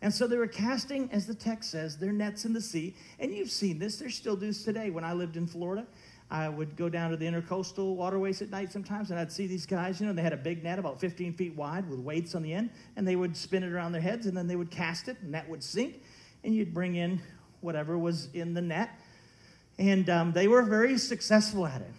And 0.00 0.14
so 0.14 0.28
they 0.28 0.36
were 0.36 0.46
casting, 0.46 1.10
as 1.10 1.26
the 1.26 1.34
text 1.34 1.70
says, 1.70 1.98
their 1.98 2.12
nets 2.12 2.44
in 2.44 2.52
the 2.52 2.60
sea. 2.60 2.94
And 3.18 3.34
you've 3.34 3.50
seen 3.50 3.78
this. 3.78 3.98
There's 3.98 4.14
still 4.14 4.36
do 4.36 4.52
today. 4.52 4.90
When 4.90 5.02
I 5.02 5.12
lived 5.12 5.36
in 5.36 5.46
Florida, 5.46 5.86
I 6.30 6.48
would 6.48 6.76
go 6.76 6.88
down 6.88 7.10
to 7.10 7.16
the 7.16 7.26
intercoastal 7.26 7.96
waterways 7.96 8.42
at 8.42 8.50
night 8.50 8.70
sometimes, 8.72 9.10
and 9.10 9.18
I'd 9.18 9.32
see 9.32 9.46
these 9.46 9.66
guys, 9.66 10.00
you 10.00 10.06
know, 10.06 10.12
they 10.12 10.22
had 10.22 10.32
a 10.32 10.36
big 10.36 10.62
net 10.62 10.78
about 10.78 11.00
15 11.00 11.34
feet 11.34 11.54
wide 11.54 11.88
with 11.88 12.00
weights 12.00 12.34
on 12.34 12.42
the 12.42 12.52
end, 12.52 12.70
and 12.96 13.06
they 13.06 13.14
would 13.16 13.36
spin 13.36 13.62
it 13.62 13.72
around 13.72 13.92
their 13.92 14.00
heads, 14.00 14.26
and 14.26 14.36
then 14.36 14.48
they 14.48 14.56
would 14.56 14.70
cast 14.70 15.08
it, 15.08 15.16
and 15.22 15.32
that 15.34 15.48
would 15.48 15.62
sink, 15.62 16.02
and 16.42 16.52
you'd 16.52 16.74
bring 16.74 16.96
in 16.96 17.20
whatever 17.60 17.96
was 17.96 18.28
in 18.34 18.54
the 18.54 18.62
net. 18.62 18.90
And 19.78 20.08
um, 20.08 20.32
they 20.32 20.48
were 20.48 20.62
very 20.62 20.98
successful 20.98 21.66
at 21.66 21.80
it. 21.80 21.92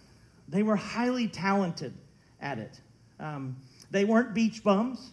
They 0.48 0.62
were 0.62 0.76
highly 0.76 1.28
talented 1.28 1.94
at 2.40 2.58
it. 2.58 2.80
Um, 3.20 3.56
they 3.90 4.04
weren't 4.04 4.34
beach 4.34 4.64
bums. 4.64 5.12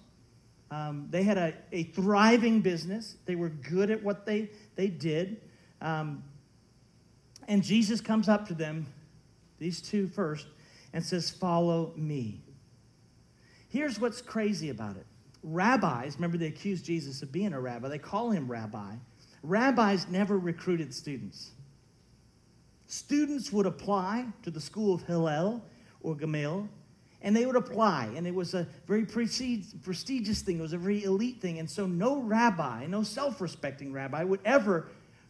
Um, 0.72 1.08
they 1.12 1.24
had 1.24 1.38
a, 1.38 1.54
a 1.72 1.84
thriving 1.84 2.62
business. 2.62 3.18
They 3.26 3.36
were 3.36 3.50
good 3.50 3.92
at 3.92 4.02
what 4.02 4.26
they, 4.26 4.50
they 4.76 4.88
did. 4.88 5.42
Um, 5.82 6.24
and 7.48 7.64
Jesus 7.64 8.02
comes 8.02 8.28
up 8.28 8.48
to 8.48 8.54
them, 8.54 8.88
these 9.60 9.82
two 9.82 10.08
first, 10.08 10.48
and 10.94 11.04
says, 11.04 11.30
Follow 11.30 11.94
me. 11.96 12.42
Here's 13.70 14.00
what's 14.00 14.22
crazy 14.22 14.70
about 14.70 14.96
it 14.96 15.06
rabbis, 15.46 16.16
remember 16.16 16.38
they 16.38 16.48
accused 16.48 16.86
Jesus 16.86 17.22
of 17.22 17.32
being 17.32 17.54
a 17.54 17.60
rabbi, 17.60 17.88
they 17.88 18.00
call 18.00 18.32
him 18.32 18.50
rabbi. 18.50 18.96
Rabbis 19.44 20.08
never 20.10 20.40
recruited 20.40 20.94
students. 20.94 21.52
Students 22.96 23.52
would 23.52 23.66
apply 23.66 24.26
to 24.44 24.50
the 24.50 24.62
school 24.62 24.94
of 24.94 25.02
Hillel 25.02 25.62
or 26.02 26.16
Gamaliel 26.16 26.70
and 27.22 27.36
they 27.36 27.46
would 27.46 27.58
apply. 27.58 28.10
And 28.16 28.26
it 28.26 28.34
was 28.34 28.54
a 28.54 28.66
very 28.88 29.06
prestigious 29.06 30.42
thing, 30.42 30.60
it 30.60 30.62
was 30.62 30.72
a 30.72 30.78
very 30.78 31.04
elite 31.04 31.42
thing. 31.42 31.60
And 31.60 31.70
so, 31.70 31.88
no 31.88 32.22
rabbi, 32.22 32.86
no 32.86 33.04
self 33.04 33.42
respecting 33.42 33.92
rabbi 33.92 34.24
would 34.24 34.40
ever 34.46 34.88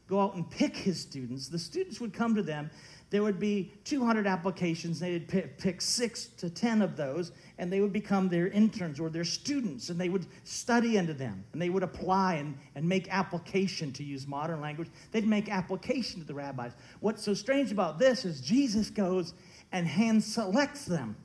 go 0.07 0.19
out 0.19 0.35
and 0.35 0.47
pick 0.47 0.77
his 0.77 1.01
students. 1.01 1.47
The 1.47 1.57
students 1.57 1.99
would 1.99 2.13
come 2.13 2.35
to 2.35 2.43
them. 2.43 2.69
There 3.11 3.23
would 3.23 3.39
be 3.39 3.71
200 3.83 4.25
applications. 4.25 4.99
They'd 4.99 5.27
pick, 5.27 5.57
pick 5.57 5.81
six 5.81 6.25
to 6.37 6.49
10 6.49 6.81
of 6.81 6.97
those, 6.97 7.31
and 7.57 7.71
they 7.71 7.79
would 7.79 7.93
become 7.93 8.29
their 8.29 8.47
interns 8.47 8.99
or 8.99 9.09
their 9.09 9.23
students, 9.23 9.89
and 9.89 9.99
they 9.99 10.09
would 10.09 10.25
study 10.43 10.97
under 10.97 11.13
them, 11.13 11.43
and 11.53 11.61
they 11.61 11.69
would 11.69 11.83
apply 11.83 12.35
and, 12.35 12.57
and 12.75 12.87
make 12.87 13.07
application, 13.09 13.93
to 13.93 14.03
use 14.03 14.27
modern 14.27 14.59
language. 14.59 14.89
They'd 15.11 15.27
make 15.27 15.49
application 15.49 16.19
to 16.19 16.27
the 16.27 16.33
rabbis. 16.33 16.73
What's 16.99 17.23
so 17.23 17.33
strange 17.33 17.71
about 17.71 17.99
this 17.99 18.25
is 18.25 18.41
Jesus 18.41 18.89
goes 18.89 19.33
and 19.71 19.87
hand 19.87 20.23
selects 20.23 20.85
them 20.85 21.15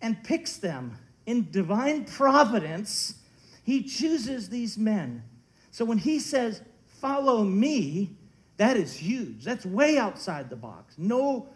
and 0.00 0.22
picks 0.24 0.56
them. 0.56 0.98
In 1.24 1.50
divine 1.52 2.04
providence, 2.04 3.14
he 3.62 3.84
chooses 3.84 4.48
these 4.48 4.76
men. 4.76 5.22
So 5.70 5.84
when 5.84 5.98
he 5.98 6.18
says, 6.18 6.62
Follow 7.02 7.42
me, 7.42 8.16
that 8.56 8.76
is 8.76 8.96
huge. 8.96 9.44
That's 9.44 9.64
way 9.64 9.98
outside 9.98 10.50
the 10.50 10.56
box. 10.56 10.94
No, 10.98 11.48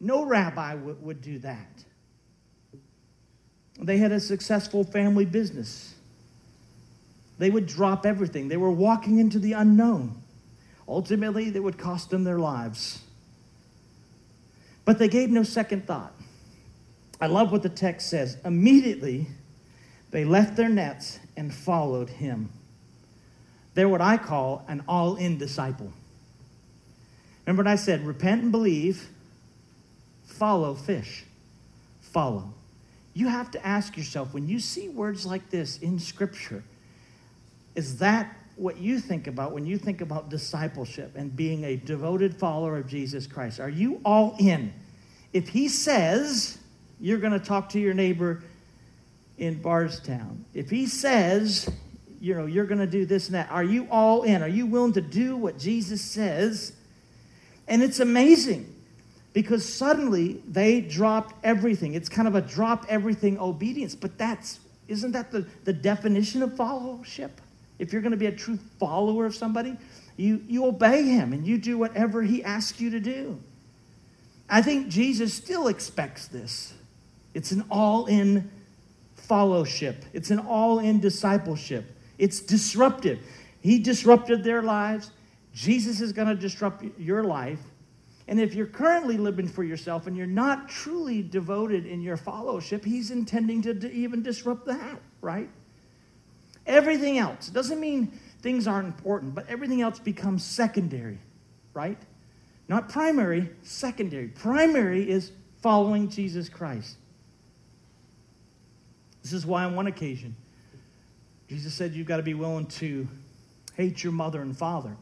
no 0.00 0.24
rabbi 0.24 0.74
w- 0.74 0.96
would 1.00 1.22
do 1.22 1.38
that. 1.40 1.84
They 3.78 3.98
had 3.98 4.12
a 4.12 4.20
successful 4.20 4.84
family 4.84 5.24
business. 5.24 5.94
They 7.38 7.48
would 7.50 7.66
drop 7.66 8.04
everything. 8.04 8.48
They 8.48 8.58
were 8.58 8.70
walking 8.70 9.18
into 9.18 9.38
the 9.38 9.54
unknown. 9.54 10.20
Ultimately, 10.86 11.50
they 11.50 11.60
would 11.60 11.78
cost 11.78 12.10
them 12.10 12.24
their 12.24 12.38
lives. 12.38 13.02
But 14.84 14.98
they 14.98 15.08
gave 15.08 15.30
no 15.30 15.42
second 15.42 15.86
thought. 15.86 16.12
I 17.20 17.26
love 17.26 17.52
what 17.52 17.62
the 17.62 17.68
text 17.68 18.10
says. 18.10 18.36
Immediately, 18.44 19.28
they 20.10 20.24
left 20.24 20.56
their 20.56 20.68
nets 20.68 21.18
and 21.36 21.54
followed 21.54 22.10
him. 22.10 22.50
They're 23.74 23.88
what 23.88 24.00
I 24.00 24.16
call 24.16 24.64
an 24.68 24.82
all 24.88 25.16
in 25.16 25.38
disciple. 25.38 25.92
Remember 27.46 27.64
what 27.64 27.72
I 27.72 27.76
said? 27.76 28.06
Repent 28.06 28.42
and 28.42 28.52
believe, 28.52 29.08
follow 30.24 30.74
fish. 30.74 31.24
Follow. 32.00 32.52
You 33.14 33.28
have 33.28 33.50
to 33.52 33.66
ask 33.66 33.96
yourself 33.96 34.32
when 34.32 34.48
you 34.48 34.60
see 34.60 34.88
words 34.88 35.26
like 35.26 35.50
this 35.50 35.78
in 35.78 35.98
Scripture, 35.98 36.62
is 37.74 37.98
that 37.98 38.36
what 38.56 38.76
you 38.76 39.00
think 39.00 39.26
about 39.26 39.52
when 39.52 39.64
you 39.64 39.78
think 39.78 40.00
about 40.00 40.28
discipleship 40.28 41.12
and 41.16 41.34
being 41.34 41.64
a 41.64 41.76
devoted 41.76 42.36
follower 42.36 42.76
of 42.76 42.86
Jesus 42.86 43.26
Christ? 43.26 43.58
Are 43.58 43.70
you 43.70 44.00
all 44.04 44.36
in? 44.38 44.72
If 45.32 45.48
he 45.48 45.68
says, 45.68 46.58
you're 47.00 47.18
going 47.18 47.32
to 47.32 47.38
talk 47.38 47.70
to 47.70 47.80
your 47.80 47.94
neighbor 47.94 48.42
in 49.38 49.60
Bardstown. 49.62 50.44
If 50.52 50.68
he 50.68 50.86
says, 50.86 51.70
you 52.20 52.34
know, 52.34 52.46
you're 52.46 52.66
going 52.66 52.80
to 52.80 52.86
do 52.86 53.06
this 53.06 53.26
and 53.26 53.34
that, 53.34 53.50
are 53.50 53.64
you 53.64 53.88
all 53.90 54.22
in? 54.22 54.42
Are 54.42 54.48
you 54.48 54.66
willing 54.66 54.92
to 54.92 55.00
do 55.00 55.36
what 55.36 55.58
Jesus 55.58 56.02
says? 56.02 56.74
And 57.70 57.82
it's 57.82 58.00
amazing 58.00 58.74
because 59.32 59.66
suddenly 59.66 60.42
they 60.46 60.80
dropped 60.80 61.34
everything. 61.44 61.94
It's 61.94 62.08
kind 62.08 62.28
of 62.28 62.34
a 62.34 62.42
drop 62.42 62.84
everything 62.88 63.38
obedience, 63.38 63.94
but 63.94 64.18
that's 64.18 64.60
isn't 64.88 65.12
that 65.12 65.30
the, 65.30 65.46
the 65.64 65.72
definition 65.72 66.42
of 66.42 66.50
followership? 66.50 67.30
If 67.78 67.92
you're 67.92 68.02
going 68.02 68.10
to 68.10 68.18
be 68.18 68.26
a 68.26 68.32
true 68.32 68.58
follower 68.80 69.24
of 69.24 69.36
somebody, 69.36 69.76
you, 70.16 70.42
you 70.48 70.66
obey 70.66 71.04
him 71.04 71.32
and 71.32 71.46
you 71.46 71.58
do 71.58 71.78
whatever 71.78 72.22
he 72.22 72.42
asks 72.42 72.80
you 72.80 72.90
to 72.90 72.98
do. 72.98 73.38
I 74.48 74.62
think 74.62 74.88
Jesus 74.88 75.32
still 75.32 75.68
expects 75.68 76.26
this. 76.26 76.74
It's 77.34 77.52
an 77.52 77.64
all 77.70 78.06
in 78.06 78.50
fellowship, 79.14 80.04
it's 80.12 80.32
an 80.32 80.40
all 80.40 80.80
in 80.80 80.98
discipleship. 80.98 81.96
It's 82.18 82.40
disruptive. 82.40 83.20
He 83.60 83.78
disrupted 83.78 84.44
their 84.44 84.60
lives. 84.60 85.10
Jesus 85.54 86.00
is 86.00 86.12
going 86.12 86.28
to 86.28 86.34
disrupt 86.34 86.84
your 86.98 87.24
life. 87.24 87.60
And 88.28 88.40
if 88.40 88.54
you're 88.54 88.66
currently 88.66 89.16
living 89.16 89.48
for 89.48 89.64
yourself 89.64 90.06
and 90.06 90.16
you're 90.16 90.26
not 90.26 90.68
truly 90.68 91.22
devoted 91.22 91.86
in 91.86 92.00
your 92.00 92.16
fellowship, 92.16 92.84
he's 92.84 93.10
intending 93.10 93.62
to 93.62 93.92
even 93.92 94.22
disrupt 94.22 94.66
that, 94.66 95.00
right? 95.20 95.48
Everything 96.66 97.18
else 97.18 97.48
doesn't 97.48 97.80
mean 97.80 98.12
things 98.42 98.68
aren't 98.68 98.86
important, 98.86 99.34
but 99.34 99.48
everything 99.48 99.82
else 99.82 99.98
becomes 99.98 100.44
secondary, 100.44 101.18
right? 101.74 101.98
Not 102.68 102.88
primary, 102.88 103.50
secondary. 103.62 104.28
Primary 104.28 105.10
is 105.10 105.32
following 105.60 106.08
Jesus 106.08 106.48
Christ. 106.48 106.96
This 109.22 109.32
is 109.32 109.44
why, 109.44 109.64
on 109.64 109.74
one 109.74 109.88
occasion, 109.88 110.36
Jesus 111.48 111.74
said 111.74 111.92
you've 111.94 112.06
got 112.06 112.18
to 112.18 112.22
be 112.22 112.34
willing 112.34 112.66
to 112.66 113.08
hate 113.74 114.04
your 114.04 114.12
mother 114.12 114.40
and 114.40 114.56
father. 114.56 114.96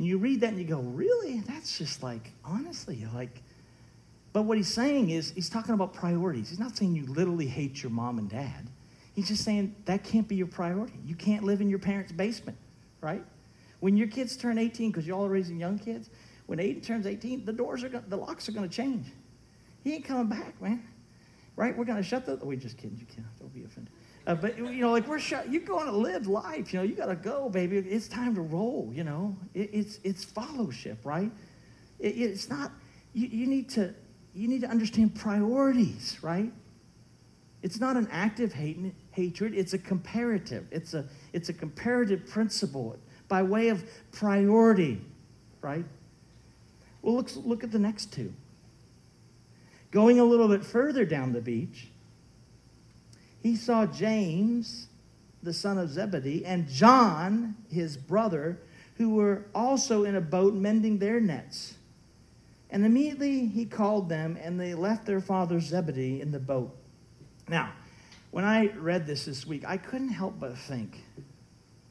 And 0.00 0.06
you 0.06 0.16
read 0.16 0.40
that 0.40 0.48
and 0.48 0.58
you 0.58 0.64
go, 0.64 0.80
really? 0.80 1.40
That's 1.40 1.76
just 1.76 2.02
like, 2.02 2.32
honestly, 2.42 3.06
like, 3.12 3.42
but 4.32 4.44
what 4.44 4.56
he's 4.56 4.72
saying 4.72 5.10
is, 5.10 5.30
he's 5.32 5.50
talking 5.50 5.74
about 5.74 5.92
priorities. 5.92 6.48
He's 6.48 6.58
not 6.58 6.74
saying 6.74 6.94
you 6.94 7.04
literally 7.04 7.46
hate 7.46 7.82
your 7.82 7.90
mom 7.90 8.16
and 8.16 8.26
dad. 8.26 8.66
He's 9.12 9.28
just 9.28 9.44
saying 9.44 9.76
that 9.84 10.02
can't 10.02 10.26
be 10.26 10.36
your 10.36 10.46
priority. 10.46 10.94
You 11.04 11.14
can't 11.16 11.44
live 11.44 11.60
in 11.60 11.68
your 11.68 11.80
parents' 11.80 12.12
basement, 12.12 12.56
right? 13.02 13.22
When 13.80 13.94
your 13.94 14.08
kids 14.08 14.38
turn 14.38 14.56
18, 14.56 14.90
because 14.90 15.06
you're 15.06 15.18
all 15.18 15.28
raising 15.28 15.60
young 15.60 15.78
kids, 15.78 16.08
when 16.46 16.60
Aiden 16.60 16.82
turns 16.82 17.06
18, 17.06 17.44
the 17.44 17.52
doors 17.52 17.84
are 17.84 17.90
going 17.90 18.04
the 18.08 18.16
locks 18.16 18.48
are 18.48 18.52
going 18.52 18.66
to 18.66 18.74
change. 18.74 19.04
He 19.84 19.92
ain't 19.92 20.06
coming 20.06 20.28
back, 20.28 20.62
man. 20.62 20.82
Right? 21.56 21.76
We're 21.76 21.84
going 21.84 21.98
to 21.98 22.02
shut 22.02 22.24
the. 22.24 22.36
We're 22.36 22.56
just 22.56 22.78
kidding. 22.78 22.96
You 22.96 23.04
can't. 23.04 23.38
Don't 23.38 23.52
be 23.52 23.64
offended. 23.64 23.89
Uh, 24.30 24.34
but 24.36 24.56
you 24.56 24.80
know, 24.80 24.92
like 24.92 25.08
we're 25.08 25.18
shut. 25.18 25.50
You're 25.50 25.62
going 25.62 25.86
to 25.86 25.96
live 25.96 26.28
life. 26.28 26.72
You 26.72 26.78
know, 26.78 26.84
you 26.84 26.94
got 26.94 27.06
to 27.06 27.16
go, 27.16 27.48
baby. 27.48 27.78
It's 27.78 28.06
time 28.06 28.36
to 28.36 28.42
roll. 28.42 28.88
You 28.94 29.02
know, 29.02 29.36
it, 29.54 29.70
it's 29.72 29.98
it's 30.04 30.22
fellowship, 30.22 30.98
right? 31.02 31.32
It, 31.98 32.16
it's 32.16 32.48
not. 32.48 32.70
You, 33.12 33.26
you 33.26 33.46
need 33.48 33.68
to 33.70 33.92
you 34.32 34.46
need 34.46 34.60
to 34.60 34.68
understand 34.68 35.16
priorities, 35.16 36.18
right? 36.22 36.52
It's 37.62 37.80
not 37.80 37.96
an 37.96 38.06
active 38.12 38.52
hate, 38.52 38.78
hatred. 39.10 39.52
It's 39.52 39.72
a 39.72 39.78
comparative. 39.78 40.68
It's 40.70 40.94
a 40.94 41.06
it's 41.32 41.48
a 41.48 41.52
comparative 41.52 42.24
principle 42.28 42.96
by 43.26 43.42
way 43.42 43.68
of 43.70 43.82
priority, 44.12 45.00
right? 45.60 45.84
Well, 47.02 47.16
look, 47.16 47.30
look 47.34 47.64
at 47.64 47.72
the 47.72 47.80
next 47.80 48.12
two. 48.12 48.32
Going 49.90 50.20
a 50.20 50.24
little 50.24 50.46
bit 50.46 50.64
further 50.64 51.04
down 51.04 51.32
the 51.32 51.40
beach, 51.40 51.89
he 53.42 53.56
saw 53.56 53.86
James, 53.86 54.88
the 55.42 55.52
son 55.52 55.78
of 55.78 55.90
Zebedee, 55.90 56.44
and 56.44 56.68
John, 56.68 57.56
his 57.70 57.96
brother, 57.96 58.58
who 58.96 59.10
were 59.10 59.46
also 59.54 60.04
in 60.04 60.14
a 60.14 60.20
boat 60.20 60.54
mending 60.54 60.98
their 60.98 61.20
nets. 61.20 61.74
And 62.70 62.84
immediately 62.84 63.46
he 63.46 63.64
called 63.64 64.08
them, 64.08 64.38
and 64.40 64.60
they 64.60 64.74
left 64.74 65.06
their 65.06 65.20
father 65.20 65.58
Zebedee 65.58 66.20
in 66.20 66.30
the 66.30 66.38
boat. 66.38 66.76
Now, 67.48 67.72
when 68.30 68.44
I 68.44 68.66
read 68.74 69.06
this 69.06 69.24
this 69.24 69.46
week, 69.46 69.64
I 69.66 69.76
couldn't 69.76 70.10
help 70.10 70.38
but 70.38 70.56
think. 70.56 71.02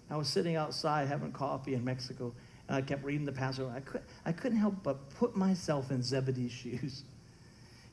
I 0.10 0.16
was 0.16 0.28
sitting 0.28 0.56
outside 0.56 1.08
having 1.08 1.32
coffee 1.32 1.74
in 1.74 1.84
Mexico, 1.84 2.34
and 2.68 2.78
I 2.78 2.82
kept 2.82 3.04
reading 3.04 3.26
the 3.26 3.32
passage. 3.32 3.66
I, 3.76 3.82
could, 3.82 4.02
I 4.26 4.32
couldn't 4.32 4.58
help 4.58 4.76
but 4.84 5.10
put 5.16 5.36
myself 5.36 5.92
in 5.92 6.02
Zebedee's 6.02 6.52
shoes. 6.54 7.04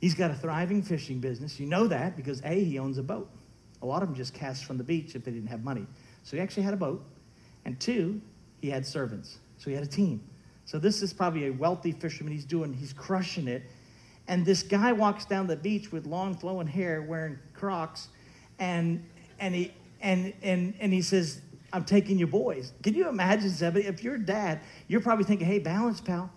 He's 0.01 0.15
got 0.15 0.31
a 0.31 0.35
thriving 0.35 0.83
fishing 0.83 1.21
business. 1.21 1.59
You 1.59 1.67
know 1.67 1.87
that 1.89 2.17
because 2.17 2.43
A, 2.45 2.63
he 2.63 2.79
owns 2.79 2.99
a 2.99 3.03
boat. 3.03 3.31
A 3.87 3.89
lot 3.89 4.03
of 4.03 4.09
them 4.09 4.17
just 4.17 4.35
cast 4.35 4.65
from 4.65 4.79
the 4.79 4.85
beach 4.85 5.15
if 5.15 5.25
they 5.25 5.31
didn't 5.31 5.49
have 5.49 5.63
money. 5.63 5.87
So 6.25 6.37
he 6.37 6.43
actually 6.43 6.65
had 6.65 6.75
a 6.75 6.77
boat. 6.77 7.05
And 7.65 7.79
two, 7.79 8.21
he 8.61 8.69
had 8.69 8.85
servants. 8.85 9.39
So 9.59 9.71
he 9.71 9.75
had 9.75 9.85
a 9.85 9.89
team. 9.89 10.21
So 10.65 10.81
this 10.81 11.03
is 11.03 11.13
probably 11.13 11.47
a 11.47 11.53
wealthy 11.53 11.93
fisherman. 11.93 12.33
He's 12.33 12.45
doing, 12.45 12.73
he's 12.73 12.93
crushing 12.93 13.47
it. 13.47 13.63
And 14.27 14.45
this 14.45 14.65
guy 14.65 14.93
walks 14.93 15.25
down 15.25 15.47
the 15.47 15.55
beach 15.55 15.93
with 15.93 16.05
long 16.05 16.35
flowing 16.35 16.67
hair, 16.67 17.01
wearing 17.01 17.39
Crocs, 17.55 18.09
and 18.59 19.09
and 19.39 19.55
he 19.55 19.73
and 20.01 20.33
and 20.43 20.75
and 20.81 20.93
he 20.93 21.01
says, 21.01 21.41
"I'm 21.73 21.85
taking 21.85 22.19
your 22.19 22.27
boys." 22.27 22.73
Can 22.83 22.95
you 22.95 23.09
imagine, 23.09 23.51
Zebedee? 23.51 23.87
If 23.87 24.03
you're 24.03 24.19
dad, 24.19 24.63
you're 24.89 25.01
probably 25.01 25.25
thinking, 25.27 25.47
"Hey, 25.47 25.61
balance, 25.61 26.01
pal. 26.01 26.29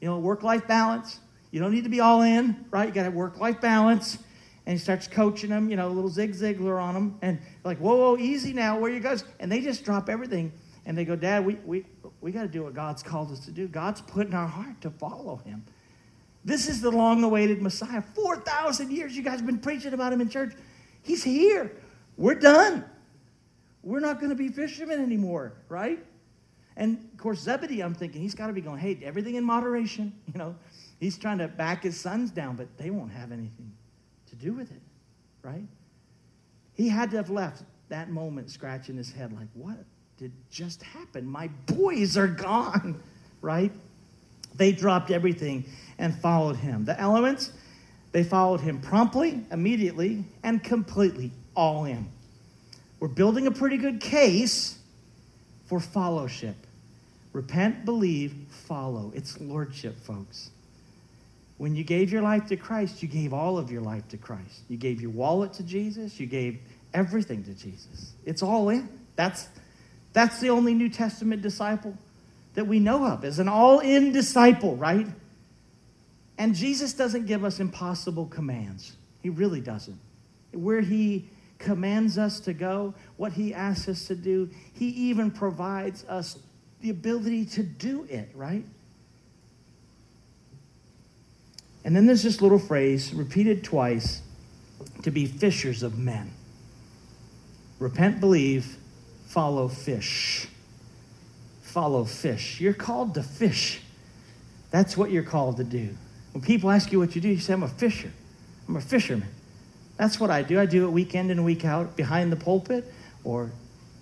You 0.00 0.06
know, 0.06 0.20
work-life 0.20 0.68
balance. 0.68 1.18
You 1.50 1.58
don't 1.58 1.72
need 1.72 1.82
to 1.82 1.90
be 1.90 1.98
all 1.98 2.22
in, 2.22 2.66
right? 2.70 2.86
You 2.86 2.94
got 2.94 3.02
to 3.02 3.10
work-life 3.10 3.60
balance." 3.60 4.18
And 4.66 4.72
he 4.72 4.78
starts 4.78 5.06
coaching 5.06 5.50
them, 5.50 5.68
you 5.68 5.76
know, 5.76 5.88
a 5.88 5.90
little 5.90 6.08
Zig 6.08 6.32
Ziglar 6.32 6.80
on 6.80 6.94
them, 6.94 7.18
and 7.20 7.38
like, 7.64 7.78
whoa, 7.78 7.96
whoa, 7.96 8.16
easy 8.16 8.52
now, 8.52 8.78
where 8.78 8.90
you 8.90 9.00
guys? 9.00 9.24
And 9.40 9.52
they 9.52 9.60
just 9.60 9.84
drop 9.84 10.08
everything, 10.08 10.52
and 10.86 10.96
they 10.96 11.04
go, 11.04 11.16
Dad, 11.16 11.44
we, 11.44 11.54
we, 11.64 11.84
we 12.20 12.32
got 12.32 12.42
to 12.42 12.48
do 12.48 12.64
what 12.64 12.74
God's 12.74 13.02
called 13.02 13.30
us 13.30 13.40
to 13.40 13.50
do. 13.50 13.68
God's 13.68 14.00
put 14.00 14.26
in 14.26 14.34
our 14.34 14.46
heart 14.46 14.80
to 14.80 14.90
follow 14.90 15.36
him. 15.36 15.64
This 16.44 16.68
is 16.68 16.80
the 16.80 16.90
long-awaited 16.90 17.60
Messiah. 17.62 18.02
4,000 18.14 18.90
years 18.90 19.16
you 19.16 19.22
guys 19.22 19.36
have 19.36 19.46
been 19.46 19.58
preaching 19.58 19.92
about 19.94 20.12
him 20.12 20.20
in 20.20 20.28
church. 20.28 20.54
He's 21.02 21.22
here. 21.22 21.72
We're 22.16 22.34
done. 22.34 22.84
We're 23.82 24.00
not 24.00 24.18
going 24.18 24.30
to 24.30 24.36
be 24.36 24.48
fishermen 24.48 25.00
anymore, 25.02 25.54
right? 25.68 26.02
And 26.76 27.08
of 27.12 27.18
course, 27.18 27.40
Zebedee, 27.40 27.82
I'm 27.82 27.94
thinking, 27.94 28.20
he's 28.20 28.34
got 28.34 28.48
to 28.48 28.52
be 28.52 28.60
going, 28.60 28.78
hey, 28.78 28.98
everything 29.02 29.34
in 29.34 29.44
moderation. 29.44 30.12
You 30.32 30.38
know, 30.38 30.56
he's 30.98 31.16
trying 31.16 31.38
to 31.38 31.48
back 31.48 31.84
his 31.84 32.00
sons 32.00 32.30
down, 32.30 32.56
but 32.56 32.76
they 32.76 32.90
won't 32.90 33.12
have 33.12 33.30
anything 33.30 33.72
to 34.34 34.44
do 34.44 34.52
with 34.52 34.70
it, 34.70 34.80
right? 35.42 35.66
He 36.74 36.88
had 36.88 37.10
to 37.12 37.16
have 37.16 37.30
left 37.30 37.62
that 37.88 38.10
moment 38.10 38.50
scratching 38.50 38.96
his 38.96 39.12
head 39.12 39.32
like, 39.32 39.48
what 39.54 39.76
did 40.16 40.32
just 40.50 40.82
happen? 40.82 41.26
My 41.26 41.48
boys 41.66 42.16
are 42.16 42.26
gone, 42.26 43.00
right? 43.40 43.72
They 44.56 44.72
dropped 44.72 45.10
everything 45.10 45.64
and 45.98 46.14
followed 46.14 46.56
him. 46.56 46.84
The 46.84 46.98
elements, 47.00 47.52
they 48.12 48.24
followed 48.24 48.60
him 48.60 48.80
promptly, 48.80 49.44
immediately, 49.50 50.24
and 50.42 50.62
completely, 50.62 51.32
all 51.56 51.84
in. 51.84 52.06
We're 53.00 53.08
building 53.08 53.46
a 53.46 53.50
pretty 53.50 53.76
good 53.76 54.00
case 54.00 54.78
for 55.66 55.80
fellowship. 55.80 56.56
Repent, 57.32 57.84
believe, 57.84 58.34
follow. 58.48 59.12
It's 59.14 59.40
lordship, 59.40 59.98
folks. 59.98 60.50
When 61.56 61.76
you 61.76 61.84
gave 61.84 62.10
your 62.10 62.22
life 62.22 62.46
to 62.46 62.56
Christ, 62.56 63.02
you 63.02 63.08
gave 63.08 63.32
all 63.32 63.58
of 63.58 63.70
your 63.70 63.80
life 63.80 64.08
to 64.08 64.16
Christ. 64.16 64.62
You 64.68 64.76
gave 64.76 65.00
your 65.00 65.10
wallet 65.10 65.52
to 65.54 65.62
Jesus, 65.62 66.18
you 66.18 66.26
gave 66.26 66.58
everything 66.92 67.44
to 67.44 67.54
Jesus. 67.54 68.14
It's 68.24 68.42
all 68.42 68.68
in. 68.70 68.88
That's, 69.16 69.48
that's 70.12 70.40
the 70.40 70.50
only 70.50 70.74
New 70.74 70.88
Testament 70.88 71.42
disciple 71.42 71.96
that 72.54 72.66
we 72.66 72.78
know 72.78 73.04
of, 73.04 73.24
is 73.24 73.38
an 73.38 73.48
all 73.48 73.80
in 73.80 74.12
disciple, 74.12 74.76
right? 74.76 75.06
And 76.38 76.54
Jesus 76.54 76.92
doesn't 76.92 77.26
give 77.26 77.44
us 77.44 77.60
impossible 77.60 78.26
commands. 78.26 78.96
He 79.22 79.30
really 79.30 79.60
doesn't. 79.60 79.98
Where 80.52 80.80
he 80.80 81.28
commands 81.58 82.18
us 82.18 82.40
to 82.40 82.52
go, 82.52 82.94
what 83.16 83.32
he 83.32 83.54
asks 83.54 83.88
us 83.88 84.06
to 84.06 84.14
do, 84.14 84.50
he 84.72 84.86
even 84.86 85.30
provides 85.30 86.04
us 86.04 86.38
the 86.80 86.90
ability 86.90 87.46
to 87.46 87.62
do 87.62 88.04
it, 88.04 88.30
right? 88.34 88.64
And 91.84 91.94
then 91.94 92.06
there's 92.06 92.22
this 92.22 92.40
little 92.40 92.58
phrase 92.58 93.12
repeated 93.12 93.62
twice 93.62 94.22
to 95.02 95.10
be 95.10 95.26
fishers 95.26 95.82
of 95.82 95.98
men. 95.98 96.32
Repent, 97.78 98.20
believe, 98.20 98.78
follow 99.26 99.68
fish. 99.68 100.48
Follow 101.62 102.04
fish. 102.04 102.60
You're 102.60 102.72
called 102.72 103.14
to 103.14 103.22
fish. 103.22 103.80
That's 104.70 104.96
what 104.96 105.10
you're 105.10 105.22
called 105.22 105.58
to 105.58 105.64
do. 105.64 105.90
When 106.32 106.42
people 106.42 106.70
ask 106.70 106.90
you 106.90 106.98
what 106.98 107.14
you 107.14 107.20
do, 107.20 107.28
you 107.28 107.38
say, 107.38 107.52
I'm 107.52 107.62
a 107.62 107.68
fisher. 107.68 108.10
I'm 108.66 108.76
a 108.76 108.80
fisherman. 108.80 109.28
That's 109.96 110.18
what 110.18 110.30
I 110.30 110.42
do. 110.42 110.58
I 110.58 110.66
do 110.66 110.86
it 110.86 110.90
weekend 110.90 111.30
and 111.30 111.44
week 111.44 111.64
out 111.64 111.96
behind 111.96 112.32
the 112.32 112.36
pulpit 112.36 112.92
or 113.22 113.52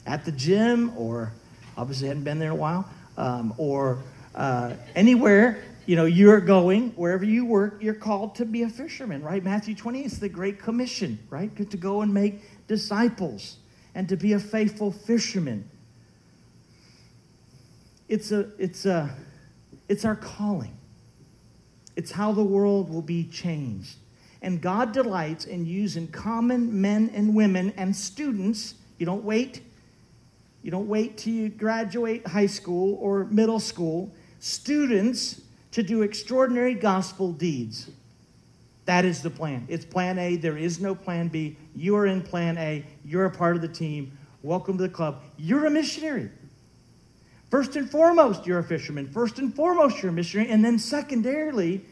at 0.07 0.25
the 0.25 0.33
gym 0.33 0.97
or 0.97 1.33
obviously 1.77 2.09
hadn't 2.09 2.25
been 2.25 2.39
there 2.39 2.49
in 2.51 2.55
a 2.55 2.61
while 2.61 2.89
um, 3.17 3.55
or 3.59 3.99
uh, 4.35 4.73
anywhere 4.95 5.63
you 5.87 5.97
know, 5.97 6.05
you're 6.05 6.41
going, 6.41 6.91
wherever 6.91 7.25
you 7.25 7.45
work, 7.45 7.83
you're 7.83 7.95
called 7.95 8.37
to 8.37 8.45
be 8.45 8.63
a 8.63 8.69
fisherman, 8.69 9.23
right? 9.23 9.43
Matthew 9.43 9.75
20 9.75 10.05
is 10.05 10.21
the 10.21 10.29
Great 10.29 10.59
Commission, 10.61 11.19
right? 11.29 11.53
Good 11.55 11.71
To 11.73 11.77
go 11.77 12.03
and 12.03 12.15
make 12.15 12.41
disciples 12.69 13.57
and 13.95 14.09
to 14.09 14.17
be 14.17 14.35
a 14.35 14.39
faithful 14.39 14.93
fisherman. 14.93 15.69
It's, 18.09 18.31
a, 18.31 18.51
it's, 18.59 18.87
a, 18.87 19.15
it's 19.89 20.05
our 20.05 20.17
calling. 20.17 20.77
It's 21.97 22.13
how 22.13 22.33
the 22.33 22.45
world 22.45 22.89
will 22.89 23.03
be 23.03 23.25
changed. 23.25 23.97
And 24.41 24.61
God 24.61 24.93
delights 24.93 25.45
in 25.45 25.67
using 25.67 26.09
common 26.09 26.81
men 26.81 27.11
and 27.15 27.35
women 27.35 27.73
and 27.77 27.95
students. 27.95 28.75
You 28.99 29.07
don't 29.07 29.25
wait. 29.25 29.63
You 30.63 30.71
don't 30.71 30.89
wait 30.89 31.19
till 31.19 31.33
you 31.33 31.49
graduate 31.49 32.27
high 32.27 32.47
school 32.47 32.97
or 33.01 33.25
middle 33.25 33.61
school. 33.61 34.13
Students 34.41 35.41
to 35.73 35.83
do 35.83 36.03
extraordinary 36.03 36.75
gospel 36.75 37.33
deeds. 37.33 37.91
That 38.85 39.05
is 39.05 39.23
the 39.23 39.31
plan. 39.31 39.67
It's 39.69 39.85
plan 39.85 40.19
A. 40.19 40.37
There 40.37 40.57
is 40.57 40.81
no 40.81 40.95
plan 40.95 41.29
B. 41.29 41.57
You 41.75 41.97
are 41.97 42.07
in 42.07 42.23
plan 42.23 42.59
A. 42.59 42.85
You're 43.05 43.27
a 43.27 43.31
part 43.31 43.57
of 43.57 43.63
the 43.63 43.69
team. 43.69 44.17
Welcome 44.43 44.77
to 44.79 44.83
the 44.83 44.89
club. 44.89 45.23
You're 45.37 45.67
a 45.67 45.71
missionary. 45.71 46.31
First 47.51 47.77
and 47.77 47.91
foremost, 47.91 48.47
you're 48.47 48.59
a 48.59 48.65
fisherman. 48.65 49.09
First 49.09 49.39
and 49.39 49.55
foremost, 49.55 50.03
you're 50.03 50.11
a 50.11 50.15
missionary. 50.15 50.51
And 50.51 50.65
then, 50.65 50.79
secondarily, 50.79 51.85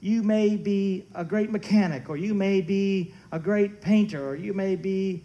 you 0.00 0.22
may 0.22 0.56
be 0.56 1.04
a 1.14 1.24
great 1.24 1.50
mechanic, 1.50 2.08
or 2.08 2.16
you 2.16 2.32
may 2.32 2.60
be 2.60 3.12
a 3.32 3.38
great 3.38 3.80
painter, 3.80 4.26
or 4.26 4.34
you 4.34 4.54
may 4.54 4.76
be 4.76 5.24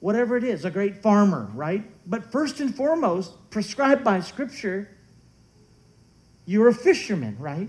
whatever 0.00 0.36
it 0.36 0.44
is, 0.44 0.64
a 0.64 0.70
great 0.70 1.02
farmer, 1.02 1.48
right? 1.54 1.84
But 2.06 2.32
first 2.32 2.60
and 2.60 2.74
foremost, 2.74 3.32
prescribed 3.50 4.02
by 4.02 4.20
Scripture, 4.20 4.88
you're 6.48 6.68
a 6.68 6.74
fisherman, 6.74 7.36
right? 7.38 7.68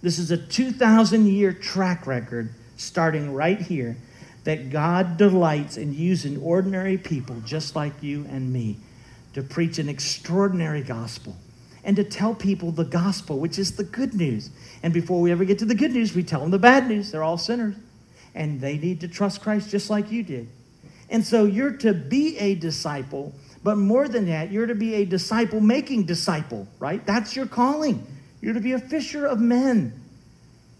This 0.00 0.20
is 0.20 0.30
a 0.30 0.36
2,000 0.36 1.26
year 1.26 1.52
track 1.52 2.06
record 2.06 2.50
starting 2.76 3.34
right 3.34 3.60
here 3.60 3.96
that 4.44 4.70
God 4.70 5.16
delights 5.16 5.76
in 5.76 5.92
using 5.92 6.40
ordinary 6.40 6.96
people 6.96 7.34
just 7.44 7.74
like 7.74 8.04
you 8.04 8.24
and 8.30 8.52
me 8.52 8.76
to 9.34 9.42
preach 9.42 9.80
an 9.80 9.88
extraordinary 9.88 10.80
gospel 10.80 11.34
and 11.82 11.96
to 11.96 12.04
tell 12.04 12.36
people 12.36 12.70
the 12.70 12.84
gospel, 12.84 13.40
which 13.40 13.58
is 13.58 13.74
the 13.74 13.82
good 13.82 14.14
news. 14.14 14.50
And 14.84 14.94
before 14.94 15.20
we 15.20 15.32
ever 15.32 15.44
get 15.44 15.58
to 15.58 15.64
the 15.64 15.74
good 15.74 15.92
news, 15.92 16.14
we 16.14 16.22
tell 16.22 16.38
them 16.38 16.52
the 16.52 16.58
bad 16.60 16.86
news. 16.86 17.10
They're 17.10 17.24
all 17.24 17.36
sinners. 17.36 17.74
And 18.32 18.60
they 18.60 18.78
need 18.78 19.00
to 19.00 19.08
trust 19.08 19.42
Christ 19.42 19.70
just 19.70 19.90
like 19.90 20.12
you 20.12 20.22
did. 20.22 20.46
And 21.10 21.26
so 21.26 21.46
you're 21.46 21.72
to 21.78 21.94
be 21.94 22.38
a 22.38 22.54
disciple, 22.54 23.34
but 23.62 23.76
more 23.76 24.08
than 24.08 24.26
that, 24.26 24.50
you're 24.52 24.66
to 24.66 24.74
be 24.74 24.94
a 24.94 25.04
disciple 25.04 25.60
making 25.60 26.04
disciple, 26.04 26.68
right? 26.78 27.04
That's 27.04 27.34
your 27.34 27.46
calling. 27.46 28.06
You're 28.40 28.54
to 28.54 28.60
be 28.60 28.72
a 28.72 28.78
fisher 28.78 29.26
of 29.26 29.40
men. 29.40 30.00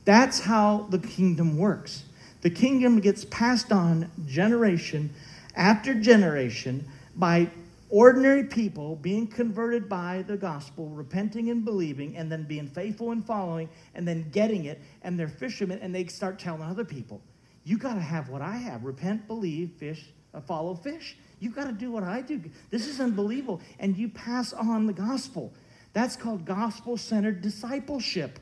That's 0.04 0.40
how 0.40 0.86
the 0.90 0.98
kingdom 0.98 1.58
works. 1.58 2.04
The 2.40 2.50
kingdom 2.50 3.00
gets 3.00 3.24
passed 3.24 3.72
on 3.72 4.10
generation 4.26 5.10
after 5.56 5.92
generation 5.92 6.86
by 7.16 7.50
ordinary 7.90 8.44
people 8.44 8.96
being 8.96 9.26
converted 9.26 9.88
by 9.88 10.24
the 10.26 10.36
gospel, 10.36 10.88
repenting 10.90 11.50
and 11.50 11.64
believing, 11.64 12.16
and 12.16 12.30
then 12.30 12.44
being 12.44 12.68
faithful 12.68 13.10
and 13.10 13.26
following, 13.26 13.68
and 13.94 14.06
then 14.06 14.28
getting 14.30 14.66
it, 14.66 14.80
and 15.02 15.18
they're 15.18 15.28
fishermen, 15.28 15.78
and 15.80 15.94
they 15.94 16.06
start 16.06 16.38
telling 16.38 16.62
other 16.62 16.84
people, 16.84 17.20
You 17.64 17.78
got 17.78 17.94
to 17.94 18.00
have 18.00 18.28
what 18.28 18.42
I 18.42 18.56
have 18.56 18.84
repent, 18.84 19.26
believe, 19.26 19.72
fish, 19.78 20.04
uh, 20.34 20.40
follow 20.40 20.74
fish. 20.74 21.16
You 21.40 21.50
got 21.50 21.64
to 21.64 21.72
do 21.72 21.90
what 21.90 22.02
I 22.02 22.20
do. 22.20 22.40
This 22.70 22.86
is 22.86 23.00
unbelievable. 23.00 23.60
And 23.78 23.96
you 23.96 24.08
pass 24.08 24.52
on 24.52 24.86
the 24.86 24.92
gospel. 24.92 25.52
That's 25.92 26.16
called 26.16 26.44
gospel 26.44 26.96
centered 26.96 27.40
discipleship. 27.40 28.38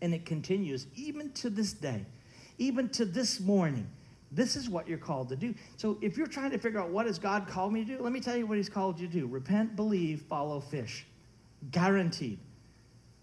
And 0.00 0.14
it 0.14 0.26
continues 0.26 0.86
even 0.96 1.30
to 1.32 1.50
this 1.50 1.72
day, 1.72 2.04
even 2.58 2.88
to 2.90 3.04
this 3.04 3.40
morning. 3.40 3.86
This 4.30 4.56
is 4.56 4.68
what 4.68 4.88
you're 4.88 4.98
called 4.98 5.28
to 5.28 5.36
do. 5.36 5.54
So 5.76 5.98
if 6.00 6.16
you're 6.16 6.26
trying 6.26 6.50
to 6.52 6.58
figure 6.58 6.80
out 6.80 6.88
what 6.88 7.06
has 7.06 7.18
God 7.18 7.46
called 7.46 7.72
me 7.72 7.84
to 7.84 7.96
do, 7.96 8.02
let 8.02 8.12
me 8.12 8.20
tell 8.20 8.36
you 8.36 8.46
what 8.46 8.56
he's 8.56 8.70
called 8.70 8.98
you 8.98 9.06
to 9.06 9.12
do. 9.12 9.26
Repent, 9.26 9.76
believe, 9.76 10.22
follow 10.22 10.60
fish. 10.60 11.06
Guaranteed. 11.70 12.38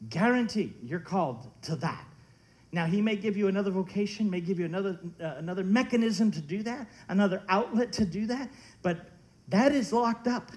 Guaranteed 0.10 0.76
you're 0.84 1.00
called 1.00 1.48
to 1.64 1.76
that. 1.78 2.06
Now 2.72 2.86
he 2.86 3.02
may 3.02 3.16
give 3.16 3.36
you 3.36 3.48
another 3.48 3.72
vocation, 3.72 4.30
may 4.30 4.42
give 4.42 4.60
you 4.60 4.66
another 4.66 5.00
uh, 5.20 5.36
another 5.38 5.64
mechanism 5.64 6.32
to 6.32 6.42
do 6.42 6.62
that, 6.64 6.88
another 7.08 7.42
outlet 7.50 7.92
to 7.94 8.06
do 8.06 8.28
that, 8.28 8.50
but 8.82 9.10
that 9.48 9.72
is 9.72 9.92
locked 9.92 10.28
up. 10.28 10.52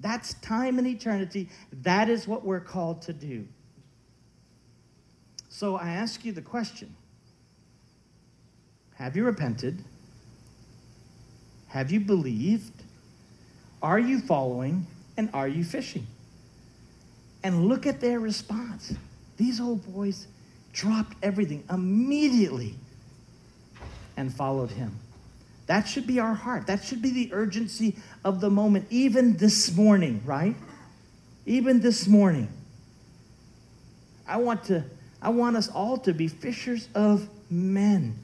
That's 0.00 0.34
time 0.34 0.78
and 0.78 0.86
eternity. 0.86 1.48
That 1.82 2.10
is 2.10 2.28
what 2.28 2.44
we're 2.44 2.60
called 2.60 3.02
to 3.02 3.12
do. 3.12 3.46
So 5.48 5.76
I 5.76 5.90
ask 5.90 6.24
you 6.24 6.32
the 6.32 6.42
question 6.42 6.94
Have 8.96 9.16
you 9.16 9.24
repented? 9.24 9.84
Have 11.68 11.90
you 11.90 12.00
believed? 12.00 12.82
Are 13.82 13.98
you 13.98 14.20
following? 14.20 14.86
And 15.16 15.30
are 15.32 15.48
you 15.48 15.64
fishing? 15.64 16.06
And 17.42 17.66
look 17.66 17.86
at 17.86 18.00
their 18.00 18.18
response. 18.18 18.94
These 19.36 19.60
old 19.60 19.92
boys 19.92 20.26
dropped 20.74 21.16
everything 21.22 21.64
immediately 21.70 22.74
and 24.16 24.32
followed 24.32 24.70
him. 24.70 24.98
That 25.66 25.88
should 25.88 26.06
be 26.06 26.20
our 26.20 26.34
heart. 26.34 26.66
That 26.66 26.84
should 26.84 27.00
be 27.00 27.10
the 27.10 27.32
urgency 27.32 27.96
of 28.22 28.40
the 28.40 28.50
moment, 28.50 28.86
even 28.90 29.36
this 29.38 29.74
morning, 29.74 30.20
right? 30.26 30.54
Even 31.46 31.80
this 31.80 32.06
morning. 32.06 32.48
I 34.26 34.36
want 34.36 34.64
to 34.64 34.84
I 35.22 35.30
want 35.30 35.56
us 35.56 35.70
all 35.70 35.96
to 35.98 36.12
be 36.12 36.28
fishers 36.28 36.88
of 36.94 37.26
men. 37.50 38.14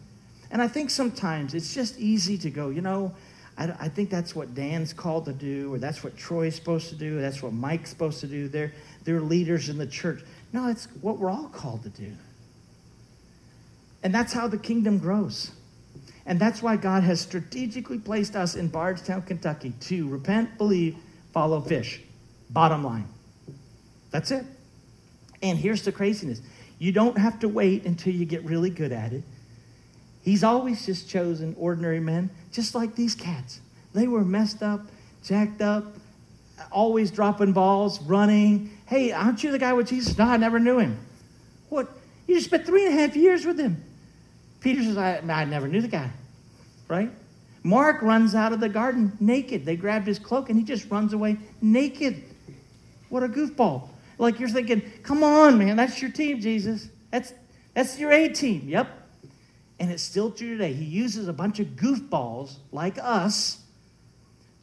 And 0.51 0.61
I 0.61 0.69
think 0.69 0.91
sometimes 0.91 1.55
it's 1.55 1.73
just 1.73 1.99
easy 1.99 2.37
to 2.39 2.51
go, 2.51 2.69
you 2.69 2.83
know, 2.83 3.15
I, 3.57 3.73
I 3.81 3.89
think 3.89 4.11
that's 4.11 4.37
what 4.37 4.55
Dan's 4.55 4.93
called 4.93 5.25
to 5.25 5.33
do, 5.33 5.73
or 5.73 5.79
that's 5.79 6.05
what 6.05 6.17
Troy's 6.17 6.57
supposed 6.57 6.91
to 6.91 6.95
do, 6.95 7.21
that's 7.21 7.43
what 7.43 7.55
Mike's 7.55 7.89
supposed 7.89 8.21
to 8.21 8.27
do. 8.27 8.49
They're, 8.49 8.73
they're 9.05 9.21
leaders 9.21 9.71
in 9.71 9.79
the 9.79 9.87
church. 9.87 10.23
No, 10.53 10.69
it's 10.69 10.89
what 11.01 11.19
we're 11.19 11.31
all 11.31 11.49
called 11.49 11.85
to 11.85 11.89
do. 11.89 12.13
And 14.03 14.15
that's 14.15 14.33
how 14.33 14.49
the 14.49 14.59
kingdom 14.59 14.99
grows. 14.99 15.53
And 16.27 16.39
that's 16.39 16.63
why 16.63 16.77
God 16.77 17.03
has 17.03 17.21
strategically 17.21 17.99
placed 17.99 18.37
us 18.37 18.55
in 18.55 18.69
Bardstown, 18.69 19.23
Kentucky 19.23 19.73
to 19.81 20.09
repent, 20.09 20.59
believe, 20.59 20.97
follow, 21.33 21.61
fish. 21.61 22.01
Bottom 22.51 22.85
line. 22.85 23.09
That's 24.11 24.31
it. 24.31 24.45
And 25.43 25.59
here's 25.59 25.83
the 25.83 25.93
craziness 25.93 26.41
you 26.79 26.93
don't 26.93 27.19
have 27.19 27.41
to 27.41 27.49
wait 27.49 27.85
until 27.85 28.15
you 28.15 28.25
get 28.25 28.45
really 28.45 28.71
good 28.71 28.93
at 28.93 29.13
it. 29.13 29.23
He's 30.23 30.45
always 30.45 30.85
just 30.87 31.09
chosen 31.09 31.55
ordinary 31.59 32.01
men, 32.01 32.31
just 32.53 32.75
like 32.75 32.95
these 32.95 33.15
cats. 33.15 33.61
They 33.93 34.07
were 34.07 34.25
messed 34.25 34.63
up, 34.63 34.83
jacked 35.25 35.63
up, 35.63 35.85
always 36.71 37.11
dropping 37.11 37.53
balls, 37.53 38.01
running. 38.03 38.77
Hey, 38.87 39.13
aren't 39.13 39.43
you 39.43 39.51
the 39.51 39.59
guy 39.59 39.73
with 39.73 39.89
Jesus? 39.89 40.17
No, 40.17 40.25
I 40.25 40.37
never 40.37 40.59
knew 40.59 40.79
him. 40.79 40.99
What? 41.69 41.89
You 42.27 42.35
just 42.35 42.47
spent 42.47 42.67
three 42.67 42.87
and 42.87 42.99
a 42.99 43.01
half 43.01 43.17
years 43.17 43.45
with 43.45 43.59
him. 43.59 43.83
Peter 44.61 44.83
says, 44.83 44.97
I, 44.97 45.19
I 45.19 45.45
never 45.45 45.67
knew 45.67 45.81
the 45.81 45.89
guy. 45.89 46.11
Right? 46.89 47.11
Mark 47.63 48.03
runs 48.03 48.35
out 48.35 48.53
of 48.53 48.61
the 48.61 48.69
garden 48.69 49.17
naked. 49.21 49.65
They 49.65 49.77
grabbed 49.77 50.07
his 50.07 50.19
cloak 50.19 50.49
and 50.49 50.59
he 50.59 50.65
just 50.65 50.91
runs 50.91 51.13
away 51.13 51.37
naked. 51.61 52.23
What 53.09 53.23
a 53.23 53.29
goofball. 53.29 53.89
Like 54.19 54.39
you're 54.39 54.49
thinking, 54.49 54.83
come 55.03 55.23
on, 55.23 55.59
man, 55.59 55.77
that's 55.77 56.01
your 56.01 56.11
team, 56.11 56.41
Jesus. 56.41 56.89
That's, 57.11 57.33
that's 57.75 57.99
your 57.99 58.13
A 58.13 58.29
team. 58.29 58.69
Yep, 58.69 58.89
and 59.79 59.91
it's 59.91 60.03
still 60.03 60.31
true 60.31 60.59
today. 60.59 60.75
He 60.75 60.85
uses 60.85 61.27
a 61.27 61.33
bunch 61.33 61.59
of 61.59 61.69
goofballs 61.69 62.57
like 62.71 62.99
us 63.01 63.61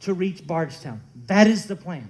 to 0.00 0.14
reach 0.14 0.46
Bardstown. 0.46 1.00
That 1.26 1.48
is 1.48 1.66
the 1.66 1.74
plan. 1.74 2.08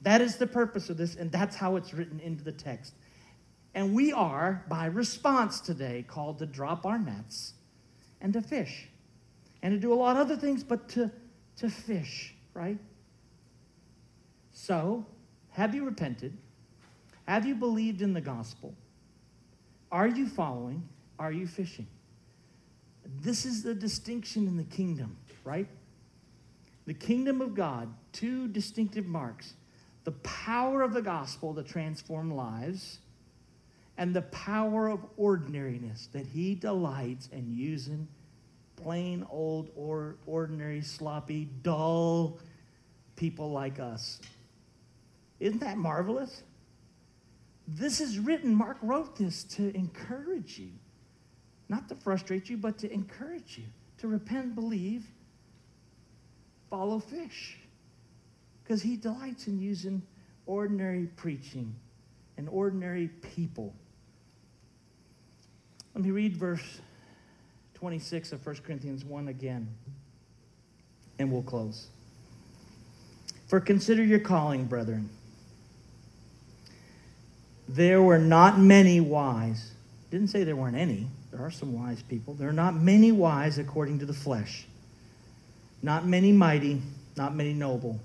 That 0.00 0.20
is 0.20 0.36
the 0.36 0.46
purpose 0.46 0.88
of 0.88 0.96
this, 0.96 1.14
and 1.14 1.30
that's 1.30 1.56
how 1.56 1.76
it's 1.76 1.92
written 1.92 2.20
into 2.20 2.42
the 2.42 2.52
text. 2.52 2.94
And 3.74 3.92
we 3.94 4.12
are, 4.12 4.64
by 4.68 4.86
response 4.86 5.60
today, 5.60 6.04
called 6.06 6.38
to 6.38 6.46
drop 6.46 6.86
our 6.86 6.98
nets 6.98 7.54
and 8.20 8.32
to 8.32 8.40
fish 8.40 8.88
and 9.62 9.72
to 9.72 9.78
do 9.78 9.92
a 9.92 9.96
lot 9.96 10.16
of 10.16 10.22
other 10.22 10.36
things, 10.36 10.62
but 10.62 10.88
to, 10.90 11.10
to 11.56 11.68
fish, 11.68 12.34
right? 12.52 12.78
So, 14.52 15.04
have 15.50 15.74
you 15.74 15.84
repented? 15.84 16.36
Have 17.26 17.46
you 17.46 17.54
believed 17.54 18.02
in 18.02 18.12
the 18.12 18.20
gospel? 18.20 18.74
Are 19.90 20.06
you 20.06 20.28
following? 20.28 20.88
Are 21.18 21.32
you 21.32 21.46
fishing? 21.46 21.86
This 23.20 23.44
is 23.44 23.62
the 23.62 23.74
distinction 23.74 24.46
in 24.46 24.56
the 24.56 24.64
kingdom, 24.64 25.16
right? 25.44 25.66
The 26.86 26.94
kingdom 26.94 27.40
of 27.40 27.54
God, 27.54 27.92
two 28.12 28.48
distinctive 28.48 29.06
marks 29.06 29.54
the 30.04 30.12
power 30.12 30.82
of 30.82 30.92
the 30.92 31.00
gospel 31.00 31.54
to 31.54 31.62
transform 31.62 32.30
lives, 32.36 32.98
and 33.96 34.14
the 34.14 34.22
power 34.22 34.88
of 34.88 35.04
ordinariness 35.16 36.08
that 36.12 36.26
he 36.26 36.54
delights 36.54 37.28
in 37.32 37.54
using 37.54 38.08
plain 38.76 39.24
old 39.30 39.70
or 39.76 40.16
ordinary 40.26 40.82
sloppy 40.82 41.48
dull 41.62 42.38
people 43.16 43.50
like 43.52 43.78
us 43.78 44.20
isn't 45.38 45.60
that 45.60 45.78
marvelous 45.78 46.42
this 47.68 48.00
is 48.00 48.18
written 48.18 48.54
mark 48.54 48.76
wrote 48.82 49.16
this 49.16 49.44
to 49.44 49.74
encourage 49.76 50.58
you 50.58 50.70
not 51.68 51.88
to 51.88 51.94
frustrate 51.94 52.48
you, 52.48 52.56
but 52.56 52.78
to 52.78 52.92
encourage 52.92 53.58
you 53.58 53.64
to 53.98 54.08
repent, 54.08 54.54
believe, 54.54 55.04
follow 56.68 56.98
fish. 56.98 57.58
Because 58.62 58.82
he 58.82 58.96
delights 58.96 59.46
in 59.46 59.58
using 59.58 60.02
ordinary 60.46 61.06
preaching 61.16 61.74
and 62.36 62.48
ordinary 62.48 63.08
people. 63.08 63.74
Let 65.94 66.04
me 66.04 66.10
read 66.10 66.36
verse 66.36 66.80
26 67.74 68.32
of 68.32 68.44
1 68.44 68.56
Corinthians 68.66 69.04
1 69.04 69.28
again, 69.28 69.68
and 71.18 71.30
we'll 71.30 71.42
close. 71.42 71.86
For 73.46 73.60
consider 73.60 74.02
your 74.02 74.18
calling, 74.18 74.64
brethren. 74.64 75.08
There 77.68 78.02
were 78.02 78.18
not 78.18 78.58
many 78.58 79.00
wise. 79.00 79.72
Didn't 80.10 80.28
say 80.28 80.42
there 80.42 80.56
weren't 80.56 80.76
any. 80.76 81.06
There 81.30 81.40
are 81.40 81.50
some 81.50 81.72
wise 81.72 82.02
people. 82.02 82.34
There 82.34 82.48
are 82.48 82.52
not 82.52 82.74
many 82.74 83.12
wise 83.12 83.58
according 83.58 84.00
to 84.00 84.06
the 84.06 84.12
flesh, 84.12 84.66
not 85.82 86.06
many 86.06 86.32
mighty, 86.32 86.82
not 87.16 87.34
many 87.34 87.52
noble. 87.52 88.00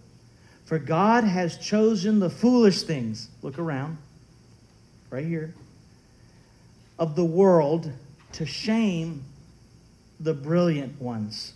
For 0.65 0.77
God 0.77 1.23
has 1.23 1.57
chosen 1.57 2.19
the 2.19 2.29
foolish 2.29 2.83
things, 2.83 3.29
look 3.41 3.57
around, 3.57 3.97
right 5.09 5.25
here, 5.25 5.53
of 7.00 7.16
the 7.16 7.26
world 7.26 7.91
to 8.34 8.45
shame 8.45 9.24
the 10.20 10.34
brilliant 10.34 11.02
ones. 11.02 11.54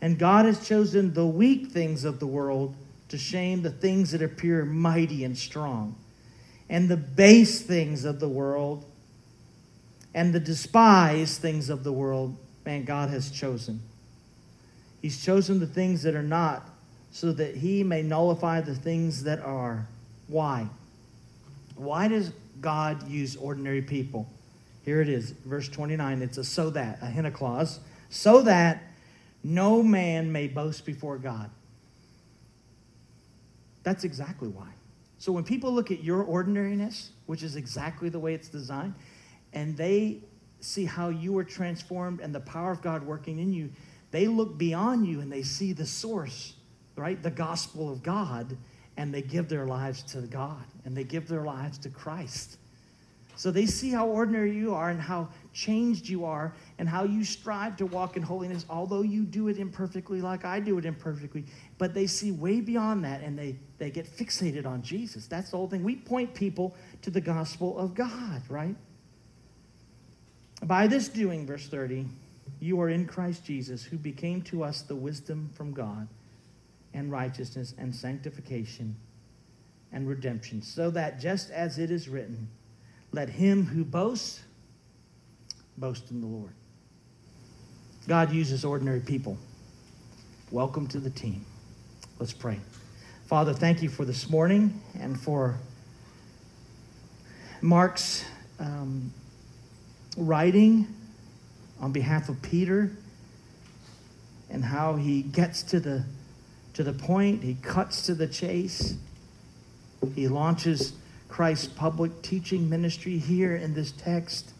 And 0.00 0.18
God 0.18 0.46
has 0.46 0.66
chosen 0.66 1.12
the 1.12 1.26
weak 1.26 1.66
things 1.66 2.04
of 2.04 2.20
the 2.20 2.26
world 2.26 2.74
to 3.08 3.18
shame 3.18 3.62
the 3.62 3.70
things 3.70 4.12
that 4.12 4.22
appear 4.22 4.64
mighty 4.64 5.24
and 5.24 5.36
strong. 5.36 5.96
And 6.68 6.88
the 6.88 6.96
base 6.96 7.60
things 7.60 8.04
of 8.04 8.20
the 8.20 8.28
world 8.28 8.84
and 10.14 10.32
the 10.32 10.40
despised 10.40 11.40
things 11.40 11.68
of 11.68 11.84
the 11.84 11.92
world, 11.92 12.36
man, 12.64 12.84
God 12.84 13.10
has 13.10 13.30
chosen. 13.30 13.80
He's 15.02 15.22
chosen 15.24 15.58
the 15.58 15.66
things 15.66 16.02
that 16.04 16.14
are 16.14 16.22
not 16.22 16.68
so 17.10 17.32
that 17.32 17.56
he 17.56 17.82
may 17.82 18.02
nullify 18.02 18.60
the 18.60 18.74
things 18.74 19.24
that 19.24 19.40
are. 19.40 19.86
Why? 20.28 20.68
Why 21.74 22.06
does 22.06 22.32
God 22.60 23.08
use 23.08 23.34
ordinary 23.34 23.82
people? 23.82 24.28
Here 24.82 25.00
it 25.00 25.08
is, 25.08 25.30
verse 25.30 25.68
29. 25.68 26.22
It's 26.22 26.38
a 26.38 26.44
so 26.44 26.70
that, 26.70 26.98
a 27.02 27.10
hina 27.10 27.30
clause. 27.30 27.80
So 28.08 28.42
that 28.42 28.82
no 29.42 29.82
man 29.82 30.32
may 30.32 30.48
boast 30.48 30.84
before 30.84 31.18
God. 31.18 31.50
That's 33.82 34.04
exactly 34.04 34.48
why. 34.48 34.68
So 35.18 35.32
when 35.32 35.44
people 35.44 35.72
look 35.72 35.90
at 35.90 36.02
your 36.02 36.22
ordinariness, 36.22 37.10
which 37.26 37.42
is 37.42 37.56
exactly 37.56 38.08
the 38.08 38.18
way 38.18 38.34
it's 38.34 38.48
designed, 38.48 38.94
and 39.52 39.76
they 39.76 40.18
see 40.60 40.84
how 40.84 41.08
you 41.08 41.36
are 41.38 41.44
transformed 41.44 42.20
and 42.20 42.34
the 42.34 42.40
power 42.40 42.70
of 42.70 42.82
God 42.82 43.02
working 43.02 43.38
in 43.38 43.52
you, 43.52 43.70
they 44.10 44.26
look 44.26 44.58
beyond 44.58 45.06
you 45.06 45.20
and 45.20 45.30
they 45.30 45.42
see 45.42 45.72
the 45.72 45.86
source, 45.86 46.54
right? 46.96 47.22
The 47.22 47.30
gospel 47.30 47.90
of 47.90 48.02
God, 48.02 48.56
and 48.96 49.14
they 49.14 49.22
give 49.22 49.48
their 49.48 49.66
lives 49.66 50.02
to 50.02 50.20
God 50.22 50.64
and 50.84 50.96
they 50.96 51.04
give 51.04 51.28
their 51.28 51.44
lives 51.44 51.78
to 51.78 51.88
Christ. 51.88 52.58
So 53.36 53.50
they 53.50 53.66
see 53.66 53.90
how 53.90 54.06
ordinary 54.06 54.54
you 54.54 54.74
are 54.74 54.90
and 54.90 55.00
how 55.00 55.28
changed 55.52 56.08
you 56.08 56.24
are 56.24 56.52
and 56.78 56.88
how 56.88 57.04
you 57.04 57.24
strive 57.24 57.76
to 57.78 57.86
walk 57.86 58.16
in 58.16 58.22
holiness, 58.22 58.66
although 58.68 59.02
you 59.02 59.22
do 59.22 59.48
it 59.48 59.58
imperfectly 59.58 60.20
like 60.20 60.44
I 60.44 60.60
do 60.60 60.76
it 60.78 60.84
imperfectly. 60.84 61.44
But 61.78 61.94
they 61.94 62.06
see 62.06 62.32
way 62.32 62.60
beyond 62.60 63.04
that 63.04 63.22
and 63.22 63.38
they, 63.38 63.56
they 63.78 63.90
get 63.90 64.06
fixated 64.06 64.66
on 64.66 64.82
Jesus. 64.82 65.26
That's 65.26 65.50
the 65.50 65.56
whole 65.56 65.68
thing. 65.68 65.82
We 65.82 65.96
point 65.96 66.34
people 66.34 66.76
to 67.02 67.10
the 67.10 67.20
gospel 67.20 67.78
of 67.78 67.94
God, 67.94 68.42
right? 68.48 68.76
By 70.62 70.86
this 70.86 71.08
doing, 71.08 71.46
verse 71.46 71.66
30, 71.66 72.06
you 72.60 72.80
are 72.80 72.90
in 72.90 73.06
Christ 73.06 73.44
Jesus, 73.44 73.82
who 73.82 73.96
became 73.96 74.42
to 74.42 74.62
us 74.62 74.82
the 74.82 74.94
wisdom 74.94 75.50
from 75.54 75.72
God 75.72 76.08
and 76.92 77.10
righteousness 77.10 77.74
and 77.78 77.94
sanctification 77.94 78.96
and 79.92 80.06
redemption, 80.06 80.62
so 80.62 80.90
that 80.90 81.18
just 81.18 81.50
as 81.50 81.78
it 81.78 81.90
is 81.90 82.08
written, 82.08 82.48
let 83.12 83.28
him 83.28 83.66
who 83.66 83.84
boasts 83.84 84.40
boast 85.76 86.10
in 86.10 86.20
the 86.20 86.26
Lord. 86.26 86.52
God 88.06 88.32
uses 88.32 88.64
ordinary 88.64 89.00
people. 89.00 89.38
Welcome 90.50 90.86
to 90.88 90.98
the 90.98 91.10
team. 91.10 91.44
Let's 92.18 92.32
pray. 92.32 92.60
Father, 93.26 93.52
thank 93.52 93.82
you 93.82 93.88
for 93.88 94.04
this 94.04 94.28
morning 94.28 94.80
and 94.98 95.18
for 95.18 95.58
Mark's 97.62 98.24
um, 98.58 99.12
writing 100.16 100.86
on 101.80 101.92
behalf 101.92 102.28
of 102.28 102.40
Peter 102.42 102.90
and 104.50 104.64
how 104.64 104.96
he 104.96 105.22
gets 105.22 105.62
to 105.62 105.80
the 105.80 106.04
to 106.74 106.84
the 106.84 106.92
point, 106.92 107.42
he 107.42 107.54
cuts 107.54 108.06
to 108.06 108.14
the 108.14 108.26
chase. 108.26 108.94
He 110.14 110.28
launches 110.28 110.92
Christ's 111.30 111.68
public 111.68 112.22
teaching 112.22 112.68
ministry 112.68 113.16
here 113.16 113.54
in 113.54 113.72
this 113.72 113.92
text. 113.92 114.50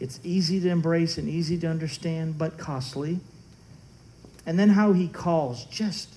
It's 0.00 0.18
easy 0.24 0.58
to 0.60 0.70
embrace 0.70 1.18
and 1.18 1.28
easy 1.28 1.58
to 1.58 1.68
understand, 1.68 2.38
but 2.38 2.58
costly. 2.58 3.20
And 4.46 4.58
then 4.58 4.70
how 4.70 4.92
he 4.92 5.06
calls 5.06 5.66
just 5.66 6.14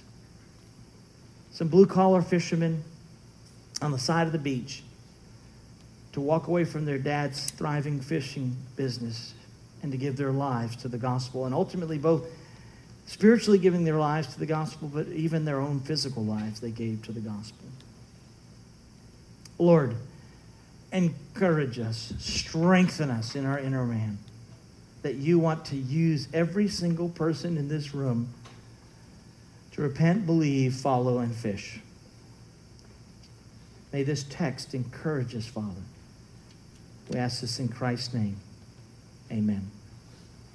some 1.51 1.67
blue 1.67 1.85
collar 1.85 2.21
fishermen 2.21 2.83
on 3.81 3.91
the 3.91 3.99
side 3.99 4.25
of 4.27 4.33
the 4.33 4.39
beach 4.39 4.81
to 6.13 6.21
walk 6.21 6.47
away 6.47 6.63
from 6.63 6.85
their 6.85 6.97
dad's 6.97 7.51
thriving 7.51 7.99
fishing 7.99 8.55
business 8.75 9.33
and 9.83 9.91
to 9.91 9.97
give 9.97 10.17
their 10.17 10.31
lives 10.31 10.75
to 10.77 10.87
the 10.87 10.97
gospel. 10.97 11.45
And 11.45 11.53
ultimately, 11.53 11.97
both 11.97 12.25
spiritually 13.05 13.59
giving 13.59 13.83
their 13.83 13.97
lives 13.97 14.33
to 14.33 14.39
the 14.39 14.45
gospel, 14.45 14.87
but 14.87 15.07
even 15.07 15.45
their 15.45 15.59
own 15.59 15.79
physical 15.79 16.23
lives 16.23 16.59
they 16.59 16.71
gave 16.71 17.03
to 17.03 17.11
the 17.11 17.19
gospel. 17.19 17.67
Lord, 19.59 19.95
encourage 20.91 21.79
us, 21.79 22.13
strengthen 22.19 23.09
us 23.09 23.35
in 23.35 23.45
our 23.45 23.59
inner 23.59 23.85
man, 23.85 24.17
that 25.01 25.15
you 25.15 25.39
want 25.39 25.65
to 25.65 25.75
use 25.75 26.27
every 26.33 26.67
single 26.67 27.09
person 27.09 27.57
in 27.57 27.67
this 27.67 27.93
room 27.93 28.29
to 29.71 29.81
repent, 29.81 30.25
believe, 30.25 30.75
follow, 30.75 31.19
and 31.19 31.33
fish. 31.33 31.79
May 33.93 34.03
this 34.03 34.25
text 34.29 34.73
encourage 34.73 35.35
us, 35.35 35.45
Father. 35.45 35.81
We 37.09 37.17
ask 37.17 37.41
this 37.41 37.59
in 37.59 37.69
Christ's 37.69 38.13
name. 38.13 38.37
Amen. 39.31 39.71